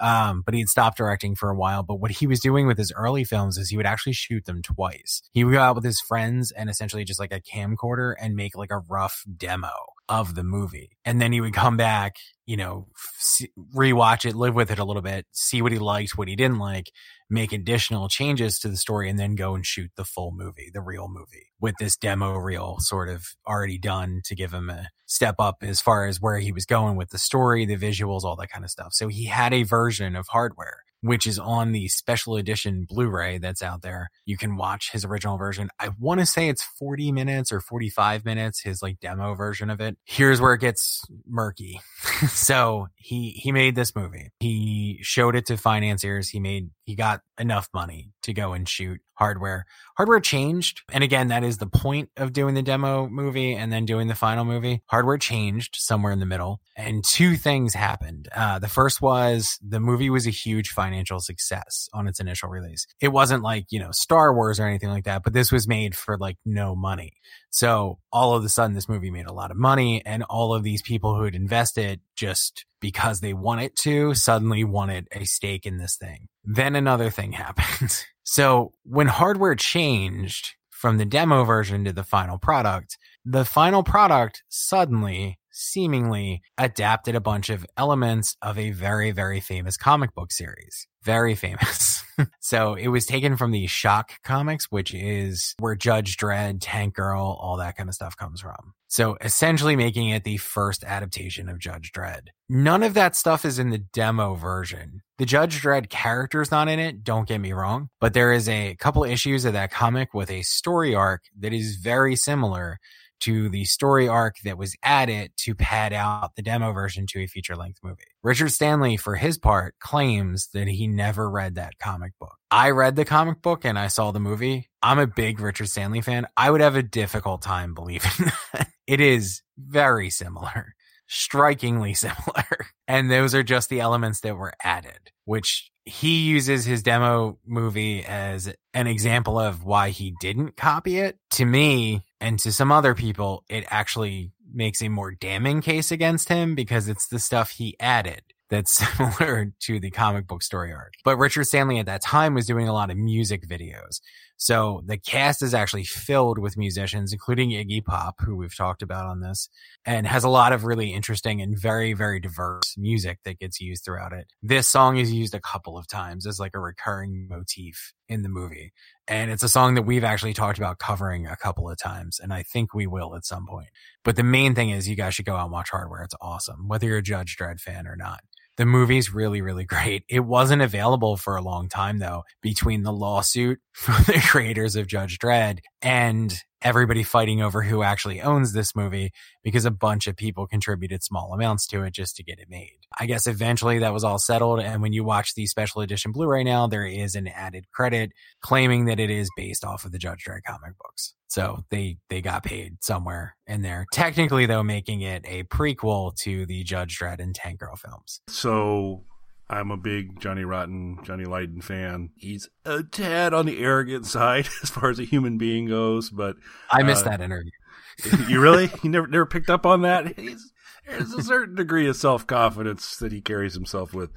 Um, 0.00 0.42
but 0.44 0.54
he 0.54 0.60
had 0.60 0.68
stopped 0.68 0.98
directing 0.98 1.34
for 1.34 1.50
a 1.50 1.56
while. 1.56 1.82
But 1.82 2.00
what 2.00 2.10
he 2.10 2.26
was 2.26 2.40
doing 2.40 2.66
with 2.66 2.78
his 2.78 2.92
early 2.96 3.24
films 3.24 3.56
is 3.56 3.68
he 3.68 3.76
would 3.76 3.86
actually 3.86 4.14
shoot 4.14 4.44
them 4.44 4.62
twice. 4.62 5.22
He 5.32 5.44
would 5.44 5.52
go 5.52 5.60
out 5.60 5.76
with 5.76 5.84
his 5.84 6.00
friends 6.00 6.50
and 6.50 6.68
essentially 6.68 7.04
just 7.04 7.20
like 7.20 7.32
a 7.32 7.40
camcorder 7.40 8.14
and 8.20 8.34
make 8.34 8.56
like 8.56 8.72
a 8.72 8.78
rough 8.78 9.24
demo 9.36 9.70
of 10.12 10.34
the 10.34 10.44
movie. 10.44 10.90
And 11.06 11.22
then 11.22 11.32
he 11.32 11.40
would 11.40 11.54
come 11.54 11.78
back, 11.78 12.16
you 12.44 12.58
know, 12.58 12.88
see, 13.16 13.48
rewatch 13.74 14.28
it, 14.28 14.36
live 14.36 14.54
with 14.54 14.70
it 14.70 14.78
a 14.78 14.84
little 14.84 15.00
bit, 15.00 15.24
see 15.32 15.62
what 15.62 15.72
he 15.72 15.78
liked, 15.78 16.18
what 16.18 16.28
he 16.28 16.36
didn't 16.36 16.58
like, 16.58 16.90
make 17.30 17.50
additional 17.50 18.10
changes 18.10 18.58
to 18.58 18.68
the 18.68 18.76
story, 18.76 19.08
and 19.08 19.18
then 19.18 19.34
go 19.34 19.54
and 19.54 19.64
shoot 19.64 19.90
the 19.96 20.04
full 20.04 20.30
movie, 20.30 20.70
the 20.70 20.82
real 20.82 21.08
movie, 21.08 21.46
with 21.58 21.74
this 21.80 21.96
demo 21.96 22.34
reel 22.34 22.76
sort 22.80 23.08
of 23.08 23.24
already 23.48 23.78
done 23.78 24.20
to 24.26 24.34
give 24.34 24.52
him 24.52 24.68
a 24.68 24.88
step 25.06 25.36
up 25.38 25.56
as 25.62 25.80
far 25.80 26.04
as 26.04 26.20
where 26.20 26.38
he 26.38 26.52
was 26.52 26.66
going 26.66 26.96
with 26.96 27.08
the 27.08 27.18
story, 27.18 27.64
the 27.64 27.78
visuals, 27.78 28.22
all 28.22 28.36
that 28.36 28.50
kind 28.50 28.66
of 28.66 28.70
stuff. 28.70 28.92
So 28.92 29.08
he 29.08 29.24
had 29.24 29.54
a 29.54 29.62
version 29.62 30.14
of 30.14 30.26
hardware 30.28 30.82
which 31.02 31.26
is 31.26 31.38
on 31.38 31.72
the 31.72 31.88
special 31.88 32.36
edition 32.36 32.86
Blu-ray 32.88 33.38
that's 33.38 33.62
out 33.62 33.82
there. 33.82 34.10
You 34.24 34.38
can 34.38 34.56
watch 34.56 34.90
his 34.92 35.04
original 35.04 35.36
version. 35.36 35.68
I 35.78 35.90
want 35.98 36.20
to 36.20 36.26
say 36.26 36.48
it's 36.48 36.62
40 36.78 37.12
minutes 37.12 37.52
or 37.52 37.60
45 37.60 38.24
minutes, 38.24 38.62
his 38.62 38.82
like 38.82 39.00
demo 39.00 39.34
version 39.34 39.68
of 39.68 39.80
it. 39.80 39.96
Here's 40.04 40.40
where 40.40 40.54
it 40.54 40.60
gets 40.60 41.04
murky. 41.26 41.80
so 42.28 42.86
he, 42.94 43.30
he 43.30 43.52
made 43.52 43.74
this 43.74 43.94
movie. 43.94 44.30
He 44.40 45.00
showed 45.02 45.36
it 45.36 45.46
to 45.46 45.56
financiers. 45.56 46.28
He 46.28 46.40
made, 46.40 46.70
he 46.84 46.94
got 46.94 47.20
enough 47.38 47.68
money 47.74 48.12
to 48.22 48.32
go 48.32 48.52
and 48.52 48.68
shoot 48.68 49.00
hardware. 49.22 49.66
Hardware 49.96 50.18
changed. 50.18 50.82
And 50.92 51.04
again, 51.04 51.28
that 51.28 51.44
is 51.44 51.58
the 51.58 51.68
point 51.68 52.08
of 52.16 52.32
doing 52.32 52.54
the 52.54 52.62
demo 52.62 53.06
movie 53.08 53.54
and 53.54 53.72
then 53.72 53.86
doing 53.86 54.08
the 54.08 54.16
final 54.16 54.44
movie. 54.44 54.82
Hardware 54.86 55.16
changed 55.16 55.76
somewhere 55.76 56.12
in 56.12 56.18
the 56.18 56.26
middle 56.26 56.60
and 56.74 57.04
two 57.04 57.36
things 57.36 57.72
happened. 57.72 58.28
Uh, 58.34 58.58
the 58.58 58.66
first 58.66 59.00
was 59.00 59.60
the 59.62 59.78
movie 59.78 60.10
was 60.10 60.26
a 60.26 60.30
huge 60.30 60.70
financial 60.70 61.20
success 61.20 61.88
on 61.92 62.08
its 62.08 62.18
initial 62.18 62.48
release. 62.48 62.84
It 63.00 63.12
wasn't 63.12 63.44
like, 63.44 63.66
you 63.70 63.78
know, 63.78 63.92
Star 63.92 64.34
Wars 64.34 64.58
or 64.58 64.66
anything 64.66 64.90
like 64.90 65.04
that, 65.04 65.22
but 65.22 65.34
this 65.34 65.52
was 65.52 65.68
made 65.68 65.94
for 65.94 66.18
like 66.18 66.38
no 66.44 66.74
money. 66.74 67.12
So 67.50 68.00
all 68.10 68.34
of 68.34 68.44
a 68.44 68.48
sudden 68.48 68.74
this 68.74 68.88
movie 68.88 69.12
made 69.12 69.26
a 69.26 69.32
lot 69.32 69.52
of 69.52 69.56
money 69.56 70.04
and 70.04 70.24
all 70.24 70.52
of 70.52 70.64
these 70.64 70.82
people 70.82 71.14
who 71.14 71.22
had 71.22 71.36
invested 71.36 72.00
just 72.16 72.64
because 72.80 73.20
they 73.20 73.34
wanted 73.34 73.76
to 73.82 74.14
suddenly 74.14 74.64
wanted 74.64 75.06
a 75.12 75.24
stake 75.26 75.64
in 75.64 75.76
this 75.76 75.96
thing. 75.96 76.26
Then 76.44 76.74
another 76.76 77.10
thing 77.10 77.32
happened. 77.44 78.04
so 78.22 78.72
when 78.84 79.08
hardware 79.08 79.54
changed 79.54 80.54
from 80.70 80.98
the 80.98 81.04
demo 81.04 81.44
version 81.44 81.84
to 81.84 81.92
the 81.92 82.02
final 82.02 82.38
product, 82.38 82.98
the 83.24 83.44
final 83.44 83.82
product 83.82 84.42
suddenly 84.48 85.38
seemingly 85.52 86.42
adapted 86.58 87.14
a 87.14 87.20
bunch 87.20 87.50
of 87.50 87.66
elements 87.76 88.36
of 88.42 88.58
a 88.58 88.70
very, 88.70 89.10
very 89.10 89.40
famous 89.40 89.76
comic 89.76 90.14
book 90.14 90.32
series. 90.32 90.86
Very 91.02 91.34
famous. 91.34 92.04
so 92.40 92.74
it 92.74 92.88
was 92.88 93.06
taken 93.06 93.36
from 93.36 93.50
the 93.50 93.66
Shock 93.66 94.12
comics, 94.22 94.70
which 94.70 94.94
is 94.94 95.54
where 95.58 95.74
Judge 95.74 96.16
Dredd, 96.16 96.58
Tank 96.60 96.94
Girl, 96.94 97.38
all 97.40 97.56
that 97.56 97.76
kind 97.76 97.88
of 97.88 97.94
stuff 97.94 98.16
comes 98.16 98.40
from. 98.40 98.74
So 98.88 99.16
essentially 99.20 99.74
making 99.74 100.10
it 100.10 100.22
the 100.24 100.36
first 100.36 100.84
adaptation 100.84 101.48
of 101.48 101.58
Judge 101.58 101.92
Dredd. 101.92 102.28
None 102.48 102.82
of 102.82 102.94
that 102.94 103.16
stuff 103.16 103.44
is 103.44 103.58
in 103.58 103.70
the 103.70 103.78
demo 103.78 104.34
version. 104.34 105.00
The 105.18 105.24
Judge 105.24 105.62
Dredd 105.62 105.88
character's 105.88 106.50
not 106.50 106.68
in 106.68 106.78
it, 106.78 107.02
don't 107.02 107.26
get 107.26 107.40
me 107.40 107.52
wrong, 107.52 107.88
but 108.00 108.12
there 108.12 108.32
is 108.32 108.48
a 108.48 108.76
couple 108.76 109.04
issues 109.04 109.44
of 109.44 109.54
that 109.54 109.70
comic 109.70 110.12
with 110.12 110.30
a 110.30 110.42
story 110.42 110.94
arc 110.94 111.22
that 111.38 111.52
is 111.52 111.76
very 111.76 112.16
similar 112.16 112.78
to 113.22 113.48
the 113.48 113.64
story 113.64 114.08
arc 114.08 114.36
that 114.44 114.58
was 114.58 114.76
added 114.82 115.32
to 115.38 115.54
pad 115.54 115.92
out 115.92 116.34
the 116.36 116.42
demo 116.42 116.72
version 116.72 117.06
to 117.06 117.20
a 117.20 117.26
feature 117.26 117.56
length 117.56 117.78
movie. 117.82 118.02
Richard 118.22 118.50
Stanley, 118.50 118.96
for 118.96 119.16
his 119.16 119.38
part, 119.38 119.74
claims 119.80 120.48
that 120.54 120.68
he 120.68 120.86
never 120.86 121.30
read 121.30 121.54
that 121.54 121.78
comic 121.78 122.12
book. 122.20 122.36
I 122.50 122.70
read 122.70 122.96
the 122.96 123.04
comic 123.04 123.40
book 123.42 123.64
and 123.64 123.78
I 123.78 123.86
saw 123.88 124.10
the 124.10 124.20
movie. 124.20 124.70
I'm 124.82 124.98
a 124.98 125.06
big 125.06 125.40
Richard 125.40 125.68
Stanley 125.68 126.00
fan. 126.00 126.26
I 126.36 126.50
would 126.50 126.60
have 126.60 126.76
a 126.76 126.82
difficult 126.82 127.42
time 127.42 127.74
believing 127.74 128.10
that. 128.52 128.68
It 128.86 129.00
is 129.00 129.42
very 129.58 130.10
similar, 130.10 130.74
strikingly 131.06 131.94
similar. 131.94 132.66
And 132.86 133.10
those 133.10 133.34
are 133.34 133.42
just 133.42 133.70
the 133.70 133.80
elements 133.80 134.20
that 134.20 134.36
were 134.36 134.52
added, 134.62 135.12
which 135.24 135.71
he 135.84 136.28
uses 136.28 136.64
his 136.64 136.82
demo 136.82 137.38
movie 137.46 138.04
as 138.04 138.52
an 138.72 138.86
example 138.86 139.38
of 139.38 139.64
why 139.64 139.90
he 139.90 140.14
didn't 140.20 140.56
copy 140.56 140.98
it. 140.98 141.18
To 141.32 141.44
me 141.44 142.02
and 142.20 142.38
to 142.40 142.52
some 142.52 142.70
other 142.70 142.94
people, 142.94 143.44
it 143.48 143.64
actually 143.68 144.32
makes 144.52 144.82
a 144.82 144.88
more 144.88 145.12
damning 145.12 145.60
case 145.60 145.90
against 145.90 146.28
him 146.28 146.54
because 146.54 146.88
it's 146.88 147.08
the 147.08 147.18
stuff 147.18 147.50
he 147.50 147.76
added 147.80 148.22
that's 148.48 148.72
similar 148.96 149.52
to 149.60 149.80
the 149.80 149.90
comic 149.90 150.26
book 150.26 150.42
story 150.42 150.72
arc. 150.72 150.92
But 151.04 151.16
Richard 151.16 151.44
Stanley 151.44 151.78
at 151.78 151.86
that 151.86 152.02
time 152.02 152.34
was 152.34 152.46
doing 152.46 152.68
a 152.68 152.72
lot 152.72 152.90
of 152.90 152.96
music 152.96 153.48
videos. 153.48 154.00
So 154.36 154.82
the 154.86 154.98
cast 154.98 155.42
is 155.42 155.54
actually 155.54 155.84
filled 155.84 156.38
with 156.38 156.56
musicians, 156.56 157.12
including 157.12 157.50
Iggy 157.50 157.84
Pop, 157.84 158.20
who 158.20 158.36
we've 158.36 158.56
talked 158.56 158.82
about 158.82 159.06
on 159.06 159.20
this, 159.20 159.48
and 159.84 160.06
has 160.06 160.24
a 160.24 160.28
lot 160.28 160.52
of 160.52 160.64
really 160.64 160.92
interesting 160.92 161.40
and 161.40 161.56
very, 161.58 161.92
very 161.92 162.18
diverse 162.18 162.74
music 162.76 163.20
that 163.24 163.38
gets 163.38 163.60
used 163.60 163.84
throughout 163.84 164.12
it. 164.12 164.26
This 164.42 164.68
song 164.68 164.96
is 164.96 165.12
used 165.12 165.34
a 165.34 165.40
couple 165.40 165.78
of 165.78 165.86
times 165.86 166.26
as 166.26 166.40
like 166.40 166.54
a 166.54 166.60
recurring 166.60 167.28
motif 167.30 167.92
in 168.08 168.22
the 168.22 168.28
movie. 168.28 168.72
And 169.08 169.30
it's 169.30 169.42
a 169.42 169.48
song 169.48 169.74
that 169.74 169.82
we've 169.82 170.04
actually 170.04 170.34
talked 170.34 170.58
about 170.58 170.78
covering 170.78 171.26
a 171.26 171.36
couple 171.36 171.68
of 171.68 171.78
times. 171.78 172.18
And 172.18 172.32
I 172.32 172.42
think 172.42 172.74
we 172.74 172.86
will 172.86 173.14
at 173.14 173.24
some 173.24 173.46
point. 173.46 173.68
But 174.04 174.16
the 174.16 174.22
main 174.22 174.54
thing 174.54 174.70
is 174.70 174.88
you 174.88 174.96
guys 174.96 175.14
should 175.14 175.24
go 175.24 175.36
out 175.36 175.44
and 175.44 175.52
watch 175.52 175.70
Hardware. 175.70 176.02
It's 176.02 176.14
awesome, 176.20 176.68
whether 176.68 176.86
you're 176.86 176.98
a 176.98 177.02
Judge 177.02 177.36
Dredd 177.36 177.60
fan 177.60 177.86
or 177.86 177.96
not. 177.96 178.20
The 178.56 178.66
movie's 178.66 179.12
really, 179.12 179.40
really 179.40 179.64
great. 179.66 180.04
It 180.08 180.20
wasn't 180.20 180.62
available 180.62 181.16
for 181.16 181.36
a 181.36 181.42
long 181.42 181.68
time 181.68 181.98
though, 181.98 182.22
between 182.40 182.82
the 182.82 182.92
lawsuit 182.92 183.60
from 183.72 184.04
the 184.04 184.22
creators 184.26 184.76
of 184.76 184.86
Judge 184.86 185.18
Dredd 185.18 185.60
and 185.80 186.34
everybody 186.62 187.02
fighting 187.02 187.42
over 187.42 187.62
who 187.62 187.82
actually 187.82 188.20
owns 188.20 188.52
this 188.52 188.74
movie 188.74 189.12
because 189.42 189.64
a 189.64 189.70
bunch 189.70 190.06
of 190.06 190.16
people 190.16 190.46
contributed 190.46 191.02
small 191.02 191.32
amounts 191.32 191.66
to 191.68 191.82
it 191.82 191.92
just 191.92 192.16
to 192.16 192.24
get 192.24 192.38
it 192.38 192.48
made. 192.48 192.78
I 192.98 193.06
guess 193.06 193.26
eventually 193.26 193.78
that 193.80 193.92
was 193.92 194.04
all 194.04 194.18
settled. 194.18 194.60
And 194.60 194.82
when 194.82 194.92
you 194.92 195.04
watch 195.04 195.34
the 195.34 195.46
special 195.46 195.80
edition 195.82 196.12
Blu-ray 196.12 196.44
now, 196.44 196.66
there 196.66 196.86
is 196.86 197.14
an 197.14 197.28
added 197.28 197.66
credit 197.72 198.12
claiming 198.42 198.86
that 198.86 199.00
it 199.00 199.10
is 199.10 199.28
based 199.36 199.64
off 199.64 199.84
of 199.84 199.92
the 199.92 199.98
Judge 199.98 200.24
Dredd 200.26 200.42
comic 200.46 200.76
books. 200.78 201.14
So 201.28 201.64
they, 201.70 201.96
they 202.10 202.20
got 202.20 202.44
paid 202.44 202.84
somewhere 202.84 203.36
in 203.46 203.62
there. 203.62 203.86
Technically 203.92 204.46
though, 204.46 204.62
making 204.62 205.00
it 205.00 205.24
a 205.26 205.44
prequel 205.44 206.14
to 206.16 206.44
the 206.46 206.62
Judge 206.62 206.98
Dredd 206.98 207.20
and 207.20 207.34
Tank 207.34 207.60
Girl 207.60 207.76
films. 207.76 208.20
So 208.28 209.04
I'm 209.52 209.70
a 209.70 209.76
big 209.76 210.18
Johnny 210.18 210.44
Rotten, 210.44 210.98
Johnny 211.02 211.26
Lydon 211.26 211.60
fan. 211.60 212.10
He's 212.16 212.48
a 212.64 212.82
tad 212.82 213.34
on 213.34 213.44
the 213.44 213.58
arrogant 213.62 214.06
side 214.06 214.48
as 214.62 214.70
far 214.70 214.88
as 214.88 214.98
a 214.98 215.04
human 215.04 215.36
being 215.36 215.66
goes, 215.66 216.08
but 216.08 216.36
I 216.70 216.82
missed 216.82 217.06
uh, 217.06 217.10
that 217.10 217.20
interview. 217.20 217.50
you 218.28 218.40
really? 218.40 218.70
You 218.82 218.88
never 218.88 219.06
never 219.06 219.26
picked 219.26 219.50
up 219.50 219.66
on 219.66 219.82
that? 219.82 220.18
He's, 220.18 220.52
there's 220.88 221.12
a 221.12 221.22
certain 221.22 221.54
degree 221.54 221.86
of 221.86 221.96
self 221.96 222.26
confidence 222.26 222.96
that 222.96 223.12
he 223.12 223.20
carries 223.20 223.54
himself 223.54 223.92
with. 223.92 224.10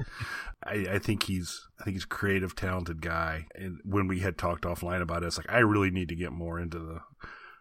I, 0.63 0.87
I, 0.93 0.99
think 0.99 1.23
he's 1.23 1.67
I 1.79 1.83
think 1.83 1.95
he's 1.95 2.05
a 2.05 2.07
creative, 2.07 2.55
talented 2.55 3.01
guy. 3.01 3.45
And 3.53 3.79
when 3.83 4.07
we 4.07 4.21
had 4.21 4.37
talked 4.37 4.63
offline 4.63 5.01
about 5.01 5.21
it, 5.21 5.27
it's 5.27 5.37
like 5.37 5.51
I 5.51 5.59
really 5.59 5.91
need 5.91 6.09
to 6.09 6.15
get 6.15 6.31
more 6.31 6.59
into 6.59 6.79
the 6.79 7.01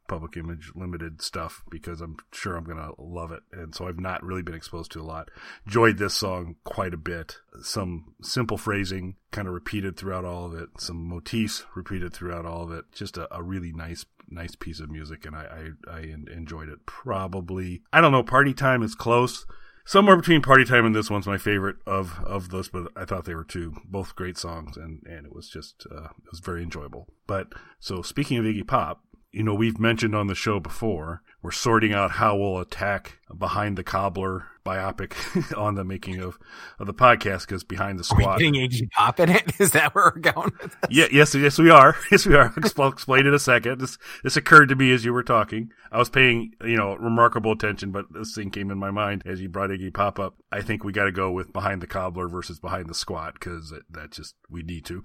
public 0.07 0.37
image 0.37 0.73
limited 0.75 1.23
stuff 1.23 1.63
because 1.71 2.01
I'm 2.01 2.17
sure 2.33 2.57
I'm 2.57 2.65
gonna 2.65 2.91
love 2.99 3.33
it. 3.33 3.43
And 3.53 3.75
so 3.75 3.89
I've 3.89 4.01
not 4.01 4.23
really 4.23 4.43
been 4.43 4.55
exposed 4.55 4.93
to 4.93 5.01
a 5.01 5.05
lot. 5.05 5.31
Enjoyed 5.67 5.99
this 5.99 6.15
song 6.15 6.57
quite 6.65 6.95
a 6.95 6.99
bit. 6.99 7.39
Some 7.63 8.15
simple 8.23 8.59
phrasing 8.59 9.17
kind 9.31 9.49
of 9.49 9.55
repeated 9.55 9.97
throughout 9.97 10.25
all 10.25 10.47
of 10.47 10.55
it. 10.55 10.69
Some 10.79 11.09
motifs 11.09 11.65
repeated 11.75 12.13
throughout 12.13 12.47
all 12.47 12.65
of 12.65 12.73
it. 12.73 12.85
Just 12.93 13.17
a, 13.17 13.35
a 13.35 13.43
really 13.43 13.73
nice 13.73 14.05
nice 14.29 14.55
piece 14.55 14.81
of 14.81 14.91
music, 14.91 15.27
and 15.27 15.37
I, 15.37 15.73
I 15.89 15.97
I 15.97 16.01
enjoyed 16.33 16.69
it. 16.69 16.87
Probably 16.87 17.83
I 17.93 18.01
don't 18.01 18.13
know. 18.13 18.23
Party 18.23 18.55
time 18.55 18.83
is 18.83 18.95
close. 18.95 19.47
Somewhere 19.87 20.17
between 20.17 20.41
Party 20.41 20.65
Time 20.65 20.87
and 20.87 20.95
this 20.95 21.11
one's 21.11 21.27
my 21.27 21.37
favorite 21.37 21.77
of 21.87 22.19
of 22.25 22.49
those, 22.49 22.69
but 22.69 22.91
I 22.97 23.05
thought 23.05 23.27
they 23.27 23.35
were 23.35 23.45
two, 23.45 23.75
both 23.85 24.17
great 24.17 24.39
songs, 24.39 24.77
and 24.77 25.03
and 25.07 25.27
it 25.27 25.35
was 25.35 25.49
just 25.49 25.87
uh, 25.91 26.05
it 26.05 26.31
was 26.31 26.41
very 26.41 26.63
enjoyable. 26.63 27.07
But 27.27 27.49
so 27.81 28.01
speaking 28.01 28.39
of 28.39 28.47
Iggy 28.47 28.67
Pop, 28.67 29.03
you 29.35 29.43
know, 29.43 29.55
we've 29.55 29.81
mentioned 29.81 30.15
on 30.15 30.29
the 30.29 30.35
show 30.35 30.61
before, 30.61 31.23
we're 31.43 31.51
sorting 31.51 31.93
out 31.93 32.13
how 32.13 32.37
we'll 32.37 32.59
attack 32.59 33.19
Behind 33.37 33.77
the 33.77 33.83
Cobbler 33.83 34.47
biopic 34.65 35.13
on 35.59 35.75
the 35.75 35.85
making 35.85 36.21
of, 36.21 36.39
of 36.79 36.87
the 36.87 36.95
podcast 36.95 37.41
because 37.41 37.65
Behind 37.65 37.99
the 37.99 38.05
Squad. 38.05 38.25
Are 38.25 38.37
we 38.39 38.51
getting 38.51 38.71
Iggy 38.71 38.91
Pop 38.93 39.19
in 39.21 39.29
it? 39.29 39.53
Is 39.61 39.73
that 39.73 39.95
where 39.95 40.13
we're 40.15 40.21
going 40.21 40.53
with 40.63 40.71
this? 40.81 40.91
Yeah, 40.91 41.07
yes, 41.11 41.35
yes, 41.35 41.59
we 41.59 41.71
are. 41.71 41.97
Yes, 42.11 42.27
we 42.27 42.37
are. 42.37 42.55
I'll 42.79 42.89
explain 42.89 43.27
in 43.27 43.35
a 43.35 43.39
second. 43.39 43.81
This, 43.81 43.99
this 44.23 44.37
occurred 44.37 44.69
to 44.69 44.77
me 44.77 44.93
as 44.93 45.05
you 45.05 45.13
were 45.13 45.25
talking. 45.25 45.73
I 45.91 45.99
was 45.99 46.09
paying, 46.09 46.53
you 46.63 46.77
know, 46.77 46.95
remarkable 46.95 47.53
attention, 47.53 47.91
but 47.91 48.07
this 48.13 48.35
thing 48.35 48.51
came 48.51 48.71
in 48.71 48.79
my 48.79 48.93
mind 48.93 49.23
as 49.27 49.41
you 49.41 49.49
brought 49.49 49.71
Iggy 49.71 49.93
Pop 49.93 50.21
up. 50.21 50.37
I 50.53 50.61
think 50.61 50.85
we 50.85 50.93
got 50.93 51.05
to 51.05 51.13
go 51.13 51.33
with 51.33 51.53
Behind 51.53 51.83
the 51.83 51.89
Cobbler 51.89 52.29
versus 52.29 52.61
Behind 52.61 52.89
the 52.89 52.95
Squad 52.95 53.35
because 53.35 53.71
that, 53.71 53.83
that 53.91 54.13
just, 54.13 54.37
we 54.49 54.63
need 54.63 54.85
to. 54.87 55.03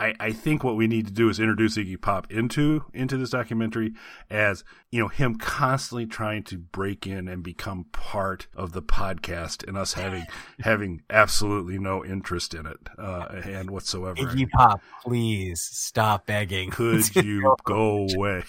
I, 0.00 0.14
I 0.18 0.32
think 0.32 0.64
what 0.64 0.76
we 0.76 0.86
need 0.86 1.06
to 1.06 1.12
do 1.12 1.28
is 1.28 1.38
introduce 1.38 1.76
Iggy 1.76 2.00
Pop 2.00 2.30
into 2.30 2.84
into 2.92 3.16
this 3.16 3.30
documentary 3.30 3.92
as 4.30 4.64
you 4.90 5.00
know 5.00 5.08
him 5.08 5.36
constantly 5.36 6.06
trying 6.06 6.42
to 6.44 6.58
break 6.58 7.06
in 7.06 7.28
and 7.28 7.42
become 7.42 7.86
part 7.92 8.46
of 8.54 8.72
the 8.72 8.82
podcast, 8.82 9.66
and 9.66 9.76
us 9.76 9.92
having 9.94 10.24
having 10.60 11.02
absolutely 11.10 11.78
no 11.78 12.04
interest 12.04 12.54
in 12.54 12.66
it 12.66 12.78
uh, 12.98 13.26
and 13.44 13.70
whatsoever. 13.70 14.16
Iggy 14.16 14.50
Pop, 14.50 14.80
please 15.04 15.62
stop 15.62 16.26
begging. 16.26 16.70
Could 16.70 17.14
you 17.16 17.54
go 17.64 18.08
away? 18.14 18.44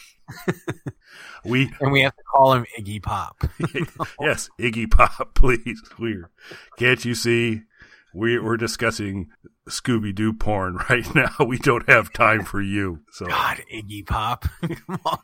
we 1.46 1.72
and 1.80 1.92
we 1.92 2.02
have 2.02 2.16
to 2.16 2.24
call 2.24 2.54
him 2.54 2.66
Iggy 2.80 3.02
Pop. 3.02 3.44
yes, 4.20 4.50
Iggy 4.60 4.90
Pop, 4.90 5.36
please. 5.36 5.82
We're 6.00 6.30
can't 6.78 7.04
you 7.04 7.16
see 7.16 7.62
we, 8.14 8.40
we're 8.40 8.58
discussing 8.58 9.30
Scooby 9.70 10.14
Doo 10.14 10.34
porn 10.34 10.78
right 10.90 11.14
now. 11.16 11.34
We 11.46 11.58
don't 11.58 11.90
have 11.90 12.14
time 12.14 12.44
for 12.44 12.62
you. 12.62 13.00
So 13.12 13.26
God, 13.26 13.62
Iggy 13.74 14.06
Pop, 14.06 14.46
come 14.62 15.00
on, 15.06 15.20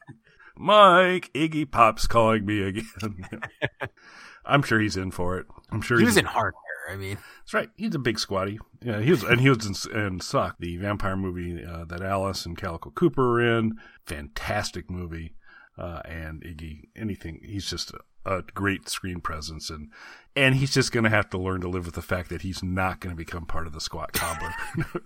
Mike. 0.58 1.32
Iggy 1.34 1.69
Pop's 1.69 2.08
calling 2.08 2.45
me 2.45 2.62
again. 2.62 2.88
I'm 4.45 4.63
sure 4.63 4.80
he's 4.80 4.97
in 4.97 5.12
for 5.12 5.38
it. 5.38 5.45
I'm 5.71 5.82
sure 5.82 5.97
he's 5.97 6.06
he 6.06 6.10
was 6.10 6.17
in 6.17 6.25
hardware. 6.25 6.63
I 6.89 6.95
mean, 6.95 7.17
that's 7.41 7.54
right. 7.54 7.69
He's 7.75 7.93
a 7.93 7.99
big 7.99 8.17
squatty. 8.17 8.60
Yeah, 8.82 8.99
he 8.99 9.12
was, 9.12 9.21
and 9.21 9.39
he 9.39 9.49
was 9.49 9.88
in, 9.88 9.97
in 9.97 10.19
Suck, 10.21 10.56
the 10.60 10.78
vampire 10.78 11.15
movie 11.15 11.63
uh, 11.63 11.86
that 11.86 12.02
Alice 12.02 12.48
and 12.48 12.58
Calico 12.58 12.90
Cooper 12.90 13.40
are 13.40 13.60
in. 13.60 13.73
Fantastic 14.08 14.90
movie. 14.90 15.35
Uh, 15.77 16.02
and 16.06 16.42
Iggy, 16.44 16.90
anything. 16.96 17.42
He's 17.44 17.69
just 17.69 17.94
a, 18.25 18.37
a 18.37 18.42
great 18.42 18.90
screen 18.90 19.21
presence, 19.21 19.69
and 19.69 19.92
and 20.40 20.56
he's 20.56 20.73
just 20.73 20.92
going 20.94 21.04
to 21.04 21.10
have 21.10 21.29
to 21.31 21.37
learn 21.37 21.62
to 21.62 21.69
live 21.69 21.85
with 21.85 21.96
the 21.96 22.02
fact 22.02 22.29
that 22.29 22.44
he's 22.44 22.63
not 22.63 23.02
going 23.02 23.12
to 23.13 23.17
become 23.17 23.46
part 23.46 23.67
of 23.67 23.73
the 23.73 23.81
squat 23.81 24.13
cobbler. 24.13 24.54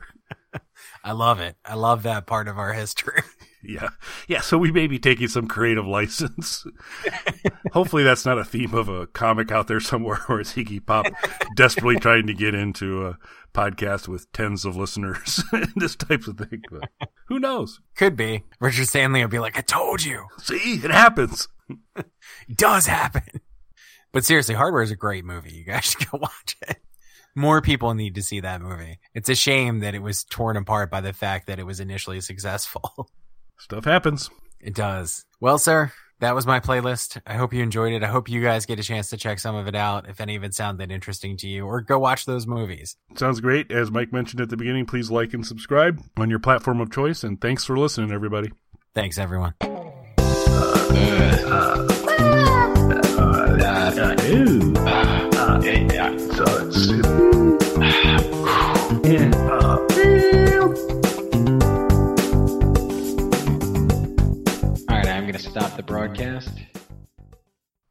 I 1.03 1.11
love 1.11 1.39
it. 1.39 1.55
I 1.65 1.73
love 1.73 2.03
that 2.03 2.27
part 2.27 2.47
of 2.47 2.57
our 2.57 2.73
history. 2.73 3.21
Yeah. 3.65 3.91
Yeah. 4.27 4.41
So 4.41 4.57
we 4.57 4.73
may 4.73 4.87
be 4.87 4.99
taking 4.99 5.29
some 5.29 5.47
creative 5.47 5.87
license. 5.87 6.65
Hopefully 7.71 8.03
that's 8.03 8.25
not 8.25 8.37
a 8.37 8.43
theme 8.43 8.73
of 8.73 8.89
a 8.89 9.07
comic 9.07 9.53
out 9.53 9.67
there 9.67 9.79
somewhere 9.79 10.17
where 10.27 10.41
it's 10.41 10.55
Iggy 10.55 10.85
Pop 10.85 11.05
desperately 11.55 11.95
trying 11.95 12.27
to 12.27 12.33
get 12.33 12.53
into 12.55 13.07
a 13.07 13.17
podcast 13.53 14.09
with 14.09 14.29
tens 14.33 14.65
of 14.65 14.75
listeners 14.75 15.41
and 15.53 15.71
this 15.77 15.95
type 15.95 16.27
of 16.27 16.39
thing. 16.39 16.61
But 16.69 16.89
who 17.29 17.39
knows? 17.39 17.79
Could 17.95 18.17
be. 18.17 18.43
Richard 18.59 18.89
Stanley 18.89 19.21
will 19.21 19.29
be 19.29 19.39
like, 19.39 19.57
I 19.57 19.61
told 19.61 20.03
you. 20.03 20.25
See, 20.39 20.81
it 20.83 20.91
happens. 20.91 21.47
it 21.95 22.57
does 22.57 22.87
happen. 22.87 23.23
But 24.13 24.23
seriously, 24.23 24.55
Hardware 24.55 24.83
is 24.83 24.91
a 24.91 24.95
great 24.95 25.25
movie. 25.25 25.51
You 25.51 25.63
guys 25.65 25.83
should 25.99 26.09
go 26.09 26.19
watch 26.19 26.55
it. 26.61 26.77
More 27.35 27.61
people 27.61 27.93
need 27.95 28.15
to 28.15 28.21
see 28.21 28.39
that 28.41 28.61
movie. 28.61 28.99
It's 29.15 29.27
a 29.27 29.35
shame 29.35 29.79
that 29.79 29.95
it 29.95 30.03
was 30.03 30.23
torn 30.23 30.55
apart 30.55 30.91
by 30.91 31.01
the 31.01 31.13
fact 31.13 31.47
that 31.47 31.57
it 31.57 31.65
was 31.65 31.79
initially 31.79 32.21
successful. 32.21 33.09
Stuff 33.57 33.85
happens. 33.85 34.29
It 34.59 34.75
does. 34.75 35.25
Well, 35.41 35.57
sir, 35.57 35.91
that 36.19 36.35
was 36.35 36.45
my 36.45 36.59
playlist. 36.59 37.19
I 37.25 37.33
hope 37.33 37.51
you 37.53 37.63
enjoyed 37.63 37.93
it. 37.93 38.03
I 38.03 38.07
hope 38.07 38.29
you 38.29 38.41
guys 38.41 38.67
get 38.67 38.79
a 38.79 38.83
chance 38.83 39.09
to 39.09 39.17
check 39.17 39.39
some 39.39 39.55
of 39.55 39.67
it 39.67 39.75
out 39.75 40.07
if 40.07 40.21
any 40.21 40.35
of 40.35 40.43
it 40.43 40.53
sounded 40.53 40.91
interesting 40.91 41.35
to 41.37 41.47
you, 41.47 41.65
or 41.65 41.81
go 41.81 41.97
watch 41.97 42.25
those 42.25 42.45
movies. 42.45 42.95
Sounds 43.15 43.41
great. 43.41 43.71
As 43.71 43.89
Mike 43.89 44.13
mentioned 44.13 44.39
at 44.39 44.49
the 44.49 44.57
beginning, 44.57 44.85
please 44.85 45.09
like 45.09 45.33
and 45.33 45.45
subscribe 45.45 46.01
on 46.17 46.29
your 46.29 46.39
platform 46.39 46.79
of 46.81 46.91
choice. 46.91 47.23
And 47.23 47.41
thanks 47.41 47.65
for 47.65 47.77
listening, 47.77 48.11
everybody. 48.11 48.51
Thanks, 48.93 49.17
everyone. 49.17 49.55
Ah. 51.55 52.73
All 64.89 64.97
right, 64.97 65.07
I'm 65.07 65.23
going 65.23 65.33
to 65.33 65.39
stop 65.39 65.75
the 65.75 65.83
broadcast. 65.83 66.62